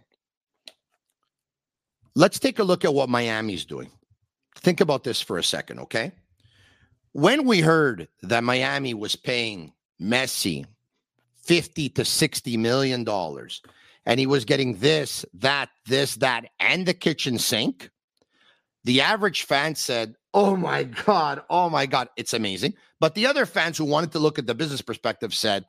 Let's 2.15 2.39
take 2.39 2.59
a 2.59 2.63
look 2.63 2.85
at 2.85 2.93
what 2.93 3.09
Miami's 3.09 3.65
doing. 3.65 3.89
Think 4.57 4.81
about 4.81 5.03
this 5.03 5.19
for 5.19 5.39
a 5.39 5.43
second, 5.43 5.79
okay? 5.79 6.11
When 7.13 7.47
we 7.47 7.59
heard 7.59 8.07
that 8.21 8.43
Miami 8.43 8.93
was 8.93 9.15
paying 9.15 9.73
Messi 9.99 10.65
50 11.43 11.89
to 11.89 12.05
60 12.05 12.57
million 12.57 13.03
dollars 13.03 13.61
and 14.05 14.19
he 14.19 14.27
was 14.27 14.45
getting 14.45 14.77
this, 14.77 15.25
that, 15.35 15.69
this, 15.85 16.15
that, 16.15 16.45
and 16.59 16.85
the 16.85 16.93
kitchen 16.93 17.37
sink, 17.37 17.89
the 18.83 19.01
average 19.01 19.43
fan 19.43 19.75
said, 19.75 20.15
Oh 20.33 20.55
my 20.55 20.83
God, 20.83 21.43
oh 21.49 21.69
my 21.69 21.85
God, 21.85 22.09
it's 22.17 22.33
amazing. 22.33 22.73
But 22.99 23.15
the 23.15 23.27
other 23.27 23.45
fans 23.45 23.77
who 23.77 23.85
wanted 23.85 24.11
to 24.13 24.19
look 24.19 24.39
at 24.39 24.47
the 24.47 24.55
business 24.55 24.81
perspective 24.81 25.33
said, 25.33 25.65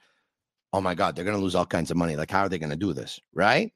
Oh 0.73 0.81
my 0.81 0.95
God, 0.95 1.15
they're 1.15 1.25
going 1.25 1.37
to 1.37 1.43
lose 1.43 1.55
all 1.55 1.67
kinds 1.67 1.91
of 1.91 1.97
money. 1.97 2.17
Like, 2.17 2.31
how 2.31 2.41
are 2.41 2.49
they 2.49 2.59
going 2.59 2.71
to 2.71 2.77
do 2.77 2.93
this? 2.93 3.21
Right? 3.33 3.73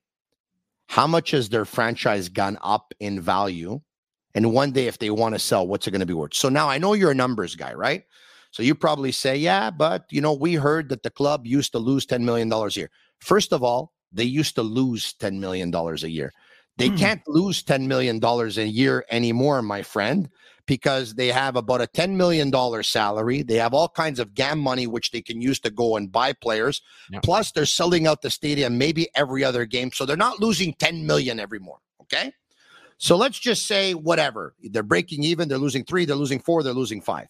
How 0.88 1.06
much 1.06 1.30
has 1.32 1.48
their 1.48 1.64
franchise 1.64 2.28
gone 2.28 2.58
up 2.62 2.94
in 2.98 3.20
value? 3.20 3.80
And 4.34 4.52
one 4.52 4.72
day, 4.72 4.86
if 4.86 4.98
they 4.98 5.10
want 5.10 5.34
to 5.34 5.38
sell, 5.38 5.66
what's 5.66 5.86
it 5.86 5.90
going 5.90 6.00
to 6.00 6.06
be 6.06 6.14
worth? 6.14 6.34
So 6.34 6.48
now 6.48 6.68
I 6.68 6.78
know 6.78 6.94
you're 6.94 7.10
a 7.10 7.14
numbers 7.14 7.54
guy, 7.54 7.74
right? 7.74 8.04
So 8.50 8.62
you 8.62 8.74
probably 8.74 9.12
say, 9.12 9.36
yeah, 9.36 9.70
but 9.70 10.04
you 10.10 10.20
know, 10.20 10.32
we 10.32 10.54
heard 10.54 10.88
that 10.88 11.02
the 11.02 11.10
club 11.10 11.46
used 11.46 11.72
to 11.72 11.78
lose 11.78 12.06
$10 12.06 12.22
million 12.22 12.50
a 12.52 12.68
year. 12.68 12.90
First 13.18 13.52
of 13.52 13.62
all, 13.62 13.92
they 14.12 14.24
used 14.24 14.54
to 14.54 14.62
lose 14.62 15.14
$10 15.20 15.38
million 15.38 15.74
a 15.74 15.94
year. 16.06 16.32
They 16.78 16.88
Hmm. 16.88 16.96
can't 16.96 17.22
lose 17.26 17.62
$10 17.62 17.86
million 17.86 18.24
a 18.24 18.64
year 18.64 19.04
anymore, 19.10 19.60
my 19.62 19.82
friend, 19.82 20.30
because 20.66 21.14
they 21.14 21.28
have 21.28 21.56
about 21.56 21.82
a 21.82 21.86
$10 21.88 22.10
million 22.12 22.52
salary. 22.84 23.42
They 23.42 23.56
have 23.56 23.74
all 23.74 23.88
kinds 23.88 24.20
of 24.20 24.34
gam 24.34 24.60
money, 24.60 24.86
which 24.86 25.10
they 25.10 25.20
can 25.20 25.42
use 25.42 25.58
to 25.60 25.70
go 25.70 25.96
and 25.96 26.10
buy 26.10 26.32
players. 26.32 26.80
Yeah. 27.10 27.20
Plus, 27.22 27.50
they're 27.52 27.66
selling 27.66 28.06
out 28.06 28.22
the 28.22 28.30
stadium 28.30 28.78
maybe 28.78 29.08
every 29.14 29.42
other 29.44 29.66
game. 29.66 29.90
So 29.92 30.06
they're 30.06 30.16
not 30.16 30.40
losing 30.40 30.72
10 30.74 31.04
million 31.04 31.40
every 31.40 31.58
more. 31.58 31.78
Okay. 32.02 32.32
So 32.98 33.16
let's 33.16 33.38
just 33.38 33.66
say 33.66 33.94
whatever. 33.94 34.54
They're 34.62 34.82
breaking 34.82 35.22
even, 35.24 35.48
they're 35.48 35.58
losing 35.58 35.84
three, 35.84 36.04
they're 36.04 36.16
losing 36.16 36.40
four, 36.40 36.62
they're 36.62 36.72
losing 36.72 37.00
five. 37.00 37.28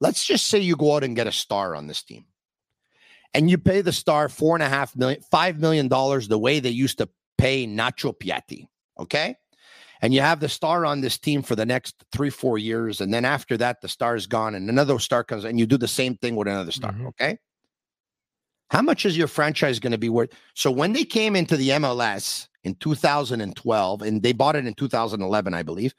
Let's 0.00 0.24
just 0.24 0.46
say 0.48 0.58
you 0.60 0.76
go 0.76 0.96
out 0.96 1.04
and 1.04 1.16
get 1.16 1.26
a 1.26 1.32
star 1.32 1.74
on 1.74 1.86
this 1.86 2.02
team. 2.02 2.26
And 3.32 3.50
you 3.50 3.58
pay 3.58 3.80
the 3.80 3.92
star 3.92 4.28
four 4.28 4.54
and 4.54 4.62
a 4.62 4.68
half 4.68 4.94
million, 4.94 5.20
five 5.30 5.58
million 5.58 5.88
dollars 5.88 6.28
the 6.28 6.38
way 6.38 6.60
they 6.60 6.70
used 6.70 6.98
to 6.98 7.08
pay 7.38 7.66
Nacho 7.66 8.16
Piatti. 8.16 8.68
Okay. 8.98 9.36
And 10.00 10.12
you 10.12 10.20
have 10.20 10.40
the 10.40 10.48
star 10.48 10.84
on 10.84 11.00
this 11.00 11.18
team 11.18 11.42
for 11.42 11.56
the 11.56 11.64
next 11.64 12.04
three, 12.12 12.30
four 12.30 12.58
years. 12.58 13.00
And 13.00 13.12
then 13.12 13.24
after 13.24 13.56
that, 13.56 13.80
the 13.80 13.88
star 13.88 14.14
is 14.16 14.26
gone 14.26 14.54
and 14.54 14.68
another 14.68 14.98
star 14.98 15.24
comes 15.24 15.44
and 15.44 15.58
you 15.58 15.66
do 15.66 15.78
the 15.78 15.88
same 15.88 16.16
thing 16.16 16.36
with 16.36 16.46
another 16.46 16.72
star. 16.72 16.92
Mhm. 16.92 17.08
Okay. 17.08 17.38
How 18.70 18.82
much 18.82 19.06
is 19.06 19.16
your 19.16 19.28
franchise 19.28 19.78
going 19.78 19.92
to 19.92 19.98
be 19.98 20.08
worth? 20.08 20.30
So 20.54 20.70
when 20.70 20.92
they 20.92 21.04
came 21.04 21.36
into 21.36 21.56
the 21.56 21.70
MLS 21.70 22.48
in 22.64 22.74
2012, 22.76 24.02
and 24.02 24.22
they 24.22 24.32
bought 24.32 24.56
it 24.56 24.66
in 24.66 24.74
2011, 24.74 25.54
I 25.54 25.62
believe. 25.62 25.94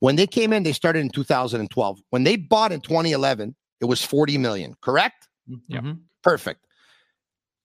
When 0.00 0.16
they 0.16 0.26
came 0.26 0.52
in, 0.52 0.62
they 0.62 0.72
started 0.72 1.00
in 1.00 1.10
2012. 1.10 1.98
When 2.10 2.24
they 2.24 2.36
bought 2.36 2.72
in 2.72 2.80
2011, 2.80 3.54
it 3.80 3.84
was 3.86 4.04
40 4.04 4.38
million, 4.38 4.74
correct? 4.80 5.28
Yeah. 5.68 5.80
Mhm. 5.80 6.00
Perfect. 6.22 6.64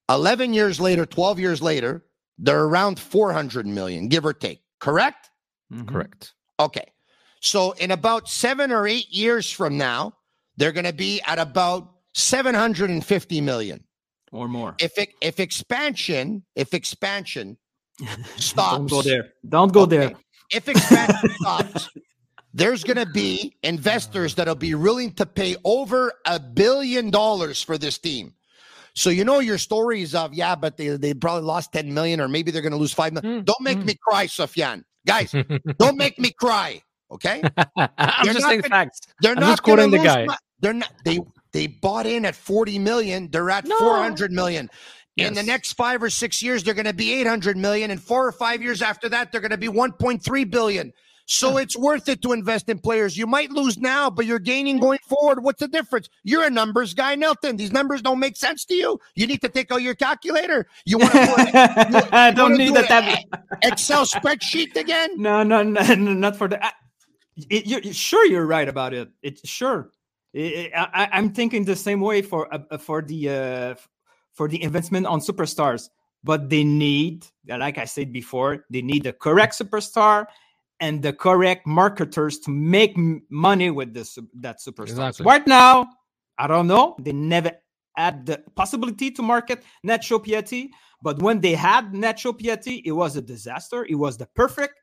11 0.10 0.54
years 0.54 0.80
later, 0.80 1.06
12 1.06 1.39
years 1.39 1.62
later, 1.62 2.06
they're 2.38 2.63
around 2.63 3.00
400 3.00 3.65
million, 3.67 4.08
give 4.08 4.26
or 4.26 4.34
take, 4.34 4.62
correct? 4.80 5.30
Mhm. 5.72 5.88
Correct. 5.88 6.34
Okay. 6.60 6.86
So 7.41 7.72
in 7.74 7.91
about 7.91 8.30
seven 8.30 8.72
or 8.72 8.88
eight 8.88 9.10
years 9.10 9.52
from 9.52 9.78
now, 9.78 10.13
they're 10.58 10.72
going 10.72 10.86
to 10.86 10.93
be 10.93 11.22
at 11.26 11.39
about 11.39 11.89
750 12.13 13.41
million. 13.41 13.84
or 14.32 14.48
more. 14.48 14.76
If 14.80 14.98
it, 14.98 15.10
if 15.22 15.39
expansion, 15.39 16.43
if 16.56 16.74
expansion 16.74 17.56
stops, 18.38 18.78
Don't 18.78 18.88
go 18.89 19.02
there. 19.04 19.34
Don't 19.48 19.72
go 19.72 19.82
Okay. 19.82 19.98
there. 19.98 20.12
if 20.52 20.67
expansion 20.67 21.30
stops, 21.39 21.89
there's 22.54 22.84
going 22.84 22.98
to 22.98 23.06
be 23.08 23.56
investors 23.63 24.36
that'll 24.36 24.56
be 24.56 24.76
willing 24.76 25.12
to 25.13 25.26
pay 25.26 25.56
over 25.63 26.13
a 26.26 26.39
billion 26.39 27.10
dollars 27.10 27.62
for 27.62 27.78
this 27.78 27.98
team. 27.98 28.34
So 28.96 29.10
you 29.10 29.24
know 29.24 29.39
your 29.39 29.58
stories 29.58 30.13
of 30.13 30.34
yeah, 30.36 30.54
but 30.56 30.78
they 30.78 30.89
they 30.89 31.13
probably 31.16 31.44
lost 31.44 31.74
10 31.74 31.92
million 31.94 32.22
or 32.22 32.28
maybe 32.28 32.52
they're 32.52 32.62
going 32.62 32.74
to 32.74 32.78
lose 32.78 32.94
5 32.94 33.13
million. 33.13 33.42
Mm, 33.42 33.46
Don't 33.46 33.62
make 33.62 33.80
mm. 33.80 33.86
me 33.86 33.96
cry, 34.08 34.28
Sofiane. 34.28 34.84
Guys, 35.08 35.34
don't 35.80 35.98
make 35.98 36.20
me 36.20 36.30
cry, 36.32 36.80
okay? 37.12 37.42
I'm 37.78 37.89
They're 37.98 38.34
just 38.34 38.42
not 38.42 38.50
saying 38.50 38.62
gonna- 38.62 38.70
facts. 38.70 39.02
They're 39.20 39.34
I'm 39.34 39.39
not 39.39 39.50
just 39.50 39.63
quoting 39.63 39.89
the 39.89 39.98
guy. 39.98 40.26
mo- 40.26 40.36
they're 40.60 40.74
not 40.74 40.92
they 41.04 41.20
they 41.54 41.66
bought 41.68 42.06
in 42.06 42.24
at 42.24 42.36
40 42.36 42.78
million, 42.80 43.30
they're 43.32 43.50
at 43.50 43.66
No. 43.66 43.78
400 43.80 44.32
million. 44.32 44.70
In 45.18 45.34
the 45.34 45.44
next 45.44 45.74
5 45.74 46.04
or 46.04 46.10
6 46.12 46.44
years 46.44 46.63
they're 46.63 46.74
going 46.76 46.86
to 46.86 46.94
be 46.94 47.13
800 47.13 47.58
million 47.58 47.89
and 47.92 48.02
4 48.02 48.28
or 48.28 48.32
5 48.32 48.62
years 48.62 48.82
after 48.84 49.10
that 49.10 49.32
they're 49.32 49.42
going 49.42 49.52
to 49.52 49.58
be 49.58 49.68
1.3 49.70 50.52
billion. 50.52 50.94
So 51.25 51.57
it's 51.57 51.77
worth 51.77 52.09
it 52.09 52.21
to 52.23 52.33
invest 52.33 52.67
in 52.67 52.79
players. 52.79 53.17
You 53.17 53.25
might 53.25 53.49
lose 53.49 53.77
now, 53.77 54.09
but 54.09 54.25
you're 54.25 54.39
gaining 54.39 54.79
going 54.79 54.99
forward. 55.07 55.41
What's 55.43 55.62
the 55.62 55.67
difference? 55.69 56.09
You're 56.23 56.43
a 56.43 56.49
numbers 56.49 56.93
guy, 56.93 57.15
Nilton. 57.15 57.57
These 57.57 57.71
numbers 57.71 58.01
don't 58.01 58.19
make 58.19 58.36
sense 58.36 58.65
to 58.65 58.75
you. 58.75 58.99
You 59.15 59.25
need 59.27 59.41
to 59.41 59.49
take 59.49 59.71
out 59.71 59.81
your 59.81 59.95
calculator. 59.95 60.67
You 60.86 60.97
want 60.99 61.13
to 61.13 62.09
I 62.12 62.31
don't 62.31 62.57
need 62.57 62.67
do 62.67 62.73
that. 62.73 62.88
tab- 62.88 63.49
Excel 63.63 64.05
spreadsheet 64.05 64.75
again? 64.75 65.12
No, 65.21 65.43
no, 65.43 65.63
no, 65.63 65.81
no, 65.95 66.13
not 66.13 66.36
for 66.36 66.49
that. 66.49 66.75
It, 67.49 67.65
you 67.65 67.79
you- 67.83 67.93
sure 67.93 68.25
you're 68.25 68.45
right 68.45 68.67
about 68.67 68.93
it. 68.93 69.09
It's 69.21 69.47
sure. 69.47 69.91
I, 70.36 70.71
I, 70.76 71.09
I'm 71.13 71.32
thinking 71.32 71.63
the 71.63 71.76
same 71.76 72.01
way 72.01 72.21
for 72.21 72.53
uh, 72.53 72.78
for 72.78 73.01
the 73.01 73.30
uh, 73.30 73.76
for 74.34 74.47
the 74.47 74.61
investment 74.61 75.05
on 75.05 75.19
superstars, 75.19 75.89
but 76.24 76.49
they 76.49 76.63
need, 76.63 77.26
like 77.47 77.78
I 77.78 77.86
said 77.86 78.11
before, 78.11 78.65
they 78.69 78.82
need 78.82 79.03
the 79.03 79.13
correct 79.13 79.57
superstar 79.57 80.26
and 80.80 81.01
the 81.01 81.13
correct 81.13 81.65
marketers 81.67 82.39
to 82.39 82.51
make 82.51 82.95
money 83.30 83.69
with 83.69 83.93
this 83.93 84.17
that 84.41 84.57
superstar. 84.59 84.89
Exactly. 84.89 85.26
Right 85.26 85.45
now, 85.47 85.88
I 86.38 86.47
don't 86.47 86.67
know. 86.67 86.95
They 86.99 87.13
never 87.13 87.51
had 87.95 88.26
the 88.26 88.43
possibility 88.55 89.11
to 89.11 89.21
market 89.21 89.63
Nacho 89.86 90.24
Piatti, 90.24 90.69
but 91.01 91.21
when 91.21 91.39
they 91.41 91.53
had 91.53 91.91
Nacho 91.93 92.34
Piatti, 92.38 92.82
it 92.86 92.91
was 92.91 93.15
a 93.15 93.21
disaster. 93.21 93.86
It 93.86 93.95
was 93.95 94.17
the 94.17 94.26
perfect 94.36 94.74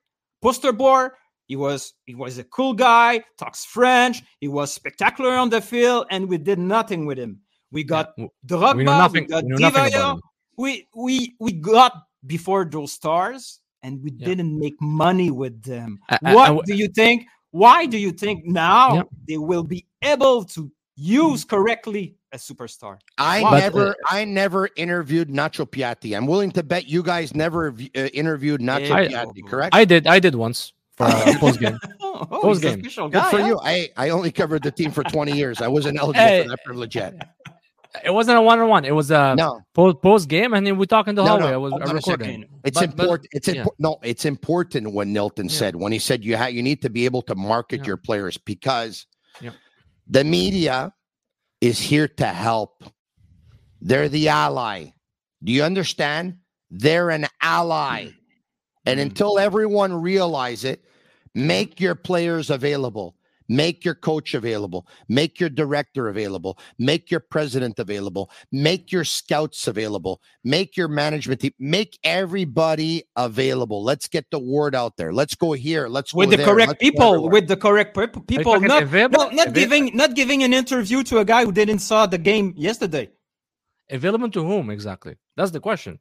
poster 0.43 0.73
boy. 0.73 1.09
He 1.47 1.57
was 1.57 1.95
he 2.07 2.15
was 2.15 2.39
a 2.39 2.45
cool 2.45 2.73
guy, 2.75 3.25
talks 3.37 3.65
French. 3.65 4.23
He 4.41 4.47
was 4.47 4.73
spectacular 4.73 5.33
on 5.35 5.51
the 5.51 5.61
field, 5.61 6.07
and 6.11 6.29
we 6.29 6.39
did 6.39 6.59
nothing 6.61 7.05
with 7.07 7.19
him. 7.19 7.41
We 7.73 7.83
got 7.85 8.17
w- 8.17 8.31
Drogba, 8.47 8.77
we 8.77 8.85
nothing- 8.85 9.25
we 9.25 9.29
got 9.29 9.45
we 9.45 9.51
know 9.51 9.57
nothing 9.57 9.83
Di 9.83 9.89
about 9.89 9.93
Maria. 9.93 10.13
him. 10.15 10.21
we 10.57 10.89
we 10.95 11.35
we 11.41 11.53
got 11.53 11.93
before 12.27 12.65
those 12.65 12.93
stars 12.93 13.61
and 13.83 14.03
we 14.03 14.11
Yeah. 14.17 14.27
didn't 14.27 14.59
make 14.59 14.75
money 14.81 15.31
with 15.31 15.63
them. 15.63 15.99
I- 16.09 16.19
I- 16.25 16.35
what 16.35 16.45
I 16.45 16.47
w- 16.49 16.63
do 16.67 16.75
you 16.75 16.89
think? 16.89 17.27
Why 17.53 17.87
do 17.87 17.99
you 17.99 18.13
think 18.13 18.45
now 18.47 18.95
Yeah. 18.95 19.03
they 19.29 19.39
will 19.39 19.65
be 19.65 19.87
able 20.03 20.45
to 20.45 20.71
use 20.97 21.45
correctly 21.45 22.15
a 22.33 22.37
superstar? 22.37 22.99
I 23.19 23.43
But, 23.43 23.59
never, 23.59 23.89
uh, 23.91 23.95
I 24.09 24.25
never 24.25 24.69
interviewed 24.77 25.29
Nacho 25.31 25.67
Piatti. 25.69 26.17
I'm 26.17 26.27
willing 26.27 26.53
to 26.53 26.63
bet 26.63 26.87
you 26.89 27.03
guys 27.03 27.35
never 27.35 27.69
uh, 27.71 28.01
interviewed 28.15 28.61
Nacho 28.61 28.93
I- 28.93 29.09
Piatti. 29.09 29.47
Correct? 29.49 29.75
I 29.75 29.85
did. 29.85 30.07
I 30.07 30.21
did 30.21 30.35
once 30.37 30.73
for 30.97 31.07
a 31.07 31.11
post 31.41 31.59
game. 31.61 31.79
Oh, 32.01 32.27
Post 32.43 32.61
game. 32.63 32.83
Good 32.83 33.13
guy, 33.13 33.31
for 33.31 33.41
huh? 33.41 33.47
you. 33.47 33.59
I, 33.65 33.89
I 33.97 34.11
only 34.11 34.31
covered 34.31 34.63
the 34.63 34.71
team 34.71 34.91
for 34.91 35.03
20 35.03 35.33
years. 35.33 35.61
I 35.63 35.69
wasn't 35.69 35.99
eligible 36.01 36.23
Hey. 36.23 36.43
for 36.43 36.51
that 36.51 36.65
privilege 36.65 36.95
yet. 36.95 37.15
It 38.05 38.11
wasn't 38.11 38.39
a 38.39 38.41
one 38.41 38.61
on 38.61 38.69
one. 38.69 38.85
It 38.85 38.95
was 38.95 39.11
a 39.11 39.35
No, 39.37 39.61
post 39.75 40.01
post 40.01 40.29
game, 40.29 40.55
and 40.55 40.65
then 40.67 40.79
we 40.79 40.87
talk 40.87 41.09
in 41.09 41.15
the 41.17 41.25
No, 41.25 41.31
hallway. 41.31 41.47
no, 41.51 41.55
I 41.55 41.57
was 41.57 41.73
I 41.73 41.91
a 41.91 41.95
recording. 41.95 42.45
it's 42.65 42.79
But- 42.79 42.97
but- 42.97 43.03
important. 43.05 43.29
It's 43.33 43.49
yeah. 43.49 43.65
impo- 43.65 43.75
no, 43.81 43.99
it's 44.03 44.25
important 44.25 44.93
when 44.93 45.13
Nilton 45.13 45.51
Yeah. 45.51 45.57
said 45.59 45.77
when 45.77 45.91
he 45.91 45.99
said 45.99 46.25
you 46.25 46.37
ha- 46.37 46.47
you 46.47 46.63
need 46.63 46.83
to 46.83 46.91
be 46.91 47.05
able 47.05 47.23
to 47.23 47.35
market 47.35 47.81
Yeah. 47.81 47.87
your 47.89 47.97
players 47.97 48.37
because 48.39 49.07
Yeah. 49.41 49.51
the 50.07 50.23
media 50.23 50.93
is 51.61 51.81
here 51.81 52.07
to 52.07 52.27
help. 52.27 52.85
They're 53.81 54.09
the 54.09 54.29
ally. 54.29 54.91
Do 55.43 55.51
you 55.53 55.65
understand? 55.65 56.37
They're 56.71 57.11
an 57.11 57.27
ally. 57.43 58.11
And 58.87 59.01
Mm. 59.01 59.03
until 59.03 59.39
everyone 59.39 59.93
realize 59.93 60.65
it, 60.65 60.85
make 61.35 61.81
your 61.81 61.95
players 61.95 62.51
available. 62.51 63.17
Make 63.51 63.85
your 63.85 63.97
coach 63.97 64.35
available. 64.35 64.87
Make 65.09 65.41
your 65.41 65.49
director 65.51 66.09
available. 66.09 66.57
Make 66.79 67.11
your 67.11 67.19
president 67.19 67.81
available. 67.81 68.31
Make 68.53 68.93
your 68.93 69.03
scouts 69.03 69.67
available. 69.67 70.21
Make 70.45 70.77
your 70.77 70.87
management 70.87 71.41
team. 71.41 71.53
Make 71.59 71.99
everybody 72.05 73.03
available. 73.17 73.83
Let's 73.83 74.07
get 74.07 74.27
the 74.31 74.39
word 74.39 74.77
out 74.77 74.97
there. 74.97 75.13
Let's 75.13 75.35
go 75.35 75.51
here. 75.51 75.89
Let's 75.89 76.15
with 76.15 76.29
go 76.29 76.31
the 76.31 76.37
there. 76.37 76.47
correct 76.47 76.69
Let's 76.69 76.81
people, 76.81 77.29
with 77.29 77.49
the 77.49 77.57
correct 77.57 77.97
pe- 77.97 78.07
people, 78.29 78.61
not, 78.61 78.85
available? 78.85 79.19
not, 79.19 79.35
not 79.35 79.49
Avail- 79.49 79.65
giving 79.65 79.97
not 79.97 80.15
giving 80.15 80.45
an 80.45 80.55
interview 80.55 81.03
to 81.03 81.19
a 81.19 81.25
guy 81.25 81.45
who 81.45 81.51
didn't 81.51 81.81
saw 81.81 82.07
the 82.07 82.19
game 82.19 82.55
yesterday. 82.57 83.11
Available 83.91 84.31
to 84.31 84.45
whom 84.45 84.71
exactly? 84.71 85.17
That's 85.37 85.51
the 85.51 85.59
question. 85.59 85.99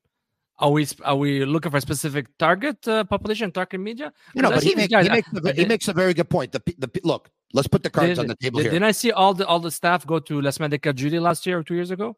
Are 0.59 0.71
we 0.71 0.85
are 1.05 1.15
we 1.15 1.45
looking 1.45 1.71
for 1.71 1.77
a 1.77 1.81
specific 1.81 2.25
target 2.37 2.85
uh, 2.87 3.05
population, 3.05 3.51
target 3.51 3.79
media? 3.79 4.11
You 4.35 4.41
know, 4.41 4.49
but 4.51 4.61
he, 4.61 4.75
make, 4.75 4.91
guys- 4.91 5.05
he, 5.05 5.11
makes 5.11 5.29
a, 5.33 5.53
he 5.53 5.65
makes 5.65 5.87
a 5.87 5.93
very 5.93 6.13
good 6.13 6.29
point. 6.29 6.51
The, 6.51 6.61
the 6.77 6.89
look, 7.03 7.29
let's 7.53 7.67
put 7.69 7.81
the 7.83 7.89
cards 7.89 8.09
did- 8.09 8.19
on 8.19 8.27
the 8.27 8.35
table 8.35 8.57
did- 8.57 8.63
here. 8.65 8.71
Didn't 8.73 8.85
I 8.85 8.91
see 8.91 9.11
all 9.11 9.33
the 9.33 9.47
all 9.47 9.59
the 9.61 9.71
staff 9.71 10.05
go 10.05 10.19
to 10.19 10.41
La 10.41 10.51
Semaine 10.51 10.71
de 10.71 10.77
4 10.77 10.93
Juillet 10.93 11.21
last 11.21 11.45
year 11.45 11.59
or 11.59 11.63
two 11.63 11.75
years 11.75 11.91
ago? 11.91 12.17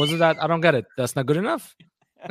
Was 0.00 0.12
it 0.12 0.18
that? 0.20 0.42
I 0.42 0.46
don't 0.46 0.60
get 0.60 0.74
it. 0.76 0.86
That's 0.96 1.16
not 1.16 1.26
good 1.26 1.36
enough. 1.36 1.74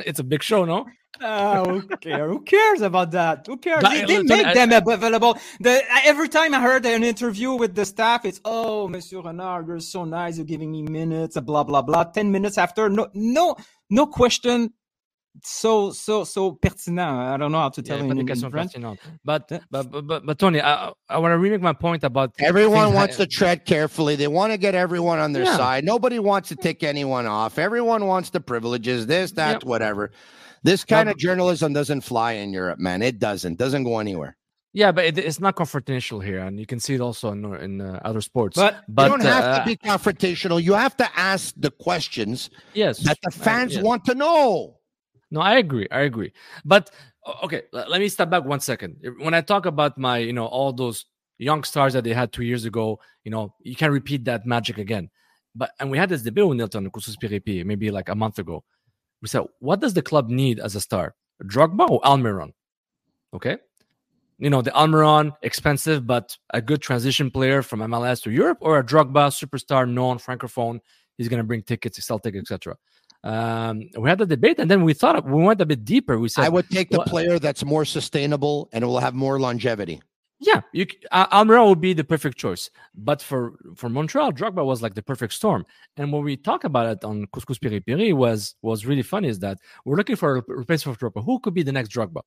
It's 0.06 0.20
a 0.20 0.24
big 0.24 0.44
show, 0.44 0.66
no? 0.66 0.86
Ah, 1.22 1.64
who 1.66 1.82
cares? 1.98 2.30
Who 2.30 2.42
cares 2.42 2.82
about 2.82 3.12
that? 3.12 3.48
Who 3.48 3.58
cares? 3.58 3.82
But, 3.82 3.92
they 3.92 4.04
uh, 4.04 4.08
they 4.08 4.18
listen, 4.20 4.38
make 4.38 4.46
I- 4.46 4.54
them 4.54 4.88
available. 4.88 5.38
The 5.60 5.82
every 6.06 6.30
time 6.30 6.54
I 6.54 6.62
heard 6.62 6.86
an 6.86 7.04
interview 7.04 7.54
with 7.54 7.76
the 7.76 7.86
staff, 7.86 8.24
it's 8.26 8.40
oh, 8.46 8.88
Monsieur 8.88 9.22
Renard, 9.22 9.68
you're 9.68 9.80
so 9.80 10.06
nice. 10.06 10.38
You're 10.38 10.46
giving 10.46 10.72
me 10.72 10.84
minutes. 10.84 11.38
Blah 11.40 11.64
blah 11.64 11.82
blah. 11.82 12.06
Ten 12.06 12.32
minutes 12.32 12.58
after, 12.58 12.88
no 12.90 13.08
no 13.14 13.56
no 13.90 14.08
question. 14.08 14.74
So 15.44 15.92
so 15.92 16.24
so 16.24 16.52
pertinent. 16.54 17.00
I 17.10 17.38
don't 17.38 17.52
know 17.52 17.60
how 17.60 17.70
to 17.70 17.82
tell 17.82 17.98
Yeah, 17.98 18.14
you 18.14 18.26
pas 18.26 18.40
in, 18.40 18.46
in 18.46 18.52
French. 18.52 18.74
pertinentes. 18.74 19.00
But, 19.24 19.48
but, 19.70 19.92
but, 19.92 20.08
but, 20.08 20.26
but 20.26 20.40
Tony, 20.40 20.62
I, 20.62 20.92
I 21.10 21.18
want 21.20 21.34
to 21.34 21.38
remake 21.38 21.62
my 21.62 21.74
point 21.74 22.04
about 22.04 22.34
Everyone 22.40 22.94
wants 22.94 23.18
ha- 23.18 23.24
to 23.24 23.30
tread 23.30 23.66
carefully. 23.66 24.16
They 24.16 24.28
want 24.28 24.52
to 24.54 24.58
get 24.58 24.76
everyone 24.76 25.20
on 25.20 25.34
their 25.34 25.44
Yeah. 25.44 25.58
side. 25.58 25.84
Nobody 25.84 26.20
wants 26.20 26.50
to 26.50 26.56
take 26.56 26.84
anyone 26.84 27.26
off. 27.26 27.58
Everyone 27.58 28.06
wants 28.08 28.30
the 28.32 28.40
privileges, 28.40 29.08
this, 29.08 29.32
that, 29.34 29.54
Yep. 29.54 29.64
whatever. 29.64 30.12
This 30.64 30.84
kind 30.84 31.08
of 31.10 31.18
journalism 31.18 31.74
doesn't 31.74 32.02
fly 32.02 32.34
in 32.34 32.52
Europe, 32.52 32.80
man. 32.80 33.02
It 33.02 33.20
doesn't. 33.20 33.58
Doesn't 33.58 33.84
go 33.84 34.00
anywhere. 34.00 34.36
Yeah, 34.74 34.92
but 34.92 35.06
it, 35.06 35.18
it's 35.18 35.40
not 35.40 35.56
confrontational 35.56 36.24
here, 36.24 36.40
and 36.40 36.60
you 36.60 36.66
can 36.68 36.80
see 36.80 36.94
it 36.96 37.02
also 37.02 37.32
in 37.32 37.46
in 37.56 37.82
uh, 37.82 38.00
other 38.04 38.22
sports. 38.22 38.58
But- 38.58 38.84
but 38.88 39.04
you 39.04 39.10
don't 39.18 39.22
have 39.26 39.44
uh, 39.44 39.60
to 39.60 39.66
be 39.66 39.76
confrontational. 39.78 40.62
You 40.62 40.74
have 40.74 40.96
to 40.98 41.10
ask 41.18 41.54
the 41.58 41.72
questions 41.72 42.50
yes 42.74 43.00
that 43.00 43.18
the 43.24 43.30
uh, 43.30 43.44
fans 43.44 43.74
yes. 43.76 43.84
want 43.84 44.06
to 44.06 44.14
know. 44.16 44.77
No, 45.32 45.42
I 45.42 45.58
agree. 45.58 45.88
I 45.92 46.02
agree. 46.02 46.32
But 46.64 46.92
okay, 47.44 47.64
let 47.74 48.00
me 48.00 48.08
step 48.10 48.30
back 48.30 48.46
one 48.46 48.60
second. 48.60 48.98
When 49.20 49.34
I 49.34 49.42
talk 49.42 49.66
about 49.66 49.98
my, 49.98 50.18
you 50.18 50.34
know, 50.34 50.46
all 50.46 50.72
those 50.72 51.06
young 51.38 51.64
stars 51.64 51.94
that 51.94 52.04
they 52.04 52.14
had 52.14 52.32
two 52.32 52.44
years 52.44 52.66
ago, 52.66 53.00
you 53.24 53.32
know, 53.32 53.54
you 53.62 53.76
can 53.76 53.92
repeat 53.92 54.26
that 54.26 54.46
magic 54.46 54.78
again. 54.78 55.10
But 55.56 55.72
and 55.80 55.92
we 55.92 55.98
had 55.98 56.10
this 56.10 56.22
debate 56.22 56.48
with 56.48 56.58
Nilton 56.58 57.66
maybe 57.66 57.92
like 57.92 58.10
a 58.10 58.16
month 58.16 58.40
ago. 58.40 58.64
We 59.22 59.28
said, 59.28 59.44
what 59.60 59.80
does 59.80 59.94
the 59.94 60.02
club 60.02 60.30
need 60.30 60.60
as 60.60 60.76
a 60.76 60.82
star? 60.82 61.16
Drogba 61.44 61.90
or 61.90 62.00
Almiron? 62.02 62.54
Okay. 63.34 63.58
You 64.40 64.52
know, 64.52 64.62
the 64.62 64.70
Almiron, 64.72 65.32
expensive, 65.42 66.06
but 66.06 66.38
a 66.54 66.62
good 66.62 66.82
transition 66.82 67.32
player 67.32 67.64
from 67.64 67.80
MLS 67.80 68.22
to 68.24 68.32
Europe, 68.32 68.60
or 68.62 68.78
a 68.78 68.84
Drogba 68.84 69.32
superstar, 69.32 69.90
known 69.90 70.20
francophone. 70.20 70.80
He's 71.18 71.28
going 71.28 71.40
to 71.40 71.44
bring 71.44 71.64
tickets, 71.64 71.98
tickets, 71.98 72.52
etc. 72.52 72.78
Um, 73.28 73.90
we 73.98 74.10
had 74.10 74.20
the 74.20 74.26
debate, 74.26 74.58
and 74.58 74.72
then 74.72 74.84
we 74.84 74.94
thought 74.94 75.26
we 75.26 75.44
went 75.44 75.60
a 75.60 75.66
bit 75.66 75.84
deeper. 75.84 76.18
We 76.18 76.30
said, 76.30 76.46
I 76.46 76.50
would 76.50 76.70
take 76.70 76.90
the 76.90 77.00
what- 77.00 77.08
player 77.08 77.40
that's 77.40 77.66
more 77.66 77.84
sustainable 77.84 78.70
and 78.72 78.86
will 78.86 79.00
have 79.00 79.14
more 79.14 79.38
longevity. 79.38 80.02
Yeah, 80.40 80.62
you 80.72 80.86
uh, 81.12 81.28
Almiron 81.36 81.68
would 81.68 81.82
be 81.82 81.94
the 81.94 82.04
perfect 82.04 82.38
choice, 82.38 82.70
but 82.94 83.24
for 83.24 83.58
for 83.76 83.90
Montreal, 83.90 84.32
Drogba 84.32 84.64
was 84.64 84.84
like 84.84 84.94
the 84.94 85.02
perfect 85.02 85.34
storm. 85.34 85.66
And 85.98 86.14
when 86.14 86.24
we 86.24 86.38
talk 86.38 86.64
about 86.64 86.86
it 86.86 87.04
on 87.04 87.26
Couscous 87.34 87.60
Piri 87.60 87.80
Piri 87.82 88.14
was 88.14 88.56
was 88.62 88.86
really 88.86 89.02
funny 89.02 89.30
is 89.30 89.40
that 89.40 89.58
we're 89.84 89.98
looking 89.98 90.16
for 90.16 90.38
a 90.38 90.44
replacement 90.48 91.00
for 91.00 91.10
Drogba. 91.10 91.26
Who 91.26 91.40
could 91.40 91.56
be 91.56 91.64
the 91.64 91.72
next 91.72 91.90
Drogba? 91.90 92.22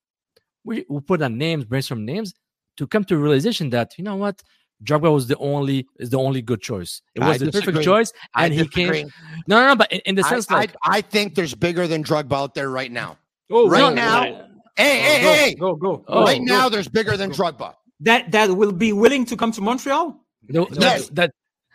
We 0.64 0.84
we 0.88 1.00
put 1.00 1.22
on 1.22 1.38
names, 1.38 1.64
brainstorm 1.64 2.04
names 2.04 2.34
to 2.78 2.86
come 2.88 3.04
to 3.04 3.14
a 3.14 3.18
realization 3.18 3.70
that 3.70 3.96
you 3.96 4.02
know 4.02 4.16
what, 4.16 4.42
Drogba 4.84 5.12
was 5.12 5.26
the 5.26 5.36
only 5.38 5.86
is 5.98 6.10
the 6.10 6.18
only 6.18 6.40
good 6.42 6.60
choice. 6.62 7.02
It 7.14 7.22
I 7.22 7.28
was 7.28 7.38
the 7.38 7.46
perfect 7.46 7.64
disagree. 7.66 7.84
choice, 7.84 8.12
I 8.34 8.44
and 8.46 8.54
he 8.54 8.62
disagree. 8.64 9.02
came. 9.02 9.10
No, 9.46 9.60
no, 9.60 9.66
no, 9.68 9.76
but 9.76 9.92
in, 9.92 10.00
in 10.06 10.14
the 10.14 10.24
sense 10.24 10.50
I, 10.50 10.54
like 10.56 10.74
I 10.84 11.00
think 11.02 11.34
there's 11.34 11.54
bigger 11.54 11.86
than 11.86 12.02
Drogba 12.02 12.32
out 12.32 12.54
there 12.54 12.70
right 12.70 12.90
now. 12.90 13.18
Oh, 13.50 13.68
Right 13.68 13.80
no, 13.80 13.90
now- 13.94 14.24
no, 14.24 14.46
Hey, 14.76 14.98
hey, 15.00 15.18
oh, 15.18 15.22
go, 15.22 15.32
hey! 15.34 15.54
go 15.54 15.74
go. 15.76 16.04
Oh, 16.08 16.24
right 16.24 16.38
go. 16.38 16.44
now, 16.44 16.68
there's 16.70 16.88
bigger 16.88 17.16
than 17.16 17.30
Drogba. 17.32 17.74
that 18.00 18.30
that 18.32 18.48
will 18.56 18.72
be 18.72 18.92
willing 18.94 19.26
to 19.26 19.36
come 19.36 19.52
to 19.52 19.60
Montreal. 19.60 20.16
the- 20.48 20.66
Yes. 20.80 21.08
that 21.10 21.30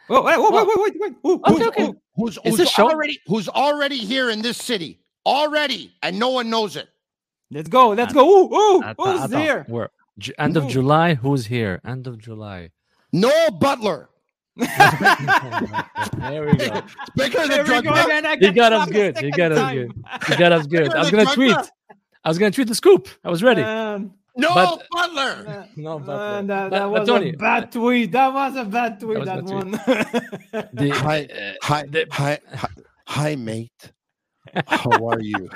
Oh, 0.10 0.22
wait, 0.22 0.38
wait, 0.40 0.52
wait, 0.52 0.68
wait, 0.68 0.78
wait, 0.78 0.94
wait. 1.00 1.14
Who- 1.24 1.42
Okay, 1.48 1.64
who- 1.64 1.68
okay. 1.70 1.86
who- 1.86 1.98
Who's, 2.18 2.40
Is 2.46 2.58
who's 2.58 2.80
already 2.80 3.20
who's 3.28 3.50
already 3.50 3.98
here 3.98 4.30
in 4.30 4.42
this 4.42 4.56
city 4.58 5.02
already, 5.26 5.94
and 6.02 6.18
no 6.18 6.30
one 6.30 6.50
knows 6.50 6.78
it. 6.78 6.88
Let's 7.52 7.68
go. 7.68 7.90
Let's 7.90 8.14
go. 8.14 8.24
Ooh, 8.26 8.56
ooh, 8.56 8.82
who's 8.98 9.32
here? 9.34 9.66
Where? 9.68 9.90
Ju- 10.18 10.32
End 10.40 10.56
of 10.56 10.64
Who? 10.64 10.70
July. 10.70 11.16
Who's 11.16 11.46
here? 11.48 11.82
End 11.86 12.08
of 12.08 12.18
July. 12.18 12.70
Noel 13.16 13.52
Butler. 13.52 14.10
there 14.58 14.68
we 16.46 16.54
go. 16.54 16.82
It's 16.82 17.10
bigger 17.16 17.48
There 17.48 17.64
than 17.64 17.76
we 17.78 17.82
go 17.82 17.92
Drogba. 17.94 18.18
again. 18.20 18.38
You 18.42 18.52
got 18.54 18.74
us 18.74 18.90
good. 18.90 19.22
You 19.22 19.32
got 19.32 19.52
us 19.52 19.72
good. 19.74 19.92
You 20.30 20.38
got 20.38 20.52
us 20.52 20.68
good. 20.68 20.94
I 20.94 21.00
was 21.00 21.12
gonna 21.12 21.26
tweet. 21.34 21.58
I 22.24 22.30
was 22.30 22.38
gonna 22.38 22.52
tweet 22.52 22.68
the 22.68 22.76
scoop. 22.76 23.08
I 23.24 23.30
was 23.30 23.42
ready. 23.44 23.62
Man, 23.62 24.14
Noel 24.36 24.78
But- 24.78 24.88
Butler. 24.92 25.68
No, 25.78 26.00
but, 26.00 26.18
man, 26.18 26.52
uh, 26.52 26.70
that, 26.70 26.70
but- 26.70 26.70
that 26.72 26.80
but 26.82 26.90
was 26.92 27.08
Tony, 27.08 27.30
a 27.30 27.34
bad 27.38 27.72
tweet. 27.72 28.12
That 28.12 28.34
was 28.34 28.56
a 28.58 28.66
bad 28.66 29.00
tweet. 29.00 29.20
was 29.20 29.28
a 29.30 29.32
That, 29.32 29.46
bad 29.46 29.54
one. 29.54 29.72
the, 30.74 30.90
Hi, 30.90 31.24
uh, 31.26 31.54
hi, 31.62 31.84
the- 31.84 32.08
hi, 32.12 32.40
hi, 32.54 32.68
hi, 33.08 33.36
mate. 33.38 33.92
How 34.68 34.92
are 35.08 35.22
you? 35.22 35.50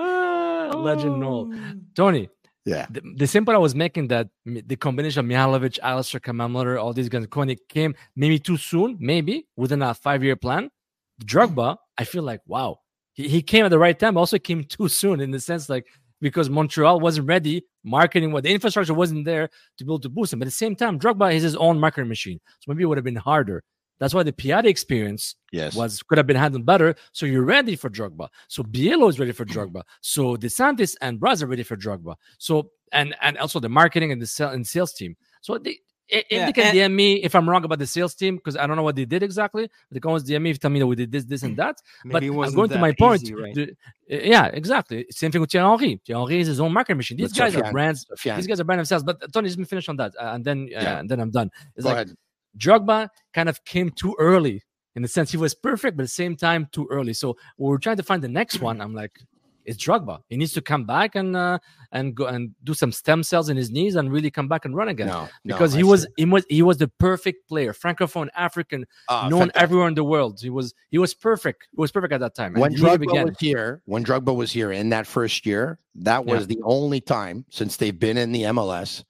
Ah, 0.00 0.70
legend 0.76 1.20
Noel. 1.20 1.52
Tony, 1.94 2.28
Yeah. 2.64 2.86
the, 2.90 3.02
the 3.16 3.26
simple 3.26 3.54
I 3.54 3.58
was 3.58 3.74
making 3.74 4.08
that 4.08 4.28
the 4.44 4.76
combination 4.76 5.24
of 5.24 5.26
Mihailovic, 5.26 5.78
Alistair 5.80 6.20
Kamamler, 6.20 6.80
all 6.80 6.92
these 6.92 7.08
guys, 7.08 7.26
when 7.32 7.50
it 7.50 7.68
came 7.68 7.94
maybe 8.14 8.38
too 8.38 8.56
soon, 8.56 8.96
maybe 9.00 9.46
within 9.56 9.82
a 9.82 9.94
five 9.94 10.22
year 10.22 10.36
plan. 10.36 10.70
Drogba, 11.24 11.76
I 11.98 12.04
feel 12.04 12.22
like, 12.22 12.40
wow, 12.46 12.78
he, 13.12 13.28
he 13.28 13.42
came 13.42 13.64
at 13.64 13.70
the 13.70 13.78
right 13.78 13.98
time, 13.98 14.16
also 14.16 14.38
came 14.38 14.64
too 14.68 14.88
soon 14.88 15.20
in 15.20 15.30
the 15.30 15.40
sense 15.40 15.68
like 15.68 15.86
because 16.20 16.48
Montreal 16.48 17.00
wasn't 17.00 17.26
ready, 17.26 17.64
marketing 17.82 18.30
what 18.30 18.44
the 18.44 18.52
infrastructure 18.52 18.94
wasn't 18.94 19.24
there 19.24 19.48
to 19.76 19.84
be 19.84 19.88
able 19.88 19.98
to 19.98 20.08
boost 20.08 20.32
him. 20.32 20.38
But 20.38 20.46
at 20.46 20.52
the 20.52 20.56
same 20.56 20.76
time, 20.76 20.98
Drogba 20.98 21.34
is 21.34 21.42
his 21.42 21.56
own 21.56 21.80
marketing 21.80 22.08
machine. 22.08 22.40
So 22.60 22.70
maybe 22.70 22.84
it 22.84 22.86
would 22.86 22.96
have 22.96 23.04
been 23.04 23.16
harder. 23.16 23.64
That's 24.02 24.14
why 24.14 24.24
the 24.24 24.32
Piatti 24.32 24.66
experience 24.66 25.36
Yes. 25.52 25.76
was 25.76 26.02
could 26.02 26.18
have 26.18 26.26
been 26.26 26.36
handled 26.44 26.66
better. 26.66 26.96
So 27.12 27.24
you're 27.24 27.44
ready 27.56 27.76
for 27.76 27.88
Drogba. 27.88 28.26
So 28.48 28.64
Biello 28.64 29.08
is 29.08 29.20
ready 29.20 29.30
for 29.30 29.44
Drogba. 29.44 29.82
So 30.00 30.36
DeSantis 30.36 30.96
and 31.00 31.20
Braz 31.20 31.40
are 31.42 31.46
ready 31.46 31.62
for 31.62 31.76
Drogba. 31.76 32.16
So 32.38 32.72
and 32.90 33.14
and 33.22 33.38
also 33.38 33.60
the 33.60 33.68
marketing 33.68 34.10
and 34.10 34.20
the 34.20 34.26
sale 34.26 34.48
and 34.56 34.66
sales 34.66 34.92
team. 34.92 35.12
So 35.40 35.56
they, 35.58 35.78
if 36.08 36.24
Yeah, 36.30 36.46
they 36.46 36.52
can 36.52 36.74
DM 36.74 36.92
me 37.02 37.08
if 37.26 37.32
I'm 37.36 37.48
wrong 37.48 37.64
about 37.64 37.78
the 37.78 37.86
sales 37.86 38.14
team 38.14 38.34
because 38.36 38.56
I 38.56 38.66
don't 38.66 38.76
know 38.76 38.82
what 38.82 38.96
they 38.96 39.04
did 39.06 39.22
exactly. 39.22 39.70
They 39.92 40.00
can 40.00 40.08
always 40.08 40.24
DM 40.24 40.42
me 40.42 40.50
if 40.50 40.58
tell 40.58 40.70
me 40.70 40.80
that 40.80 40.86
we 40.92 40.96
did 40.96 41.10
this, 41.12 41.24
this, 41.24 41.42
and 41.44 41.56
that. 41.62 41.76
Maybe 42.04 42.12
but 42.12 42.22
it 42.24 42.46
I'm 42.48 42.54
going 42.58 42.68
to 42.70 42.74
that 42.74 42.80
my 42.80 42.92
point. 43.04 43.22
right? 43.44 43.54
the- 43.54 43.74
yeah, 44.08 44.46
exactly. 44.46 45.06
Same 45.10 45.30
thing 45.32 45.40
with 45.40 45.50
Thierry 45.52 45.68
Henry. 45.70 46.00
Thierry 46.06 46.20
Henry 46.22 46.40
is 46.40 46.48
his 46.48 46.60
own 46.60 46.72
marketing 46.72 46.98
machine. 46.98 47.16
These 47.18 47.28
With 47.30 47.36
guys 47.38 47.56
are 47.56 47.70
brands. 47.72 48.04
Sofiane. 48.04 48.36
These 48.36 48.48
guys 48.48 48.60
are 48.60 48.64
brand 48.64 48.80
themselves. 48.80 49.04
But 49.04 49.22
uh, 49.22 49.28
Tony, 49.32 49.48
let 49.48 49.58
me 49.58 49.64
finish 49.64 49.88
on 49.88 49.96
that, 50.02 50.12
uh, 50.20 50.32
and 50.34 50.44
then 50.44 50.58
uh, 50.76 50.80
Yeah. 50.82 50.98
and 50.98 51.08
then 51.10 51.18
I'm 51.20 51.30
done. 51.30 51.50
It's 51.76 51.84
Go 51.84 51.90
like 51.94 52.06
ahead. 52.08 52.16
Drogba 52.58 53.08
kind 53.32 53.48
of 53.48 53.64
came 53.64 53.90
too 53.90 54.14
early 54.18 54.62
in 54.94 55.02
the 55.02 55.08
sense 55.08 55.30
he 55.30 55.36
was 55.38 55.54
perfect, 55.54 55.96
but 55.96 56.02
at 56.02 56.06
the 56.06 56.08
same 56.08 56.36
time 56.36 56.68
too 56.72 56.86
early. 56.90 57.14
So 57.14 57.36
we're 57.58 57.78
trying 57.78 57.96
to 57.96 58.02
find 58.02 58.22
the 58.22 58.28
next 58.28 58.60
one. 58.60 58.80
I'm 58.80 58.94
like, 58.94 59.18
it's 59.64 59.82
Drogba. 59.82 60.18
He 60.28 60.36
needs 60.36 60.52
to 60.54 60.60
come 60.60 60.84
back 60.84 61.14
and 61.14 61.36
uh, 61.36 61.58
and 61.92 62.16
go 62.16 62.26
and 62.26 62.50
do 62.64 62.74
some 62.74 62.90
stem 62.90 63.22
cells 63.22 63.48
in 63.48 63.56
his 63.56 63.70
knees 63.70 63.94
and 63.94 64.10
really 64.12 64.28
come 64.30 64.48
back 64.48 64.64
and 64.64 64.74
run 64.74 64.88
again. 64.88 65.06
No, 65.06 65.20
no, 65.22 65.28
because 65.54 65.72
I 65.74 65.78
he 65.78 65.84
was 65.84 66.06
he 66.16 66.24
was 66.24 66.44
he 66.48 66.62
was 66.62 66.78
the 66.78 66.88
perfect 66.88 67.46
player, 67.48 67.72
francophone, 67.72 68.28
African, 68.36 68.84
Ah, 69.08 69.28
known 69.28 69.38
fantastic. 69.42 69.62
everywhere 69.62 69.86
in 69.88 69.94
the 69.94 70.02
world. 70.02 70.40
He 70.40 70.50
was 70.50 70.74
he 70.90 70.98
was 70.98 71.14
perfect. 71.14 71.68
He 71.70 71.80
was 71.80 71.92
perfect 71.92 72.12
at 72.12 72.18
that 72.20 72.34
time. 72.34 72.54
when 72.54 72.72
he 72.72 72.78
Drogba 72.82 73.04
again. 73.08 73.26
was 73.28 73.36
here, 73.38 73.82
when 73.84 74.04
Drogba 74.04 74.34
was 74.34 74.50
here 74.50 74.72
in 74.72 74.88
that 74.90 75.06
first 75.06 75.46
year, 75.46 75.78
that 75.94 76.26
was 76.26 76.40
Yeah. 76.40 76.46
the 76.56 76.60
only 76.64 77.00
time 77.00 77.44
since 77.48 77.76
they've 77.76 77.98
been 77.98 78.18
in 78.18 78.32
the 78.32 78.42
MLS 78.42 79.04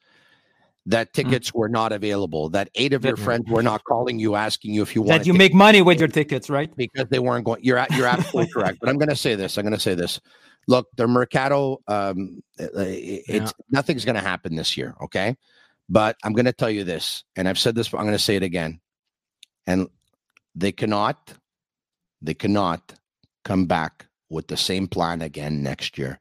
that 0.86 1.12
tickets 1.12 1.54
were 1.54 1.68
not 1.68 1.92
available. 1.92 2.48
That 2.48 2.68
eight 2.74 2.92
of 2.92 3.04
your 3.04 3.16
friends 3.16 3.48
were 3.48 3.62
not 3.62 3.84
calling 3.84 4.18
you 4.18 4.34
asking 4.34 4.74
you 4.74 4.82
if 4.82 4.94
you 4.96 5.02
wanted 5.02 5.20
That 5.20 5.26
you 5.26 5.34
make 5.34 5.54
money 5.54 5.80
with 5.80 5.98
your 6.00 6.08
tickets, 6.08 6.50
right? 6.50 6.74
because 6.76 7.06
they 7.08 7.20
weren't 7.20 7.44
going. 7.44 7.62
You're 7.62 7.78
at- 7.78 7.92
you're 7.92 8.06
absolutely 8.06 8.52
correct. 8.54 8.78
But 8.80 8.88
I'm 8.88 8.98
going 8.98 9.08
to 9.08 9.16
say 9.16 9.34
this. 9.36 9.58
I'm 9.58 9.62
going 9.64 9.74
to 9.74 9.80
say 9.80 9.94
this. 9.94 10.20
Look, 10.68 10.88
the 10.96 11.06
Mercato, 11.06 11.80
um, 11.88 12.42
uh, 12.60 12.66
it- 12.80 13.24
it's 13.28 13.52
nothing's 13.70 14.04
going 14.04 14.16
to 14.16 14.20
happen 14.20 14.56
this 14.56 14.76
year. 14.76 14.94
Okay, 15.02 15.36
but 15.88 16.16
I'm 16.24 16.32
going 16.32 16.46
to 16.46 16.52
tell 16.52 16.70
you 16.70 16.82
this, 16.84 17.22
and 17.36 17.48
I've 17.48 17.58
said 17.58 17.74
this. 17.76 17.88
But 17.88 17.98
I'm 17.98 18.04
going 18.04 18.16
to 18.16 18.22
say 18.22 18.36
it 18.36 18.42
again, 18.42 18.80
and 19.66 19.88
they 20.56 20.72
cannot, 20.72 21.32
they 22.20 22.34
cannot 22.34 22.94
come 23.44 23.66
back 23.66 24.06
with 24.30 24.48
the 24.48 24.56
same 24.56 24.88
plan 24.88 25.22
again 25.22 25.62
next 25.62 25.96
year. 25.96 26.18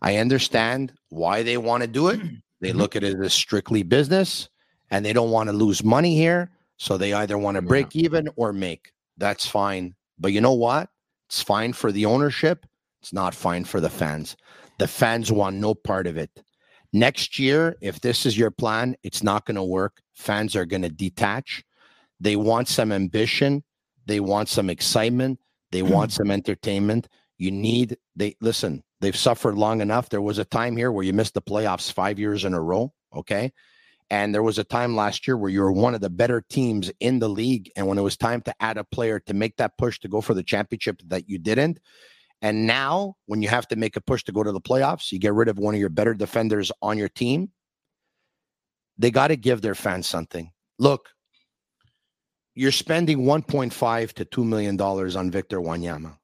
I 0.00 0.18
understand 0.18 0.92
why 1.08 1.42
they 1.42 1.56
want 1.56 1.82
to 1.82 1.88
do 1.88 2.08
it. 2.08 2.20
They 2.60 2.70
mm-hmm. 2.70 2.78
look 2.78 2.96
at 2.96 3.04
it 3.04 3.18
as 3.20 3.34
strictly 3.34 3.82
business, 3.82 4.48
and 4.90 5.04
they 5.04 5.12
don't 5.12 5.30
want 5.30 5.48
to 5.48 5.52
lose 5.52 5.84
money 5.84 6.16
here. 6.16 6.50
So 6.78 6.96
they 6.96 7.12
either 7.12 7.38
want 7.38 7.56
to 7.56 7.62
Yeah. 7.62 7.68
break 7.68 7.96
even 7.96 8.28
or 8.36 8.52
make. 8.52 8.92
That's 9.16 9.46
fine. 9.46 9.94
But 10.18 10.32
you 10.32 10.40
know 10.40 10.52
what? 10.52 10.90
It's 11.28 11.42
fine 11.42 11.72
for 11.72 11.90
the 11.90 12.06
ownership. 12.06 12.66
It's 13.00 13.12
not 13.12 13.34
fine 13.34 13.64
for 13.64 13.80
the 13.80 13.90
fans. 13.90 14.36
The 14.78 14.88
fans 14.88 15.32
want 15.32 15.56
no 15.56 15.74
part 15.74 16.06
of 16.06 16.16
it. 16.16 16.30
Next 16.92 17.38
year, 17.38 17.76
if 17.80 18.00
this 18.00 18.26
is 18.26 18.38
your 18.38 18.50
plan, 18.50 18.96
it's 19.02 19.22
not 19.22 19.44
going 19.44 19.56
to 19.56 19.62
work. 19.62 20.00
Fans 20.14 20.54
are 20.56 20.66
going 20.66 20.82
to 20.82 20.88
detach. 20.88 21.64
They 22.20 22.36
want 22.36 22.68
some 22.68 22.92
ambition. 22.92 23.64
They 24.06 24.20
want 24.20 24.48
some 24.48 24.70
excitement. 24.70 25.40
They 25.72 25.82
want 25.82 26.10
mm-hmm. 26.10 26.22
some 26.22 26.30
entertainment. 26.30 27.08
You 27.38 27.50
need, 27.50 27.96
they 28.14 28.36
listen, 28.40 28.82
they've 29.00 29.16
suffered 29.16 29.56
long 29.56 29.80
enough. 29.80 30.08
There 30.08 30.22
was 30.22 30.38
a 30.38 30.44
time 30.44 30.76
here 30.76 30.90
where 30.90 31.04
you 31.04 31.12
missed 31.12 31.34
the 31.34 31.42
playoffs 31.42 31.92
five 31.92 32.18
years 32.18 32.44
in 32.44 32.54
a 32.54 32.60
row. 32.60 32.92
Okay. 33.14 33.52
And 34.08 34.32
there 34.32 34.42
was 34.42 34.58
a 34.58 34.64
time 34.64 34.94
last 34.94 35.26
year 35.26 35.36
where 35.36 35.50
you 35.50 35.60
were 35.60 35.72
one 35.72 35.94
of 35.94 36.00
the 36.00 36.10
better 36.10 36.42
teams 36.48 36.92
in 37.00 37.18
the 37.18 37.28
league. 37.28 37.70
And 37.74 37.86
when 37.86 37.98
it 37.98 38.02
was 38.02 38.16
time 38.16 38.40
to 38.42 38.54
add 38.60 38.78
a 38.78 38.84
player 38.84 39.18
to 39.20 39.34
make 39.34 39.56
that 39.56 39.76
push 39.78 39.98
to 40.00 40.08
go 40.08 40.20
for 40.20 40.32
the 40.32 40.44
championship, 40.44 41.02
that 41.06 41.28
you 41.28 41.38
didn't. 41.38 41.80
And 42.42 42.66
now, 42.66 43.14
when 43.26 43.42
you 43.42 43.48
have 43.48 43.66
to 43.68 43.76
make 43.76 43.96
a 43.96 44.00
push 44.00 44.22
to 44.24 44.32
go 44.32 44.42
to 44.42 44.52
the 44.52 44.60
playoffs, 44.60 45.10
you 45.10 45.18
get 45.18 45.34
rid 45.34 45.48
of 45.48 45.58
one 45.58 45.74
of 45.74 45.80
your 45.80 45.88
better 45.88 46.14
defenders 46.14 46.70
on 46.82 46.98
your 46.98 47.08
team. 47.08 47.50
They 48.98 49.10
got 49.10 49.28
to 49.28 49.36
give 49.36 49.62
their 49.62 49.74
fans 49.74 50.06
something. 50.06 50.52
Look, 50.78 51.08
you're 52.54 52.72
spending 52.72 53.22
1.5 53.22 54.12
to 54.14 54.24
2 54.24 54.44
million 54.44 54.76
dollars 54.76 55.16
on 55.16 55.30
Victor 55.30 55.60
Wanyama. 55.60 56.16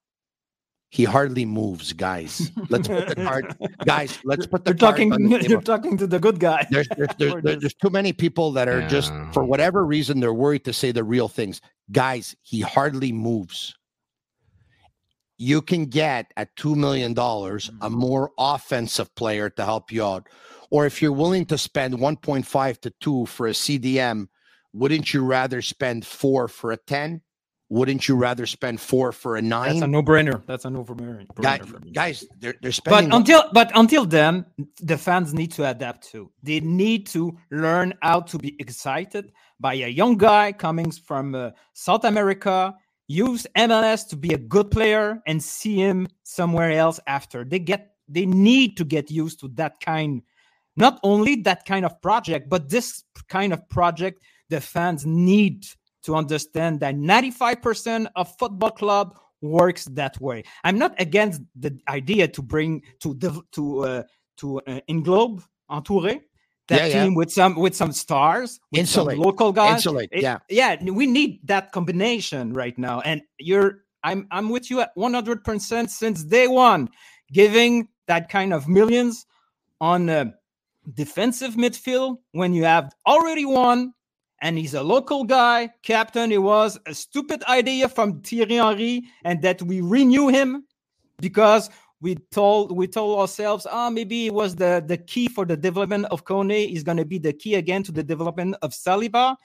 He 0.92 1.04
hardly 1.04 1.46
moves, 1.46 1.94
guys. 1.94 2.52
Let's 2.68 2.86
put 2.86 3.08
the 3.08 3.14
card, 3.16 3.56
guys. 3.86 4.18
Let's 4.24 4.46
put 4.46 4.66
the 4.66 4.72
You're 4.72 4.76
cards 4.76 4.98
talking. 4.98 5.12
on 5.14 5.22
the 5.22 5.48
You're 5.48 5.62
talking 5.62 5.96
to 5.96 6.06
the 6.06 6.18
good 6.18 6.38
guy. 6.38 6.66
there's 6.70 6.86
there's, 6.98 7.08
there's, 7.18 7.34
there's, 7.42 7.60
there's 7.62 7.74
too 7.74 7.88
many 7.88 8.12
people 8.12 8.52
that 8.52 8.68
are 8.68 8.86
just 8.88 9.10
for 9.32 9.42
whatever 9.42 9.86
reason 9.86 10.20
they're 10.20 10.34
worried 10.34 10.66
to 10.66 10.72
say 10.74 10.92
the 10.92 11.02
real 11.02 11.28
things 11.28 11.62
guys 11.92 12.36
he 12.42 12.60
hardly 12.60 13.10
moves 13.10 13.74
you 15.38 15.62
can 15.62 15.86
get 15.86 16.30
at 16.36 16.54
$2 16.56 16.76
million 16.76 17.12
a 17.12 17.14
Mm-hmm. 17.14 17.94
more 17.94 18.30
offensive 18.38 19.12
player 19.14 19.48
to 19.50 19.64
help 19.64 19.90
you 19.90 20.04
out 20.04 20.28
or 20.70 20.84
if 20.86 21.00
you're 21.02 21.10
willing 21.12 21.46
to 21.46 21.56
spend 21.58 21.94
1.5 21.94 22.80
to 22.82 22.90
2 23.00 23.26
for 23.26 23.46
a 23.48 23.52
cdm 23.52 24.28
wouldn't 24.74 25.12
you 25.14 25.24
rather 25.24 25.62
spend 25.62 26.04
4 26.06 26.48
for 26.48 26.72
a 26.72 26.76
10 26.76 27.22
wouldn't 27.72 28.06
you 28.06 28.16
rather 28.16 28.44
spend 28.44 28.78
4 28.78 29.12
for 29.12 29.36
a 29.36 29.42
9 29.42 29.68
That's 29.70 29.80
a 29.80 29.86
no-brainer. 29.86 30.44
That's 30.44 30.66
a 30.66 30.70
no-brainer. 30.70 31.26
Guy- 31.40 31.58
guys 31.90 32.22
they're, 32.38 32.54
they're 32.60 32.70
spending 32.70 33.08
But 33.08 33.16
until 33.16 33.44
but 33.50 33.70
until 33.74 34.04
then, 34.04 34.44
the 34.82 34.98
fans 34.98 35.32
need 35.32 35.52
to 35.52 35.66
adapt 35.68 36.06
too. 36.10 36.30
They 36.42 36.60
need 36.60 37.06
to 37.08 37.38
learn 37.50 37.94
how 38.02 38.20
to 38.20 38.36
be 38.36 38.56
excited 38.58 39.32
by 39.58 39.72
a 39.72 39.88
young 39.88 40.18
guy 40.18 40.52
coming 40.52 40.90
from 40.90 41.34
uh, 41.34 41.52
South 41.72 42.04
America. 42.04 42.74
Use 43.08 43.46
MLS 43.56 44.06
to 44.10 44.16
be 44.16 44.34
a 44.34 44.38
good 44.38 44.70
player 44.70 45.22
and 45.26 45.42
see 45.42 45.76
him 45.76 46.08
somewhere 46.24 46.72
else 46.72 47.00
after. 47.06 47.42
They 47.42 47.58
get 47.58 47.94
they 48.06 48.26
need 48.26 48.76
to 48.76 48.84
get 48.84 49.10
used 49.10 49.40
to 49.40 49.48
that 49.54 49.80
kind, 49.80 50.20
not 50.76 51.00
only 51.02 51.36
that 51.48 51.64
kind 51.64 51.86
of 51.86 52.02
project, 52.02 52.50
but 52.50 52.68
this 52.68 53.02
kind 53.30 53.54
of 53.54 53.66
project. 53.70 54.20
The 54.50 54.60
fans 54.60 55.06
need 55.06 55.64
to 56.02 56.14
understand 56.16 56.80
that 56.80 56.94
95% 56.96 58.06
of 58.16 58.36
football 58.38 58.70
club 58.70 59.16
works 59.40 59.84
that 59.86 60.20
way. 60.20 60.44
I'm 60.64 60.78
not 60.78 60.94
against 61.00 61.42
the 61.56 61.78
idea 61.88 62.28
to 62.28 62.42
bring 62.42 62.82
to 63.00 63.14
the 63.14 63.42
to 63.52 63.80
uh, 63.84 64.02
to 64.38 64.60
uh, 64.60 64.80
englobe 64.88 65.42
entouré 65.70 66.20
that 66.68 66.78
Yeah, 66.80 66.86
yeah. 66.86 67.04
team 67.04 67.14
with 67.14 67.30
some 67.32 67.56
with 67.56 67.74
some 67.74 67.92
stars, 67.92 68.60
with 68.72 68.88
some 68.88 69.08
local 69.08 69.52
guys. 69.52 69.74
Insulate, 69.84 70.10
It- 70.12 70.22
yeah. 70.22 70.38
yeah. 70.48 70.76
We 70.82 71.06
need 71.06 71.40
that 71.48 71.72
combination 71.72 72.52
right 72.52 72.76
now, 72.78 73.00
and 73.00 73.22
you're 73.38 73.84
I'm 74.04 74.26
I'm 74.30 74.48
with 74.48 74.70
you 74.70 74.80
at 74.80 74.90
100 74.94 75.44
percent 75.44 75.90
since 75.90 76.22
day 76.24 76.46
one, 76.48 76.88
giving 77.32 77.88
that 78.06 78.28
kind 78.28 78.52
of 78.52 78.68
millions 78.68 79.26
on 79.80 80.08
uh, 80.08 80.26
defensive 80.94 81.54
midfield 81.54 82.18
when 82.32 82.52
you 82.54 82.64
have 82.64 82.92
already 83.06 83.44
won 83.44 83.92
and 84.42 84.58
he's 84.58 84.74
a 84.74 84.82
local 84.82 85.24
guy, 85.24 85.70
captain. 85.82 86.30
It 86.32 86.42
was 86.42 86.78
a 86.86 86.92
stupid 86.94 87.42
idea 87.44 87.88
from 87.88 88.20
Thierry 88.20 88.56
Henry, 88.56 89.04
and 89.24 89.40
that 89.42 89.62
we 89.62 89.80
renew 89.80 90.28
him 90.28 90.64
because 91.18 91.70
we 92.00 92.16
told 92.32 92.76
we 92.76 92.86
told 92.88 93.18
ourselves, 93.20 93.66
ah, 93.70 93.88
maybe 93.88 94.26
it 94.26 94.34
was 94.34 94.54
the 94.56 94.84
the 94.86 94.98
key 94.98 95.28
for 95.28 95.46
the 95.46 95.56
development 95.56 96.06
of 96.10 96.24
Kone 96.24 96.70
is 96.72 96.82
going 96.82 96.98
to 96.98 97.04
be 97.06 97.18
the 97.18 97.32
key 97.32 97.54
again 97.54 97.82
to 97.84 97.92
the 97.92 98.02
development 98.02 98.56
of 98.62 98.72
Saliba. 98.72 99.36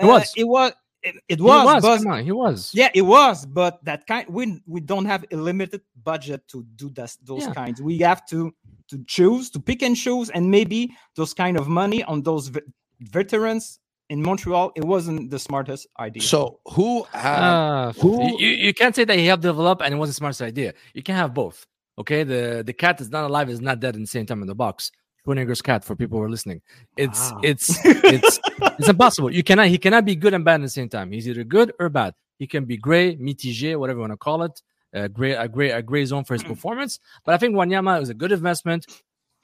It 0.00 0.04
was. 0.04 0.32
It 0.36 0.44
was. 0.44 0.72
It, 1.02 1.14
it 1.28 1.38
He 1.38 1.42
was. 1.42 1.64
was. 1.64 1.82
but- 1.82 1.98
Come 2.02 2.12
on, 2.12 2.24
he 2.24 2.32
was. 2.32 2.70
yeah, 2.74 2.90
it 2.94 3.02
was, 3.02 3.46
but 3.46 3.82
that 3.84 4.06
kind 4.06 4.28
we 4.28 4.60
we 4.66 4.80
don't 4.80 5.06
have 5.06 5.24
a 5.32 5.36
limited 5.36 5.80
budget 6.04 6.46
to 6.48 6.62
do 6.76 6.90
that, 6.90 7.16
those 7.24 7.46
Yeah. 7.46 7.54
kinds. 7.54 7.80
We 7.80 7.98
have 7.98 8.26
to 8.26 8.52
to 8.88 8.98
choose 9.06 9.48
to 9.50 9.60
pick 9.60 9.82
and 9.82 9.96
choose, 9.96 10.28
and 10.30 10.50
maybe 10.50 10.92
those 11.16 11.32
kind 11.32 11.56
of 11.58 11.68
money 11.68 12.04
on 12.04 12.22
those 12.22 12.48
ve- 12.48 12.60
veterans 13.00 13.79
in 14.10 14.20
Montreal. 14.22 14.72
It 14.76 14.84
wasn't 14.84 15.30
the 15.30 15.38
smartest 15.38 15.86
idea. 15.98 16.22
so 16.22 16.60
who 16.74 17.04
have 17.12 17.42
Uh, 17.42 17.92
who- 18.00 18.38
you, 18.42 18.48
you 18.66 18.72
can't 18.74 18.94
say 18.94 19.04
that 19.04 19.16
he 19.18 19.24
helped 19.30 19.42
develop 19.42 19.80
and 19.82 19.90
it 19.94 19.96
wasn't 19.96 20.14
the 20.16 20.20
smartest 20.22 20.42
idea. 20.42 20.74
You 20.94 21.02
can 21.02 21.14
have 21.22 21.32
both. 21.42 21.58
Okay, 22.00 22.20
the 22.32 22.62
the 22.68 22.72
cat 22.84 23.00
is 23.00 23.10
not 23.16 23.24
alive, 23.30 23.46
is 23.50 23.60
not 23.60 23.76
dead 23.84 23.94
in 23.98 24.02
the 24.06 24.12
same 24.16 24.26
time 24.26 24.40
in 24.44 24.48
the 24.48 24.54
box. 24.66 24.90
Schwarzenegger's 25.20 25.60
cat 25.70 25.84
for 25.84 25.94
people 26.02 26.16
who 26.18 26.24
are 26.24 26.30
listening. 26.36 26.60
It's 27.04 27.22
Wow. 27.30 27.40
it's 27.50 27.66
it's 28.14 28.34
it's 28.78 28.88
impossible. 28.94 29.30
You 29.38 29.42
cannot 29.48 29.66
he 29.74 29.78
cannot 29.84 30.04
be 30.10 30.14
good 30.24 30.32
and 30.36 30.44
bad 30.48 30.56
at 30.60 30.64
the 30.70 30.74
same 30.80 30.88
time. 30.96 31.08
He's 31.14 31.26
either 31.28 31.44
good 31.44 31.68
or 31.80 31.88
bad. 32.00 32.12
He 32.38 32.46
can 32.46 32.64
be 32.72 32.76
gray, 32.88 33.16
mitigé, 33.16 33.70
whatever 33.80 33.98
you 33.98 34.04
want 34.06 34.12
to 34.18 34.22
call 34.28 34.38
it, 34.48 34.54
a 34.94 35.08
gray 35.18 35.32
a 35.44 35.46
gray 35.56 35.70
a 35.80 35.82
gray 35.90 36.04
zone 36.12 36.24
for 36.24 36.34
his 36.38 36.42
performance. 36.52 36.92
But 37.24 37.34
I 37.34 37.38
think 37.40 37.54
Wanyama 37.54 38.00
was 38.00 38.08
a 38.08 38.14
good 38.22 38.32
investment. 38.40 38.82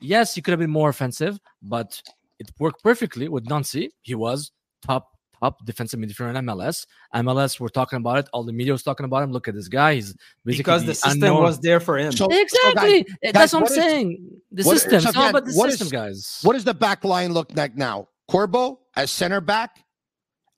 Yes, 0.01 0.35
he 0.35 0.41
could 0.43 0.53
have 0.53 0.61
been 0.67 0.77
more 0.81 0.89
offensive, 0.89 1.35
but 1.75 2.01
it 2.39 2.49
worked 2.59 2.81
perfectly 2.83 3.27
with 3.29 3.45
Nancy. 3.53 3.85
He 4.01 4.15
was 4.15 4.51
top 4.83 5.09
top 5.41 5.65
defensive 5.67 6.01
midfielder 6.01 6.31
in 6.35 6.47
MLS. 6.47 6.87
MLS, 7.15 7.61
we're 7.61 7.69
talking 7.69 7.99
about 7.99 8.19
it. 8.19 8.29
All 8.33 8.43
the 8.43 8.53
media 8.55 8.73
was 8.73 8.83
talking 8.83 9.05
about 9.05 9.23
him. 9.23 9.33
Look 9.33 9.49
at 9.49 9.55
this 9.55 9.69
guy. 9.69 9.97
He's 9.97 10.15
basically 10.45 10.57
because 10.63 10.85
the 10.87 10.95
system 10.95 11.13
unknown- 11.25 11.43
was 11.43 11.61
there 11.61 11.79
for 11.79 11.99
him. 11.99 12.11
So- 12.13 12.27
so, 12.31 12.41
exactly. 12.41 13.03
guys- 13.03 13.17
That's 13.23 13.33
guys, 13.35 13.53
what 13.53 13.59
I'm 13.59 13.63
what 13.63 13.71
is- 13.71 13.77
saying. 13.77 14.31
the 14.51 14.63
what- 14.65 14.73
system. 14.75 15.01
so 15.03 15.09
it's 15.11 15.17
all 15.19 15.29
about 15.29 15.45
the 15.45 15.53
what 15.53 15.69
is- 15.69 15.79
system, 15.79 15.89
guys. 15.99 16.39
What 16.43 16.55
does 16.55 16.65
the 16.65 16.73
back 16.75 17.05
line 17.05 17.33
look 17.35 17.51
like 17.55 17.77
now? 17.77 18.09
Corbo 18.29 18.81
as 18.97 19.11
center 19.11 19.43
back, 19.43 19.85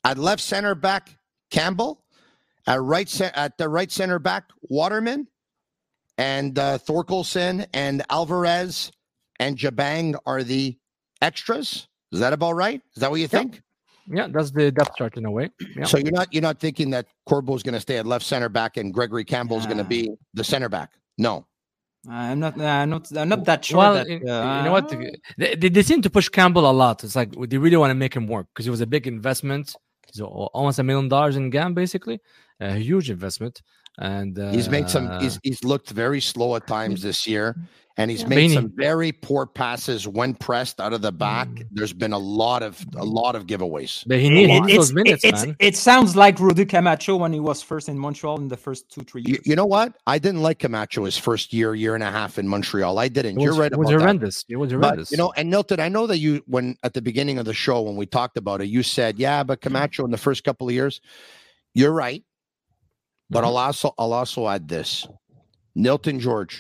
at 0.04 0.16
left 0.16 0.42
center 0.42 0.76
back, 0.76 1.18
Campbell, 1.50 2.04
at 2.66 2.80
right 2.80 3.08
ce- 3.08 3.32
at 3.34 3.58
the 3.58 3.68
right 3.68 3.90
center 3.90 4.20
back, 4.20 4.44
Waterman, 4.62 5.26
and 6.16 6.56
uh, 6.58 6.78
Thorkelsson 6.78 7.66
and 7.74 8.04
Alvarez 8.10 8.92
and 9.40 9.56
Jabang 9.58 10.14
are 10.24 10.42
the 10.44 10.78
extras. 11.20 11.88
Is 12.12 12.20
that 12.20 12.32
about 12.32 12.52
right? 12.52 12.80
Is 12.94 13.00
that 13.00 13.10
what 13.10 13.18
you 13.20 13.28
think? 13.28 13.60
Yeah, 14.10 14.28
that's 14.28 14.50
the 14.50 14.70
depth 14.72 14.96
chart 14.96 15.16
in 15.16 15.24
a 15.24 15.30
way. 15.30 15.50
Yeah. 15.76 15.84
So 15.84 15.98
you're 15.98 16.12
not 16.12 16.32
you're 16.32 16.42
not 16.42 16.58
thinking 16.60 16.90
that 16.90 17.06
Corbo's 17.28 17.62
going 17.62 17.74
to 17.74 17.80
stay 17.80 17.98
at 17.98 18.06
left 18.06 18.24
center 18.24 18.48
back 18.48 18.76
and 18.76 18.92
Gregory 18.92 19.24
Campbell 19.24 19.38
Campbell's 19.38 19.66
going 19.66 19.78
to 19.78 19.84
be 19.84 20.10
the 20.34 20.42
center 20.44 20.68
back? 20.68 20.90
No. 21.18 21.46
I'm 22.08 22.38
not. 22.40 22.58
I'm 22.60 22.90
not. 22.90 23.16
I'm 23.16 23.28
not 23.28 23.44
that 23.44 23.64
sure. 23.64 23.78
well, 23.78 23.94
that, 23.94 24.08
you- 24.08 24.16
uh, 24.28 24.58
you 24.58 24.64
know 24.64 24.72
what? 24.72 24.88
They, 25.36 25.54
they, 25.54 25.68
they 25.68 25.82
seem 25.82 26.00
to 26.02 26.10
push 26.10 26.28
Campbell 26.28 26.68
a 26.70 26.72
lot. 26.72 27.04
It's 27.04 27.16
like 27.16 27.32
they 27.50 27.58
really 27.58 27.76
want 27.76 27.90
to 27.90 27.94
make 27.94 28.14
him 28.14 28.26
work 28.26 28.46
because 28.54 28.66
it 28.66 28.70
was 28.70 28.80
a 28.80 28.86
big 28.86 29.06
investment. 29.06 29.74
He's 30.10 30.20
almost 30.22 30.78
a 30.78 30.82
million 30.82 31.08
dollars 31.08 31.36
in 31.36 31.50
GAM, 31.50 31.74
basically, 31.74 32.18
a 32.60 32.76
huge 32.76 33.10
investment. 33.10 33.62
And 34.00 34.38
uh, 34.38 34.52
He's 34.52 34.68
made 34.68 34.88
some. 34.88 35.20
He's 35.20 35.40
he's 35.42 35.64
looked 35.64 35.90
very 35.90 36.20
slow 36.20 36.54
at 36.54 36.68
times 36.68 37.02
this 37.02 37.26
year, 37.26 37.56
and 37.96 38.08
he's 38.12 38.22
Yeah. 38.22 38.28
made 38.28 38.50
Beanie. 38.50 38.54
some 38.54 38.72
very 38.76 39.10
poor 39.10 39.44
passes 39.44 40.06
when 40.06 40.34
pressed 40.34 40.80
out 40.80 40.92
of 40.92 41.02
the 41.02 41.10
back. 41.10 41.48
Mm. 41.48 41.66
There's 41.72 41.92
been 41.92 42.12
a 42.12 42.18
lot 42.18 42.62
of 42.62 42.78
a 42.96 43.04
lot 43.04 43.34
of 43.34 43.46
giveaways. 43.48 44.04
but 44.06 44.20
he, 44.20 44.30
need, 44.30 44.50
he 44.50 44.56
It- 44.74 44.76
those 44.76 44.92
minutes, 44.92 45.24
it, 45.24 45.28
it's- 45.28 45.46
man. 45.46 45.56
it 45.58 45.76
sounds 45.76 46.14
like 46.14 46.38
Rudy 46.38 46.64
Camacho 46.64 47.16
when 47.16 47.32
he 47.32 47.40
was 47.40 47.60
first 47.60 47.88
in 47.88 47.98
Montreal 47.98 48.38
in 48.40 48.46
the 48.46 48.56
first 48.56 48.88
two, 48.88 49.00
three 49.02 49.22
You, 49.26 49.32
years. 49.32 49.46
you 49.46 49.56
know 49.56 49.66
what? 49.66 49.94
I 50.06 50.20
didn't 50.20 50.42
like 50.42 50.60
Camacho 50.60 51.04
his 51.04 51.18
first 51.18 51.52
year, 51.52 51.74
year 51.74 51.96
and 51.96 52.04
a 52.04 52.10
half 52.12 52.38
in 52.38 52.46
Montreal. 52.46 53.00
I 53.00 53.08
didn't. 53.08 53.40
It 53.40 53.42
You're 53.42 53.54
right 53.54 53.72
it 53.72 53.76
was 53.78 53.88
about 53.88 53.98
that. 53.98 54.02
horrendous. 54.04 54.44
It 54.48 54.56
was 54.56 54.70
horrendous. 54.70 55.08
But 55.08 55.10
you 55.10 55.16
know, 55.16 55.32
and 55.36 55.52
Nilton, 55.52 55.80
I 55.80 55.88
know 55.88 56.06
that 56.06 56.18
you 56.18 56.40
when 56.46 56.76
at 56.84 56.94
the 56.94 57.02
beginning 57.02 57.38
of 57.38 57.46
the 57.46 57.54
show 57.54 57.80
when 57.82 57.96
we 57.96 58.06
talked 58.06 58.36
about 58.36 58.60
it, 58.62 58.68
you 58.68 58.84
said, 58.84 59.18
"Yeah, 59.18 59.42
but 59.42 59.60
Camacho 59.60 60.04
in 60.04 60.12
the 60.12 60.18
first 60.18 60.44
couple 60.44 60.68
of 60.68 60.72
years." 60.74 61.00
You're 61.74 61.92
right, 61.92 62.22
but 63.30 63.40
mm-hmm. 63.40 63.46
I'll 63.46 63.56
also 63.56 63.94
I'll 63.98 64.12
also 64.12 64.48
add 64.48 64.68
this: 64.68 65.06
Nilton 65.76 66.22
Jorge, 66.22 66.56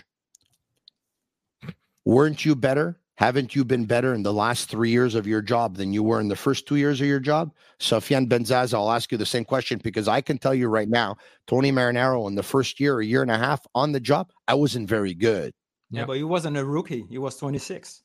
weren't 2.04 2.44
you 2.44 2.54
better? 2.54 2.98
Haven't 3.16 3.56
you 3.56 3.64
been 3.64 3.84
better 3.84 4.14
in 4.14 4.22
the 4.22 4.32
last 4.32 4.68
three 4.70 4.90
years 4.90 5.16
of 5.16 5.26
your 5.26 5.42
job 5.42 5.76
than 5.76 5.92
you 5.92 6.04
were 6.04 6.20
in 6.20 6.28
the 6.28 6.36
first 6.36 6.68
two 6.68 6.76
years 6.76 7.00
of 7.00 7.08
your 7.08 7.18
job? 7.18 7.50
Sofiane 7.80 8.28
Benzaza, 8.28 8.74
I'll 8.74 8.92
ask 8.92 9.10
you 9.10 9.18
the 9.18 9.26
same 9.26 9.44
question 9.44 9.80
because 9.82 10.06
I 10.06 10.20
can 10.20 10.38
tell 10.38 10.54
you 10.54 10.68
right 10.68 10.88
now, 10.88 11.16
Tony 11.48 11.72
Marinaro 11.72 12.28
in 12.28 12.36
the 12.36 12.44
first 12.44 12.78
year, 12.78 13.00
a 13.00 13.04
year 13.04 13.22
and 13.22 13.30
a 13.32 13.36
half 13.36 13.66
on 13.74 13.90
the 13.90 13.98
job, 13.98 14.30
I 14.46 14.54
wasn't 14.54 14.88
very 14.88 15.14
good. 15.14 15.52
yeah, 15.90 16.02
Yeah. 16.02 16.06
but 16.06 16.16
he 16.16 16.22
wasn't 16.22 16.58
a 16.58 16.64
rookie. 16.64 17.06
He 17.10 17.18
was 17.18 17.36
26. 17.36 18.04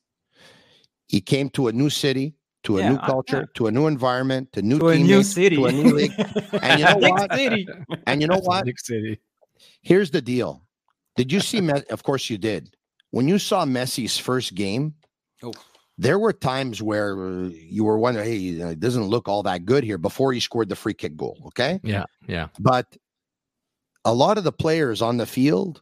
He 1.07 1.22
came 1.22 1.51
to 1.51 1.68
a 1.68 1.72
new 1.72 1.91
city, 1.91 2.34
to 2.64 2.78
a 2.78 2.82
Yeah, 2.82 2.89
new 2.91 2.97
culture, 2.99 3.38
yeah. 3.39 3.45
to 3.55 3.68
a 3.68 3.72
new 3.72 3.88
environment, 3.88 4.51
to 4.53 4.61
new 4.61 4.80
To 4.80 4.89
a 4.89 4.97
new 4.97 5.24
city. 5.24 5.55
to 5.57 5.66
a 5.66 5.72
new 5.72 5.93
league. 5.93 6.14
And 6.61 6.80
you 6.80 6.86
know 6.86 6.99
Big 6.99 7.11
what? 7.11 7.34
city. 7.34 7.68
And 8.07 8.22
you 8.22 8.28
know 8.28 8.39
what? 8.39 8.66
Big 8.66 8.80
city. 8.80 9.20
Here's 9.82 10.11
the 10.11 10.22
deal. 10.22 10.64
Did 11.16 11.32
you 11.32 11.39
see? 11.39 11.61
Me- 11.61 11.84
of 11.89 12.03
course 12.03 12.30
you 12.30 12.38
did. 12.38 12.76
When 13.11 13.28
you 13.28 13.38
saw 13.38 13.66
Messi's 13.66 14.18
first 14.18 14.55
game, 14.55 14.95
Oh. 15.43 15.51
there 15.97 16.18
were 16.18 16.34
times 16.34 16.82
where 16.82 17.14
uh, 17.22 17.49
you 17.53 17.84
were 17.84 17.97
wondering, 17.99 18.26
"Hey, 18.26 18.72
it 18.72 18.80
doesn't 18.80 19.03
look 19.05 19.28
all 19.28 19.43
that 19.43 19.66
good 19.66 19.84
here." 19.84 19.97
Before 19.99 20.34
he 20.34 20.39
scored 20.39 20.70
the 20.70 20.76
free 20.76 20.93
kick 20.95 21.16
goal, 21.18 21.38
okay. 21.47 21.80
Yeah, 21.84 22.05
yeah. 22.28 22.47
But 22.59 22.88
a 24.05 24.14
lot 24.14 24.38
of 24.38 24.43
the 24.45 24.51
players 24.51 25.01
on 25.01 25.18
the 25.18 25.26
field, 25.26 25.82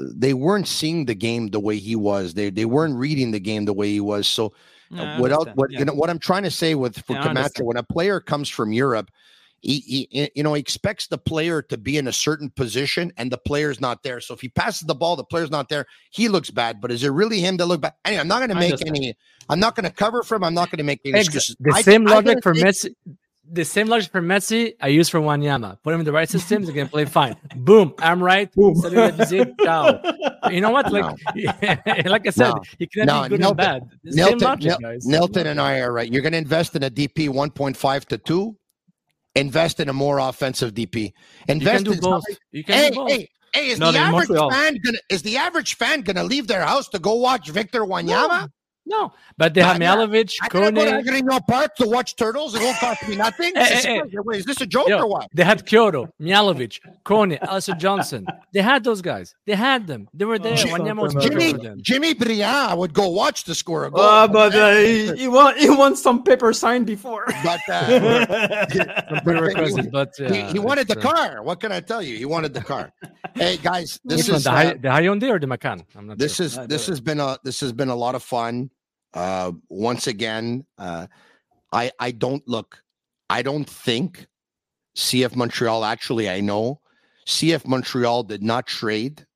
they 0.00 0.34
weren't 0.34 0.66
seeing 0.66 1.04
the 1.06 1.14
game 1.14 1.48
the 1.48 1.60
way 1.60 1.76
he 1.76 1.94
was. 1.94 2.34
They 2.34 2.50
they 2.50 2.64
weren't 2.64 2.96
reading 2.96 3.30
the 3.30 3.40
game 3.40 3.64
the 3.66 3.72
way 3.74 3.90
he 3.90 4.00
was. 4.00 4.26
So 4.26 4.52
I 4.94 5.20
without 5.20 5.40
understand. 5.40 5.56
what 5.56 5.70
Yeah. 5.70 5.78
you 5.80 5.84
know 5.86 5.94
what 5.94 6.10
I'm 6.10 6.18
trying 6.18 6.42
to 6.44 6.50
say 6.50 6.74
with 6.74 6.98
for 7.06 7.14
Yeah, 7.14 7.22
Camacho, 7.24 7.64
when 7.64 7.76
a 7.76 7.82
player 7.82 8.20
comes 8.20 8.48
from 8.48 8.72
Europe, 8.72 9.10
he, 9.60 9.78
he 10.10 10.30
you 10.34 10.42
know 10.42 10.54
he 10.54 10.60
expects 10.60 11.06
the 11.06 11.18
player 11.18 11.62
to 11.62 11.76
be 11.78 11.96
in 11.96 12.08
a 12.08 12.12
certain 12.12 12.50
position 12.50 13.12
and 13.16 13.30
the 13.30 13.38
player's 13.38 13.80
not 13.80 14.02
there. 14.02 14.20
So 14.20 14.34
if 14.34 14.40
he 14.40 14.48
passes 14.48 14.86
the 14.86 14.94
ball, 14.94 15.14
the 15.16 15.24
player's 15.24 15.50
not 15.50 15.68
there, 15.68 15.86
he 16.10 16.28
looks 16.28 16.50
bad. 16.50 16.80
But 16.80 16.90
is 16.90 17.04
it 17.04 17.10
really 17.10 17.40
him 17.40 17.56
that 17.58 17.66
look 17.66 17.80
bad? 17.80 17.94
Anyway, 18.04 18.20
I'm 18.20 18.28
not 18.28 18.38
going 18.38 18.48
to 18.50 18.54
make 18.56 18.86
any. 18.86 19.16
I'm 19.48 19.60
not 19.60 19.74
going 19.76 19.84
to 19.84 19.90
cover 19.92 20.22
for 20.22 20.34
him. 20.36 20.44
I'm 20.44 20.54
not 20.54 20.70
going 20.70 20.78
to 20.78 20.84
make 20.84 21.00
any 21.04 21.20
excuses. 21.20 21.56
the 21.60 21.72
I- 21.74 21.82
same 21.82 22.06
I 22.08 22.14
logic 22.14 22.40
don't 22.40 22.42
for 22.42 22.54
Messi. 22.54 22.94
The 23.50 23.64
same 23.64 23.88
logic 23.88 24.10
for 24.10 24.22
Messi 24.22 24.74
I 24.80 24.88
use 24.88 25.08
for 25.08 25.18
Wanyama. 25.20 25.76
Put 25.82 25.92
him 25.94 26.00
in 26.00 26.06
the 26.06 26.12
right 26.12 26.28
systems, 26.28 26.68
he 26.68 26.74
can 26.74 26.88
play 26.88 27.04
fine. 27.04 27.36
Boom, 27.56 27.92
I'm 27.98 28.22
right. 28.22 28.50
Boom. 28.54 28.74
Salut 28.76 28.96
la 28.96 29.10
visite, 29.10 29.52
ciao. 29.62 30.00
You 30.50 30.60
know 30.60 30.70
what? 30.70 30.90
Like, 30.92 31.16
like 32.06 32.26
I 32.26 32.30
said, 32.30 32.48
No. 32.50 32.62
he 32.78 32.86
cannot 32.86 33.06
No, 33.06 33.22
be 33.24 33.28
good 33.28 33.40
Nilton- 33.44 33.48
and 33.48 33.56
bad. 33.56 33.82
The 34.04 34.10
Nilton, 34.12 34.28
same 34.28 34.38
logic, 34.38 34.68
Nil- 34.70 34.78
guys. 34.78 35.06
Nilton 35.06 35.46
and 35.46 35.60
I 35.60 35.78
are 35.80 35.92
right. 35.92 36.10
You're 36.10 36.22
going 36.22 36.32
to 36.32 36.38
invest 36.38 36.76
in 36.76 36.82
a 36.84 36.90
DP 36.90 37.28
1.5 37.28 38.04
to 38.06 38.18
2. 38.18 38.56
Invest 39.34 39.80
in 39.80 39.88
a 39.88 39.92
more 39.92 40.18
offensive 40.18 40.72
DP. 40.74 41.12
Invest 41.48 41.86
in 41.88 41.98
both. 41.98 42.22
You 42.52 42.62
can 42.64 42.74
Hey, 42.74 42.90
do 42.90 42.94
both. 42.96 43.10
hey, 43.10 43.28
hey! 43.54 43.68
Is 43.70 43.78
Not 43.78 43.92
the 43.92 43.98
average 44.00 44.28
Montreal. 44.28 44.50
fan 44.50 44.76
gonna 44.84 44.98
is 45.10 45.22
the 45.22 45.36
average 45.38 45.76
fan 45.76 46.02
gonna 46.02 46.22
leave 46.24 46.46
their 46.48 46.62
house 46.62 46.88
to 46.90 46.98
go 46.98 47.14
watch 47.14 47.48
Victor 47.48 47.80
Wanyama? 47.84 48.48
No, 48.84 49.12
but 49.38 49.54
they 49.54 49.62
have 49.62 49.78
Nah, 49.78 49.94
nah. 49.94 50.06
Mihailovic, 50.06 50.34
I 50.42 50.48
gotta 50.48 50.72
go 50.72 50.84
to 50.84 50.90
Kone. 50.90 51.04
Angrignon 51.04 51.46
Park 51.46 51.76
to 51.76 51.86
watch 51.86 52.16
turtles. 52.16 52.54
It 52.54 52.62
won't 52.62 52.76
cost 52.78 53.08
me 53.08 53.16
nothing. 53.16 53.52
Hey, 53.62 53.74
Is 53.78 53.84
hey, 53.84 54.00
this- 54.00 54.12
wait, 54.24 54.38
is 54.40 54.44
this 54.44 54.60
a 54.60 54.66
joke 54.66 54.88
Yo, 54.88 54.98
or 54.98 55.06
what? 55.06 55.28
They 55.34 55.44
had 55.44 55.64
Quioto, 55.66 56.08
Mihailovic, 56.20 56.80
Kone, 57.04 57.40
Alistair 57.42 57.76
Johnston. 57.76 58.26
They 58.52 58.60
had 58.60 58.82
those 58.82 59.00
guys. 59.00 59.34
They 59.46 59.54
had 59.54 59.86
them. 59.86 60.08
They 60.12 60.24
were 60.24 60.38
there. 60.38 60.56
Jim- 60.56 60.70
Wanyama 60.70 61.02
was 61.02 61.14
Jimmy 61.14 61.52
perfect. 61.54 61.82
Jimmy 61.82 62.14
Briand 62.14 62.78
would 62.78 62.92
go 62.92 63.08
watch 63.08 63.44
the 63.44 63.54
score 63.54 63.84
a 63.86 63.90
goal. 63.90 64.00
Uh, 64.00 64.26
but 64.26 64.54
uh, 64.54 64.74
he, 64.76 65.14
he, 65.16 65.28
want, 65.28 65.58
he 65.58 65.70
wants 65.70 66.02
some 66.02 66.22
paper 66.24 66.52
signed 66.52 66.86
before. 66.86 67.24
but 67.44 67.60
uh, 67.68 68.66
Prerequisite, 69.24 69.90
but 69.92 70.12
he, 70.16 70.42
he 70.42 70.58
wanted 70.58 70.88
the 70.88 70.98
uh, 70.98 71.02
car. 71.02 71.42
What 71.42 71.60
can 71.60 71.70
I 71.72 71.80
tell 71.80 72.02
you? 72.02 72.16
He 72.16 72.24
wanted 72.24 72.52
the 72.52 72.62
car. 72.62 72.92
hey 73.34 73.58
guys, 73.58 74.00
this 74.04 74.28
one, 74.28 74.36
is 74.36 74.44
the, 74.44 74.50
uh, 74.50 74.72
the 74.72 74.88
Hyundai 74.88 75.30
or 75.30 75.38
the 75.38 75.46
Macan? 75.46 75.84
I'm 75.96 76.08
not 76.08 76.18
this 76.18 76.36
sure. 76.36 76.46
is 76.46 76.58
this 76.66 76.86
has 76.86 77.00
been 77.00 77.20
a 77.20 77.38
this 77.44 77.60
has 77.60 77.72
been 77.72 77.88
a 77.88 77.96
lot 77.96 78.14
of 78.14 78.22
fun 78.22 78.70
uh 79.14 79.52
once 79.68 80.06
again 80.06 80.64
uh 80.78 81.06
i 81.72 81.90
i 81.98 82.10
don't 82.10 82.46
look 82.48 82.82
i 83.28 83.42
don't 83.42 83.68
think 83.68 84.26
cf 84.96 85.36
montreal 85.36 85.84
actually 85.84 86.28
i 86.28 86.40
know 86.40 86.80
cf 87.26 87.66
montreal 87.66 88.22
did 88.22 88.42
not 88.42 88.66
trade 88.66 89.26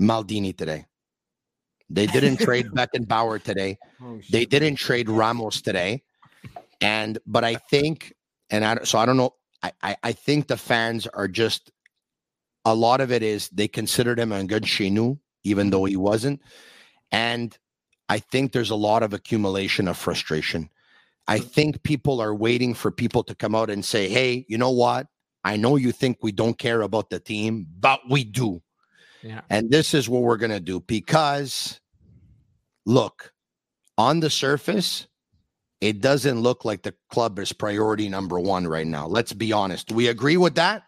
maldini 0.00 0.56
today. 0.56 0.86
They 1.90 2.06
didn't 2.06 2.38
trade 2.38 2.66
beckenbauer 2.74 3.42
today. 3.42 3.78
Oh, 4.02 4.20
they 4.30 4.44
didn't 4.44 4.76
trade 4.76 5.08
Ramos 5.08 5.60
today, 5.62 6.02
and 6.80 7.18
but 7.26 7.44
I 7.44 7.54
think, 7.54 8.14
and 8.50 8.64
I 8.64 8.84
so 8.84 8.98
I 8.98 9.06
don't 9.06 9.16
know. 9.16 9.34
I, 9.62 9.72
I 9.82 9.96
I 10.02 10.12
think 10.12 10.46
the 10.46 10.56
fans 10.56 11.06
are 11.06 11.28
just 11.28 11.70
a 12.64 12.74
lot 12.74 13.00
of 13.00 13.10
it 13.10 13.22
is 13.22 13.48
they 13.48 13.68
considered 13.68 14.18
him 14.18 14.32
a 14.32 14.44
good 14.44 14.64
Chenu, 14.64 15.18
even 15.44 15.70
though 15.70 15.84
he 15.84 15.96
wasn't, 15.96 16.40
and 17.10 17.56
I 18.08 18.18
think 18.18 18.52
there's 18.52 18.70
a 18.70 18.76
lot 18.76 19.02
of 19.02 19.12
accumulation 19.12 19.88
of 19.88 19.96
frustration. 19.96 20.70
I 21.26 21.40
mm. 21.40 21.44
think 21.44 21.82
people 21.82 22.20
are 22.20 22.34
waiting 22.34 22.74
for 22.74 22.90
people 22.90 23.22
to 23.24 23.34
come 23.34 23.54
out 23.54 23.70
and 23.70 23.84
say, 23.84 24.08
"Hey, 24.08 24.46
you 24.48 24.58
know 24.58 24.70
what? 24.70 25.06
I 25.44 25.56
know 25.56 25.76
you 25.76 25.92
think 25.92 26.18
we 26.22 26.32
don't 26.32 26.58
care 26.58 26.82
about 26.82 27.10
the 27.10 27.20
team, 27.20 27.66
but 27.78 28.00
we 28.08 28.24
do." 28.24 28.62
Yeah. 29.22 29.42
And 29.50 29.70
this 29.70 29.94
is 29.94 30.08
what 30.08 30.22
we're 30.22 30.36
going 30.36 30.52
to 30.52 30.60
do 30.60 30.80
because 30.80 31.80
look, 32.86 33.32
on 33.98 34.20
the 34.20 34.30
surface, 34.30 35.06
it 35.80 36.00
doesn't 36.00 36.40
look 36.40 36.64
like 36.64 36.82
the 36.82 36.94
club 37.10 37.38
is 37.38 37.52
priority 37.52 38.08
number 38.08 38.40
one 38.40 38.66
right 38.66 38.86
now. 38.86 39.06
Let's 39.06 39.32
be 39.32 39.52
honest. 39.52 39.88
Do 39.88 39.94
we 39.94 40.08
agree 40.08 40.36
with 40.36 40.54
that? 40.54 40.82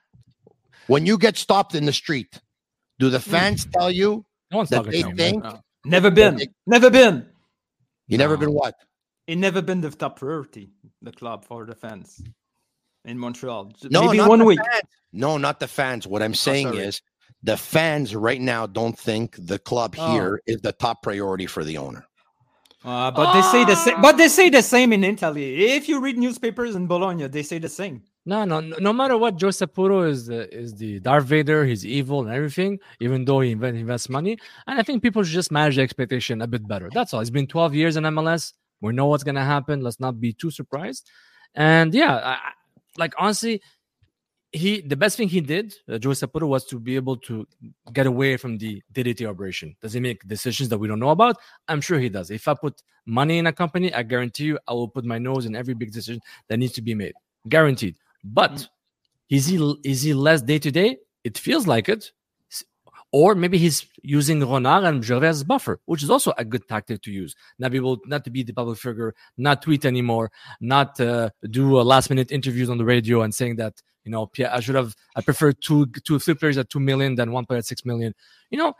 When 0.87 1.07
you 1.07 1.18
get 1.18 1.37
stopped 1.37 1.75
in 1.75 1.85
the 1.85 1.93
street, 1.93 2.41
do 2.99 3.11
the 3.11 3.18
mm. 3.18 3.23
fans 3.23 3.66
tell 3.66 3.91
you 3.91 4.25
No 4.51 4.59
one's 4.59 4.71
that 4.71 4.77
talking 4.79 4.93
they 4.93 5.03
to 5.03 5.09
him, 5.09 5.16
think 5.16 5.45
No. 5.45 5.61
Never 5.85 6.11
been. 6.11 6.37
They- 6.37 6.49
Never 6.66 6.91
been. 6.91 7.26
you 8.09 8.18
never 8.18 8.35
No. 8.35 8.41
been 8.41 8.53
what? 8.53 8.74
It 9.26 9.37
never 9.37 9.62
been 9.62 9.81
the 9.81 9.91
top 9.91 10.18
priority, 10.18 10.70
the 11.03 11.12
club 11.12 11.45
for 11.45 11.64
the 11.64 11.74
fans 11.74 12.22
in 13.05 13.18
Montreal. 13.18 13.72
No, 13.91 14.05
Maybe 14.07 14.18
not 14.18 14.28
one 14.28 14.41
the 14.41 14.45
week. 14.45 14.59
fans. 14.59 14.83
No, 15.12 15.39
not 15.39 15.61
the 15.61 15.68
fans. 15.68 16.07
What 16.07 16.22
I'm 16.22 16.35
saying 16.35 16.68
sorry. 16.68 16.78
is 16.81 17.03
the 17.43 17.57
fans 17.57 18.14
right 18.14 18.41
now 18.41 18.66
don't 18.66 18.99
think 18.99 19.37
the 19.39 19.59
club 19.59 19.95
Oh. 19.99 20.12
here 20.12 20.41
is 20.47 20.61
the 20.61 20.72
top 20.72 21.03
priority 21.03 21.47
for 21.47 21.64
the 21.64 21.78
owner. 21.78 22.05
Uh, 22.85 23.11
but 23.11 23.33
they 23.35 23.43
say 23.43 23.64
the 23.64 23.76
same. 23.76 24.01
But 24.01 24.16
they 24.16 24.28
say 24.28 24.49
the 24.51 24.62
same 24.62 24.93
in 24.93 25.05
Italy. 25.05 25.64
If 25.72 25.89
you 25.89 26.01
read 26.01 26.16
newspapers 26.18 26.74
in 26.74 26.87
Bologna, 26.87 27.28
they 27.28 27.43
say 27.43 27.59
the 27.59 27.68
same. 27.68 28.03
No, 28.31 28.45
no, 28.45 28.61
no 28.61 28.93
matter 28.93 29.18
what, 29.18 29.39
Joe 29.39 29.49
Saputo 29.49 30.09
is 30.09 30.26
the 30.26 30.49
is 30.57 30.72
the 30.76 31.01
Darth 31.01 31.24
Vader. 31.24 31.64
He's 31.64 31.85
evil 31.85 32.20
and 32.20 32.31
everything, 32.31 32.78
even 33.01 33.24
though 33.24 33.41
he 33.41 33.51
invest, 33.51 33.74
invests 33.74 34.09
money. 34.09 34.39
And 34.68 34.78
I 34.78 34.85
think 34.85 35.03
people 35.03 35.24
should 35.24 35.35
just 35.35 35.51
manage 35.51 35.74
the 35.74 35.83
expectation 35.83 36.41
a 36.41 36.47
bit 36.47 36.68
better. 36.68 36.89
That's 36.95 37.12
all. 37.12 37.22
It's 37.22 37.28
been 37.28 37.49
12 37.49 37.74
years 37.74 37.97
in 37.97 38.05
MLS. 38.05 38.53
We 38.83 38.93
know 38.93 39.07
what's 39.07 39.24
gonna 39.24 39.45
happen. 39.45 39.81
Let's 39.81 39.99
not 39.99 40.20
be 40.20 40.33
too 40.33 40.53
surprised. 40.53 41.11
And 41.57 41.93
yeah, 41.93 42.14
I, 42.14 42.39
like 42.97 43.14
honestly, 43.18 43.62
he 44.53 44.81
the 44.83 44.97
best 44.97 45.16
thing 45.16 45.28
he 45.28 45.41
did, 45.41 45.74
uh, 45.89 45.99
Joe 45.99 46.14
was 46.47 46.64
to 46.66 46.78
be 46.78 46.95
able 46.95 47.16
to 47.28 47.49
get 47.93 48.07
away 48.07 48.37
from 48.37 48.59
the 48.59 48.81
day-to-day 48.93 49.26
operation. 49.26 49.74
Does 49.83 49.93
he 49.93 49.99
make 49.99 50.22
decisions 50.28 50.68
that 50.68 50.78
we 50.78 50.87
don't 50.87 51.01
know 51.01 51.11
about? 51.11 51.35
I'm 51.66 51.81
sure 51.81 51.99
he 51.99 52.09
does. 52.09 52.31
If 52.31 52.47
I 52.47 52.55
put 52.55 52.81
money 53.07 53.39
in 53.39 53.49
a 53.49 53.53
company, 53.53 53.93
I 53.93 54.05
guarantee 54.05 54.45
you, 54.45 54.59
I 54.68 54.72
will 54.74 54.87
put 54.87 55.05
my 55.05 55.18
nose 55.18 55.47
in 55.47 55.57
every 55.57 55.74
big 55.74 55.91
decision 55.91 56.20
that 56.47 56.59
needs 56.59 56.74
to 56.74 56.83
be 56.83 56.95
made, 56.95 57.14
guaranteed. 57.49 57.97
But 58.23 58.53
Mm. 58.53 58.68
is 59.31 59.47
he 59.47 59.75
is 59.85 60.03
he 60.03 60.14
less 60.14 60.43
day-to-day? 60.43 60.99
It 61.25 61.39
feels 61.39 61.66
like 61.66 61.89
it. 61.89 62.12
Or 63.12 63.35
maybe 63.35 63.59
he's 63.59 63.87
using 64.03 64.39
Renard 64.49 64.85
and 64.85 65.05
Gervais 65.05 65.27
as 65.29 65.43
buffer, 65.43 65.81
which 65.87 66.05
is 66.05 66.11
also 66.11 66.33
a 66.39 66.45
good 66.45 66.68
tactic 66.68 67.03
to 67.03 67.11
use. 67.11 67.35
Not 67.59 67.73
be 67.73 67.79
able, 67.79 67.99
not 68.07 68.23
to 68.25 68.31
be 68.31 68.45
the 68.45 68.53
public 68.53 68.79
figure, 68.79 69.16
not 69.37 69.62
tweet 69.62 69.85
anymore, 69.85 70.31
not 70.61 71.01
uh, 71.01 71.31
do 71.51 71.79
uh, 71.81 71.83
last-minute 71.83 72.31
interviews 72.31 72.71
on 72.71 72.79
the 72.79 72.85
radio 72.85 73.23
and 73.23 73.35
saying 73.35 73.57
that 73.57 73.83
you 74.05 74.11
know, 74.12 74.27
Pierre, 74.27 74.55
I 74.55 74.61
should 74.61 74.77
have, 74.77 74.95
I 75.16 75.21
prefer 75.23 75.53
two, 75.53 75.87
two, 76.05 76.18
three 76.18 76.35
players 76.35 76.57
at 76.57 76.71
two 76.71 76.81
million 76.81 77.16
than 77.16 77.33
one 77.33 77.45
player 77.47 77.59
at 77.59 77.66
six 77.66 77.85
million. 77.85 78.14
You 78.51 78.59
know, 78.59 78.75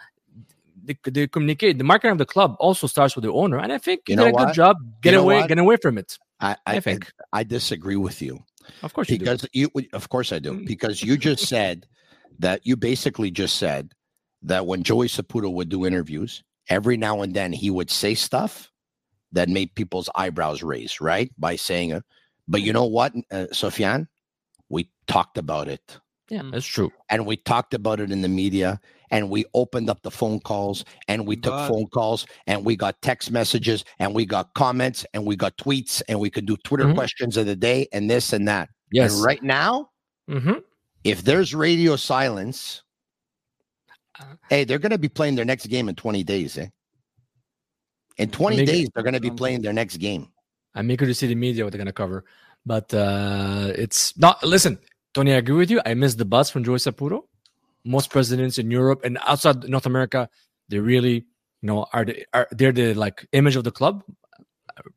they, 0.83 0.97
they 1.05 1.27
communicate. 1.27 1.77
The 1.79 1.85
marketing 1.85 2.13
of 2.13 2.19
the 2.19 2.25
club 2.27 2.57
also 2.59 2.87
starts 2.87 3.17
with 3.17 3.25
the 3.25 3.33
owner, 3.33 3.59
and 3.59 3.73
I 3.73 3.79
think 3.79 4.03
You 4.09 4.13
he 4.13 4.17
know 4.17 4.25
did 4.25 4.31
a 4.31 4.35
what? 4.35 4.47
good 4.47 4.55
job. 4.55 4.77
Get 5.03 5.13
know 5.13 5.23
away, 5.23 5.41
what? 5.41 5.49
get 5.49 5.59
away 5.59 5.77
from 5.77 5.99
it. 5.99 6.17
I, 6.41 6.53
I, 6.67 6.77
I 6.77 6.81
think. 6.81 7.13
I 7.33 7.43
disagree 7.43 7.97
with 7.97 8.23
you 8.23 8.45
Of 8.83 8.93
course, 8.93 9.09
you 9.11 9.19
because 9.19 9.47
you, 9.53 9.71
of 9.93 10.09
course 10.09 10.33
I 10.33 10.39
do. 10.39 10.65
Because 10.67 11.03
you 11.03 11.17
just 11.17 11.47
said 11.47 11.87
that 12.39 12.61
you 12.65 12.77
basically 12.77 13.31
just 13.31 13.57
said 13.57 13.93
that 14.43 14.67
when 14.67 14.83
Joey 14.83 15.09
Saputo 15.09 15.53
would 15.53 15.69
do 15.69 15.87
interviews, 15.87 16.43
every 16.69 16.97
now 16.97 17.23
and 17.23 17.35
then 17.35 17.53
he 17.53 17.71
would 17.71 17.91
say 17.91 18.15
stuff 18.15 18.71
that 19.33 19.49
made 19.49 19.75
people's 19.75 20.09
eyebrows 20.15 20.63
raise, 20.63 21.01
right? 21.01 21.31
By 21.39 21.57
saying, 21.57 21.93
uh, 21.93 22.01
but 22.49 22.63
you 22.63 22.73
know 22.73 22.87
what, 22.87 23.15
uh, 23.31 23.47
Sofiane, 23.53 24.09
we 24.69 24.91
talked 25.07 25.39
about 25.39 25.69
it 25.69 25.99
Yeah, 26.31 26.43
that's 26.53 26.67
true. 26.67 26.93
and 27.09 27.27
we 27.27 27.37
talked 27.37 27.75
about 27.75 27.99
it 28.01 28.13
in 28.13 28.23
the 28.23 28.29
media 28.29 28.81
and 29.11 29.29
we 29.29 29.45
opened 29.55 29.91
up 29.91 30.01
the 30.03 30.11
phone 30.11 30.39
calls 30.41 30.85
and 31.09 31.27
we 31.27 31.35
took 31.37 31.53
But- 31.53 31.69
phone 31.69 31.87
calls 31.89 32.25
and 32.47 32.65
we 32.65 32.77
got 32.77 33.03
text 33.03 33.31
messages 33.33 33.85
and 33.99 34.15
we 34.15 34.25
got 34.25 34.55
comments 34.55 35.05
and 35.13 35.27
we 35.27 35.35
got 35.35 35.57
tweets 35.57 36.01
and 36.09 36.21
we 36.21 36.31
could 36.31 36.47
do 36.47 36.57
Twitter 36.59 36.85
Mhm. 36.85 36.95
questions 36.95 37.37
of 37.37 37.47
the 37.47 37.57
day 37.57 37.89
and 37.93 38.09
this 38.09 38.33
and 38.33 38.47
that. 38.47 38.69
Yes. 38.93 39.15
And 39.15 39.25
right 39.25 39.43
now, 39.43 39.91
hmm 40.29 40.59
if 41.03 41.23
there's 41.25 41.55
radio 41.55 41.97
silence, 41.97 42.83
Uh, 44.21 44.25
hey, 44.51 44.65
they're 44.65 44.79
going 44.79 44.91
to 44.93 44.99
be 44.99 45.09
playing 45.09 45.35
their 45.35 45.47
next 45.47 45.67
game 45.67 45.89
in 45.89 45.95
20 45.95 46.23
days. 46.23 46.59
Eh? 46.59 46.69
In 48.19 48.31
20 48.31 48.57
Maybe- 48.57 48.67
days, 48.73 48.89
they're 48.95 49.03
going 49.03 49.15
to 49.15 49.21
be 49.21 49.31
playing 49.31 49.63
their 49.63 49.73
next 49.73 49.97
game. 49.97 50.29
I'm 50.75 50.91
eager 50.91 51.07
to 51.07 51.15
see 51.15 51.27
the 51.27 51.35
media 51.35 51.65
what 51.65 51.73
they're 51.73 51.79
gonna 51.79 51.93
cover, 51.93 52.25
but 52.65 52.93
uh 52.95 53.73
it's 53.75 54.17
not. 54.19 54.45
Listen, 54.45 54.79
Tony, 55.15 55.33
I 55.33 55.37
agree 55.37 55.57
with 55.57 55.71
you. 55.71 55.81
I 55.85 55.95
miss 55.95 56.15
the 56.15 56.25
buzz 56.25 56.51
from 56.51 56.65
Joey 56.65 56.77
Saputo. 56.77 57.23
Most 57.85 58.11
presidents 58.11 58.59
in 58.59 58.71
Europe 58.71 59.05
and 59.05 59.19
outside 59.27 59.69
North 59.69 59.87
America, 59.87 60.29
they 60.69 60.79
really, 60.79 61.15
you 61.15 61.67
know, 61.67 61.87
are 61.93 62.05
the 62.05 62.27
are 62.33 62.47
they're 62.53 62.73
the 62.73 62.95
like 62.95 63.27
image 63.33 63.57
of 63.57 63.65
the 63.65 63.71
club 63.71 64.05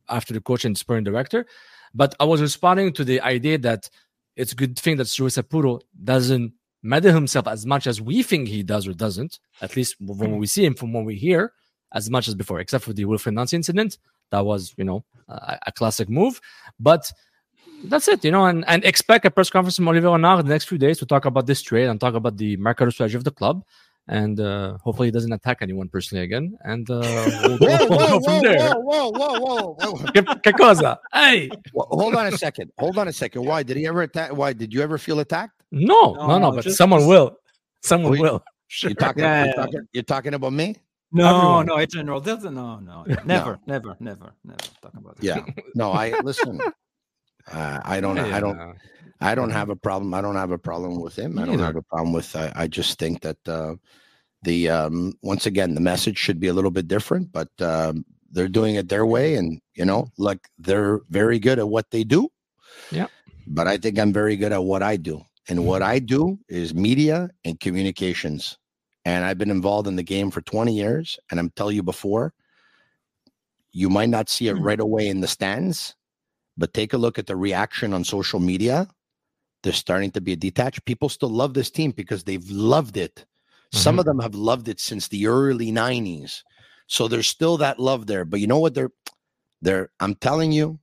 after 0.08 0.34
the 0.34 0.40
coach 0.40 0.64
and 0.64 0.76
sporting 0.76 1.04
director. 1.04 1.46
But 1.94 2.14
I 2.20 2.24
was 2.24 2.40
responding 2.40 2.92
to 2.94 3.04
the 3.04 3.20
idea 3.20 3.58
that 3.58 3.88
it's 4.36 4.52
a 4.52 4.56
good 4.56 4.78
thing 4.78 4.96
that 4.98 5.06
Joey 5.06 5.30
Saputo 5.30 5.80
doesn't 6.02 6.52
measure 6.82 7.12
himself 7.12 7.46
as 7.48 7.64
much 7.64 7.86
as 7.86 8.00
we 8.00 8.22
think 8.22 8.48
he 8.48 8.62
does 8.62 8.86
or 8.86 8.92
doesn't. 8.92 9.38
At 9.62 9.76
least 9.76 9.96
when 10.00 10.38
we 10.38 10.46
see 10.46 10.64
him, 10.64 10.74
from 10.74 10.92
what 10.92 11.04
we 11.04 11.14
hear, 11.16 11.52
as 11.92 12.10
much 12.10 12.28
as 12.28 12.34
before, 12.34 12.60
except 12.60 12.84
for 12.84 12.92
the 12.92 13.04
Wilfried 13.04 13.34
Nancy 13.34 13.56
incident. 13.56 13.98
That 14.30 14.44
was, 14.44 14.74
you 14.76 14.84
know, 14.84 15.04
a, 15.28 15.58
a 15.66 15.72
classic 15.72 16.08
move. 16.08 16.40
But 16.78 17.10
that's 17.88 18.08
it, 18.08 18.24
you 18.24 18.30
know, 18.30 18.46
and, 18.46 18.64
and 18.66 18.84
expect 18.84 19.24
a 19.26 19.30
press 19.30 19.50
conference 19.50 19.76
from 19.76 19.88
Olivier 19.88 20.10
Renard 20.10 20.40
in 20.40 20.46
the 20.46 20.52
next 20.52 20.64
few 20.68 20.78
days 20.78 20.98
to 20.98 21.06
talk 21.06 21.24
about 21.24 21.46
this 21.46 21.62
trade 21.62 21.86
and 21.86 22.00
talk 22.00 22.14
about 22.14 22.36
the 22.36 22.56
market 22.56 22.90
strategy 22.92 23.16
of 23.16 23.24
the 23.24 23.30
club. 23.30 23.64
And 24.06 24.38
uh, 24.38 24.76
hopefully 24.84 25.08
he 25.08 25.12
doesn't 25.12 25.32
attack 25.32 25.58
anyone 25.62 25.88
personally 25.88 26.24
again. 26.24 26.58
And 26.62 26.88
uh, 26.90 27.00
we'll, 27.42 27.58
go- 27.58 27.66
Whoa, 27.66 27.86
we'll 27.88 27.98
whoa, 27.98 28.20
from 28.20 28.32
whoa, 28.34 28.40
there. 28.42 28.72
whoa, 28.74 29.10
whoa, 29.10 29.38
whoa, 29.40 29.76
whoa, 29.78 29.92
whoa. 29.94 30.12
Que, 30.12 30.22
que 30.42 30.52
cosa? 30.52 30.98
Hey! 31.12 31.48
Well, 31.72 31.88
hold 31.90 32.14
on 32.14 32.26
a 32.26 32.36
second. 32.36 32.70
Hold 32.78 32.98
on 32.98 33.08
a 33.08 33.12
second. 33.14 33.44
Why 33.46 33.62
did 33.62 33.78
he 33.78 33.86
ever 33.86 34.02
attack? 34.02 34.36
Why 34.36 34.52
did 34.52 34.74
you 34.74 34.82
ever 34.82 34.98
feel 34.98 35.20
attacked? 35.20 35.54
No, 35.70 36.12
no, 36.14 36.26
no, 36.26 36.38
No, 36.38 36.52
but 36.52 36.64
just- 36.64 36.76
someone 36.76 37.00
just- 37.00 37.08
will. 37.08 37.36
Someone 37.82 38.12
Wait. 38.12 38.20
will. 38.20 38.44
Sure. 38.68 38.90
You're 38.90 38.96
talking, 38.96 39.22
Yeah, 39.24 39.44
you're, 39.46 39.54
talking 39.54 39.80
you're 39.92 40.02
talking 40.02 40.34
about 40.34 40.52
me? 40.52 40.76
No, 41.12 41.26
Everyone. 41.36 41.66
no, 41.66 41.76
in 41.78 41.88
general, 41.88 42.20
doesn't. 42.20 42.54
No, 42.54 42.78
no, 42.80 43.04
never, 43.24 43.58
never, 43.66 43.96
never, 44.00 44.32
never 44.44 44.58
talk 44.82 44.92
about 44.96 45.16
it. 45.18 45.24
Yeah. 45.24 45.44
No, 45.74 45.92
I 45.92 46.18
listen. 46.22 46.60
Uh, 47.50 47.80
I 47.84 48.00
don't. 48.00 48.18
I 48.18 48.40
don't. 48.40 48.76
I 49.20 49.34
don't 49.34 49.50
have 49.50 49.70
a 49.70 49.76
problem. 49.76 50.12
I 50.12 50.20
don't 50.20 50.36
have 50.36 50.50
a 50.50 50.58
problem 50.58 51.00
with 51.00 51.18
him. 51.18 51.38
I 51.38 51.44
don't 51.44 51.58
have 51.58 51.76
a 51.76 51.82
problem 51.82 52.12
with. 52.12 52.34
I, 52.36 52.52
I 52.54 52.66
just 52.66 52.98
think 52.98 53.22
that 53.22 53.48
uh, 53.48 53.74
the 54.42 54.68
um, 54.68 55.14
once 55.22 55.46
again 55.46 55.74
the 55.74 55.80
message 55.80 56.18
should 56.18 56.40
be 56.40 56.48
a 56.48 56.52
little 56.52 56.70
bit 56.70 56.88
different, 56.88 57.32
but 57.32 57.48
um, 57.60 58.04
they're 58.30 58.48
doing 58.48 58.74
it 58.74 58.88
their 58.88 59.06
way, 59.06 59.36
and 59.36 59.60
you 59.74 59.84
know, 59.84 60.08
like 60.18 60.40
they're 60.58 61.00
very 61.08 61.38
good 61.38 61.58
at 61.58 61.68
what 61.68 61.90
they 61.90 62.04
do. 62.04 62.28
Yeah. 62.90 63.06
But 63.46 63.68
I 63.68 63.76
think 63.76 63.98
I'm 63.98 64.12
very 64.12 64.36
good 64.36 64.52
at 64.52 64.64
what 64.64 64.82
I 64.82 64.96
do, 64.96 65.22
and 65.48 65.66
what 65.66 65.82
I 65.82 65.98
do 65.98 66.38
is 66.48 66.74
media 66.74 67.30
and 67.44 67.58
communications. 67.60 68.58
And 69.06 69.24
I've 69.24 69.36
been 69.36 69.50
involved 69.50 69.86
in 69.86 69.96
the 69.96 70.02
game 70.02 70.30
for 70.30 70.40
20 70.40 70.74
years, 70.74 71.18
and 71.30 71.38
I'm 71.38 71.50
telling 71.50 71.76
you 71.76 71.82
before, 71.82 72.32
you 73.70 73.90
might 73.90 74.08
not 74.08 74.30
see 74.30 74.48
it 74.48 74.54
right 74.54 74.80
away 74.80 75.08
in 75.08 75.20
the 75.20 75.28
stands, 75.28 75.94
but 76.56 76.72
take 76.74 76.92
a 76.92 76.98
look 76.98 77.18
at 77.18 77.26
the 77.26 77.36
reaction 77.36 77.92
on 77.92 78.04
social 78.04 78.40
media. 78.40 78.88
There's 79.62 79.76
starting 79.76 80.10
to 80.12 80.20
be 80.20 80.32
a 80.32 80.36
detached. 80.36 80.84
People 80.84 81.08
still 81.08 81.30
love 81.30 81.54
this 81.54 81.70
team 81.70 81.90
because 81.92 82.24
they've 82.24 82.48
loved 82.50 82.96
it. 82.96 83.24
Some 83.72 83.96
Mhm. 83.96 84.00
of 84.00 84.04
them 84.04 84.18
have 84.20 84.34
loved 84.34 84.68
it 84.68 84.78
since 84.80 85.08
the 85.08 85.26
early 85.26 85.72
90s. 85.72 86.44
So 86.86 87.08
there's 87.08 87.28
still 87.28 87.56
that 87.58 87.80
love 87.80 88.06
there. 88.06 88.24
But 88.24 88.40
you 88.40 88.46
know 88.46 88.58
what? 88.58 88.74
They're 88.74 88.92
they're 89.62 89.90
I'm 90.00 90.14
telling 90.16 90.52
you, 90.52 90.78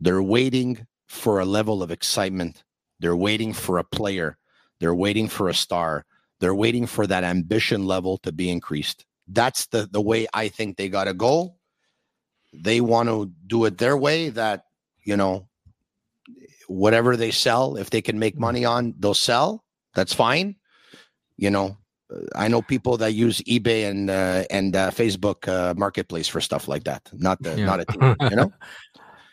they're 0.00 0.22
waiting 0.22 0.86
for 1.08 1.40
a 1.40 1.46
level 1.46 1.82
of 1.82 1.90
excitement. 1.90 2.62
They're 3.00 3.16
waiting 3.16 3.52
for 3.54 3.78
a 3.78 3.84
player. 3.84 4.38
They're 4.80 4.94
waiting 4.94 5.28
for 5.28 5.48
a 5.48 5.54
star. 5.54 6.04
They're 6.40 6.54
waiting 6.54 6.86
for 6.86 7.06
that 7.06 7.24
ambition 7.24 7.86
level 7.86 8.18
to 8.18 8.32
be 8.32 8.50
increased. 8.50 9.06
That's 9.26 9.66
the 9.66 9.88
the 9.90 10.00
way 10.02 10.26
I 10.34 10.48
think 10.48 10.76
they 10.76 10.88
gotta 10.90 11.14
go. 11.14 11.56
They 12.52 12.80
want 12.82 13.08
to 13.08 13.32
do 13.46 13.64
it 13.64 13.78
their 13.78 13.96
way 13.96 14.28
that, 14.30 14.66
you 15.04 15.16
know, 15.16 15.48
whatever 16.68 17.16
they 17.16 17.30
sell, 17.30 17.76
if 17.76 17.90
they 17.90 18.02
can 18.02 18.18
make 18.18 18.38
money 18.38 18.64
on, 18.64 18.94
they'll 18.98 19.14
sell. 19.14 19.64
That's 19.94 20.14
fine. 20.14 20.56
You 21.36 21.50
know, 21.50 21.76
I 22.34 22.48
know 22.48 22.62
people 22.62 22.96
that 22.98 23.12
use 23.12 23.40
eBay 23.42 23.88
and 23.90 24.10
uh, 24.10 24.44
and 24.50 24.76
uh, 24.76 24.90
Facebook 24.90 25.48
uh, 25.48 25.74
Marketplace 25.76 26.28
for 26.28 26.40
stuff 26.40 26.68
like 26.68 26.84
that. 26.84 27.08
Not 27.12 27.42
the 27.42 27.58
Yeah. 27.58 27.66
not 27.66 27.80
a 27.80 27.84
team. 27.84 28.16
You 28.30 28.36
know. 28.36 28.52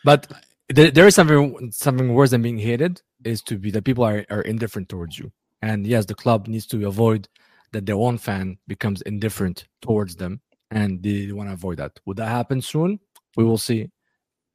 But 0.05 0.31
there, 0.69 0.91
there 0.91 1.07
is 1.07 1.15
something 1.15 1.71
something 1.71 2.13
worse 2.13 2.29
than 2.31 2.41
being 2.41 2.57
hated 2.57 3.01
is 3.25 3.41
to 3.43 3.57
be 3.57 3.69
that 3.71 3.83
people 3.83 4.05
are, 4.05 4.25
are 4.29 4.41
indifferent 4.43 4.87
towards 4.87 5.19
you. 5.19 5.29
And 5.61 5.85
yes, 5.85 6.05
the 6.05 6.15
club 6.15 6.47
needs 6.47 6.65
to 6.67 6.87
avoid 6.87 7.27
that 7.73 7.85
their 7.85 7.97
own 7.97 8.17
fan 8.17 8.57
becomes 8.67 9.01
indifferent 9.01 9.67
towards 9.81 10.15
them, 10.15 10.39
and 10.71 11.03
they 11.03 11.31
want 11.33 11.49
to 11.49 11.53
avoid 11.53 11.77
that. 11.79 11.99
Would 12.05 12.15
that 12.17 12.29
happen 12.29 12.61
soon? 12.61 12.99
We 13.35 13.43
will 13.43 13.57
see 13.57 13.89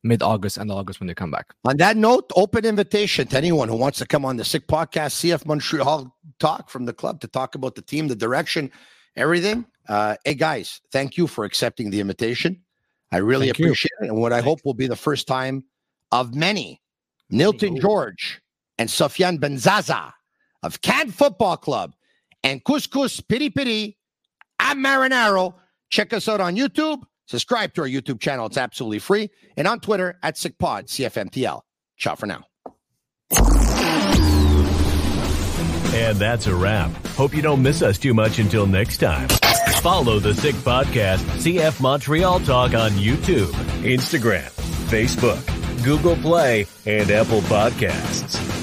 mid 0.05 0.23
August 0.23 0.59
and 0.59 0.71
August 0.71 1.01
when 1.01 1.07
they 1.09 1.15
come 1.15 1.31
back. 1.31 1.53
On 1.65 1.77
that 1.79 1.97
note, 1.97 2.31
open 2.37 2.65
invitation 2.65 3.27
to 3.29 3.37
anyone 3.37 3.69
who 3.69 3.77
wants 3.77 3.99
to 3.99 4.07
come 4.07 4.25
on 4.25 4.37
the 4.37 4.45
Sick 4.45 4.69
Podcast, 4.69 5.17
CF 5.19 5.45
Montreal 5.47 6.15
talk 6.39 6.69
from 6.69 6.85
the 6.85 6.93
club 6.93 7.21
to 7.23 7.27
talk 7.27 7.55
about 7.55 7.75
the 7.75 7.83
team, 7.83 8.07
the 8.09 8.15
direction, 8.15 8.71
everything. 9.17 9.65
Uh, 9.89 10.17
hey 10.25 10.35
guys, 10.35 10.81
thank 10.93 11.17
you 11.17 11.27
for 11.27 11.45
accepting 11.45 11.91
the 11.91 12.01
invitation. 12.01 12.61
I 13.13 13.19
really 13.19 13.47
Thank 13.47 13.59
you. 13.59 13.67
appreciate 13.67 13.93
it. 14.01 14.09
And 14.09 14.17
what 14.17 14.33
I 14.33 14.41
hope 14.41 14.61
will 14.65 14.75
be 14.75 14.87
the 14.87 14.97
first 14.97 15.27
time 15.27 15.65
of 16.11 16.35
many, 16.35 16.83
Nilton 17.33 17.81
Jorge 17.81 18.17
and 18.79 18.89
Sofiane 18.89 19.39
Benzaza 19.39 20.13
of 20.63 20.81
Kan 20.81 21.11
Football 21.11 21.57
Club 21.57 21.95
and 22.43 22.63
Couscous 22.65 23.21
Piri 23.21 23.51
Piri 23.51 23.97
at 24.59 24.77
Marinaro. 24.77 25.55
Check 25.91 26.13
us 26.13 26.29
out 26.29 26.41
on 26.41 26.57
YouTube. 26.57 27.03
Subscribe 27.27 27.75
to 27.75 27.83
our 27.83 27.89
YouTube 27.89 28.21
channel. 28.21 28.47
It's 28.47 28.59
absolutely 28.59 28.99
free. 28.99 29.31
And 29.57 29.67
on 29.67 29.81
Twitter 29.81 30.19
at 30.23 30.37
SickPod, 30.37 30.87
CFMTL. 30.87 31.63
Ciao 31.97 32.15
for 32.15 32.27
now. 32.27 32.45
And 35.95 36.19
that's 36.19 36.47
a 36.49 36.55
wrap. 36.55 36.91
Hope 37.09 37.35
you 37.35 37.43
don't 37.43 37.63
miss 37.63 37.81
us 37.81 37.99
too 37.99 38.15
much 38.15 38.39
until 38.39 38.67
next 38.67 38.99
time. 38.99 39.29
Follow 39.81 40.19
the 40.19 40.35
Sick 40.35 40.55
Podcast, 40.57 41.19
CF 41.39 41.81
Montreal 41.81 42.41
Talk 42.41 42.75
on 42.75 42.91
YouTube, 42.93 43.53
Instagram, 43.83 44.51
Facebook, 44.89 45.85
Google 45.85 46.17
Play, 46.17 46.67
and 46.87 47.11
Apple 47.11 47.43
Podcasts. 47.43 48.54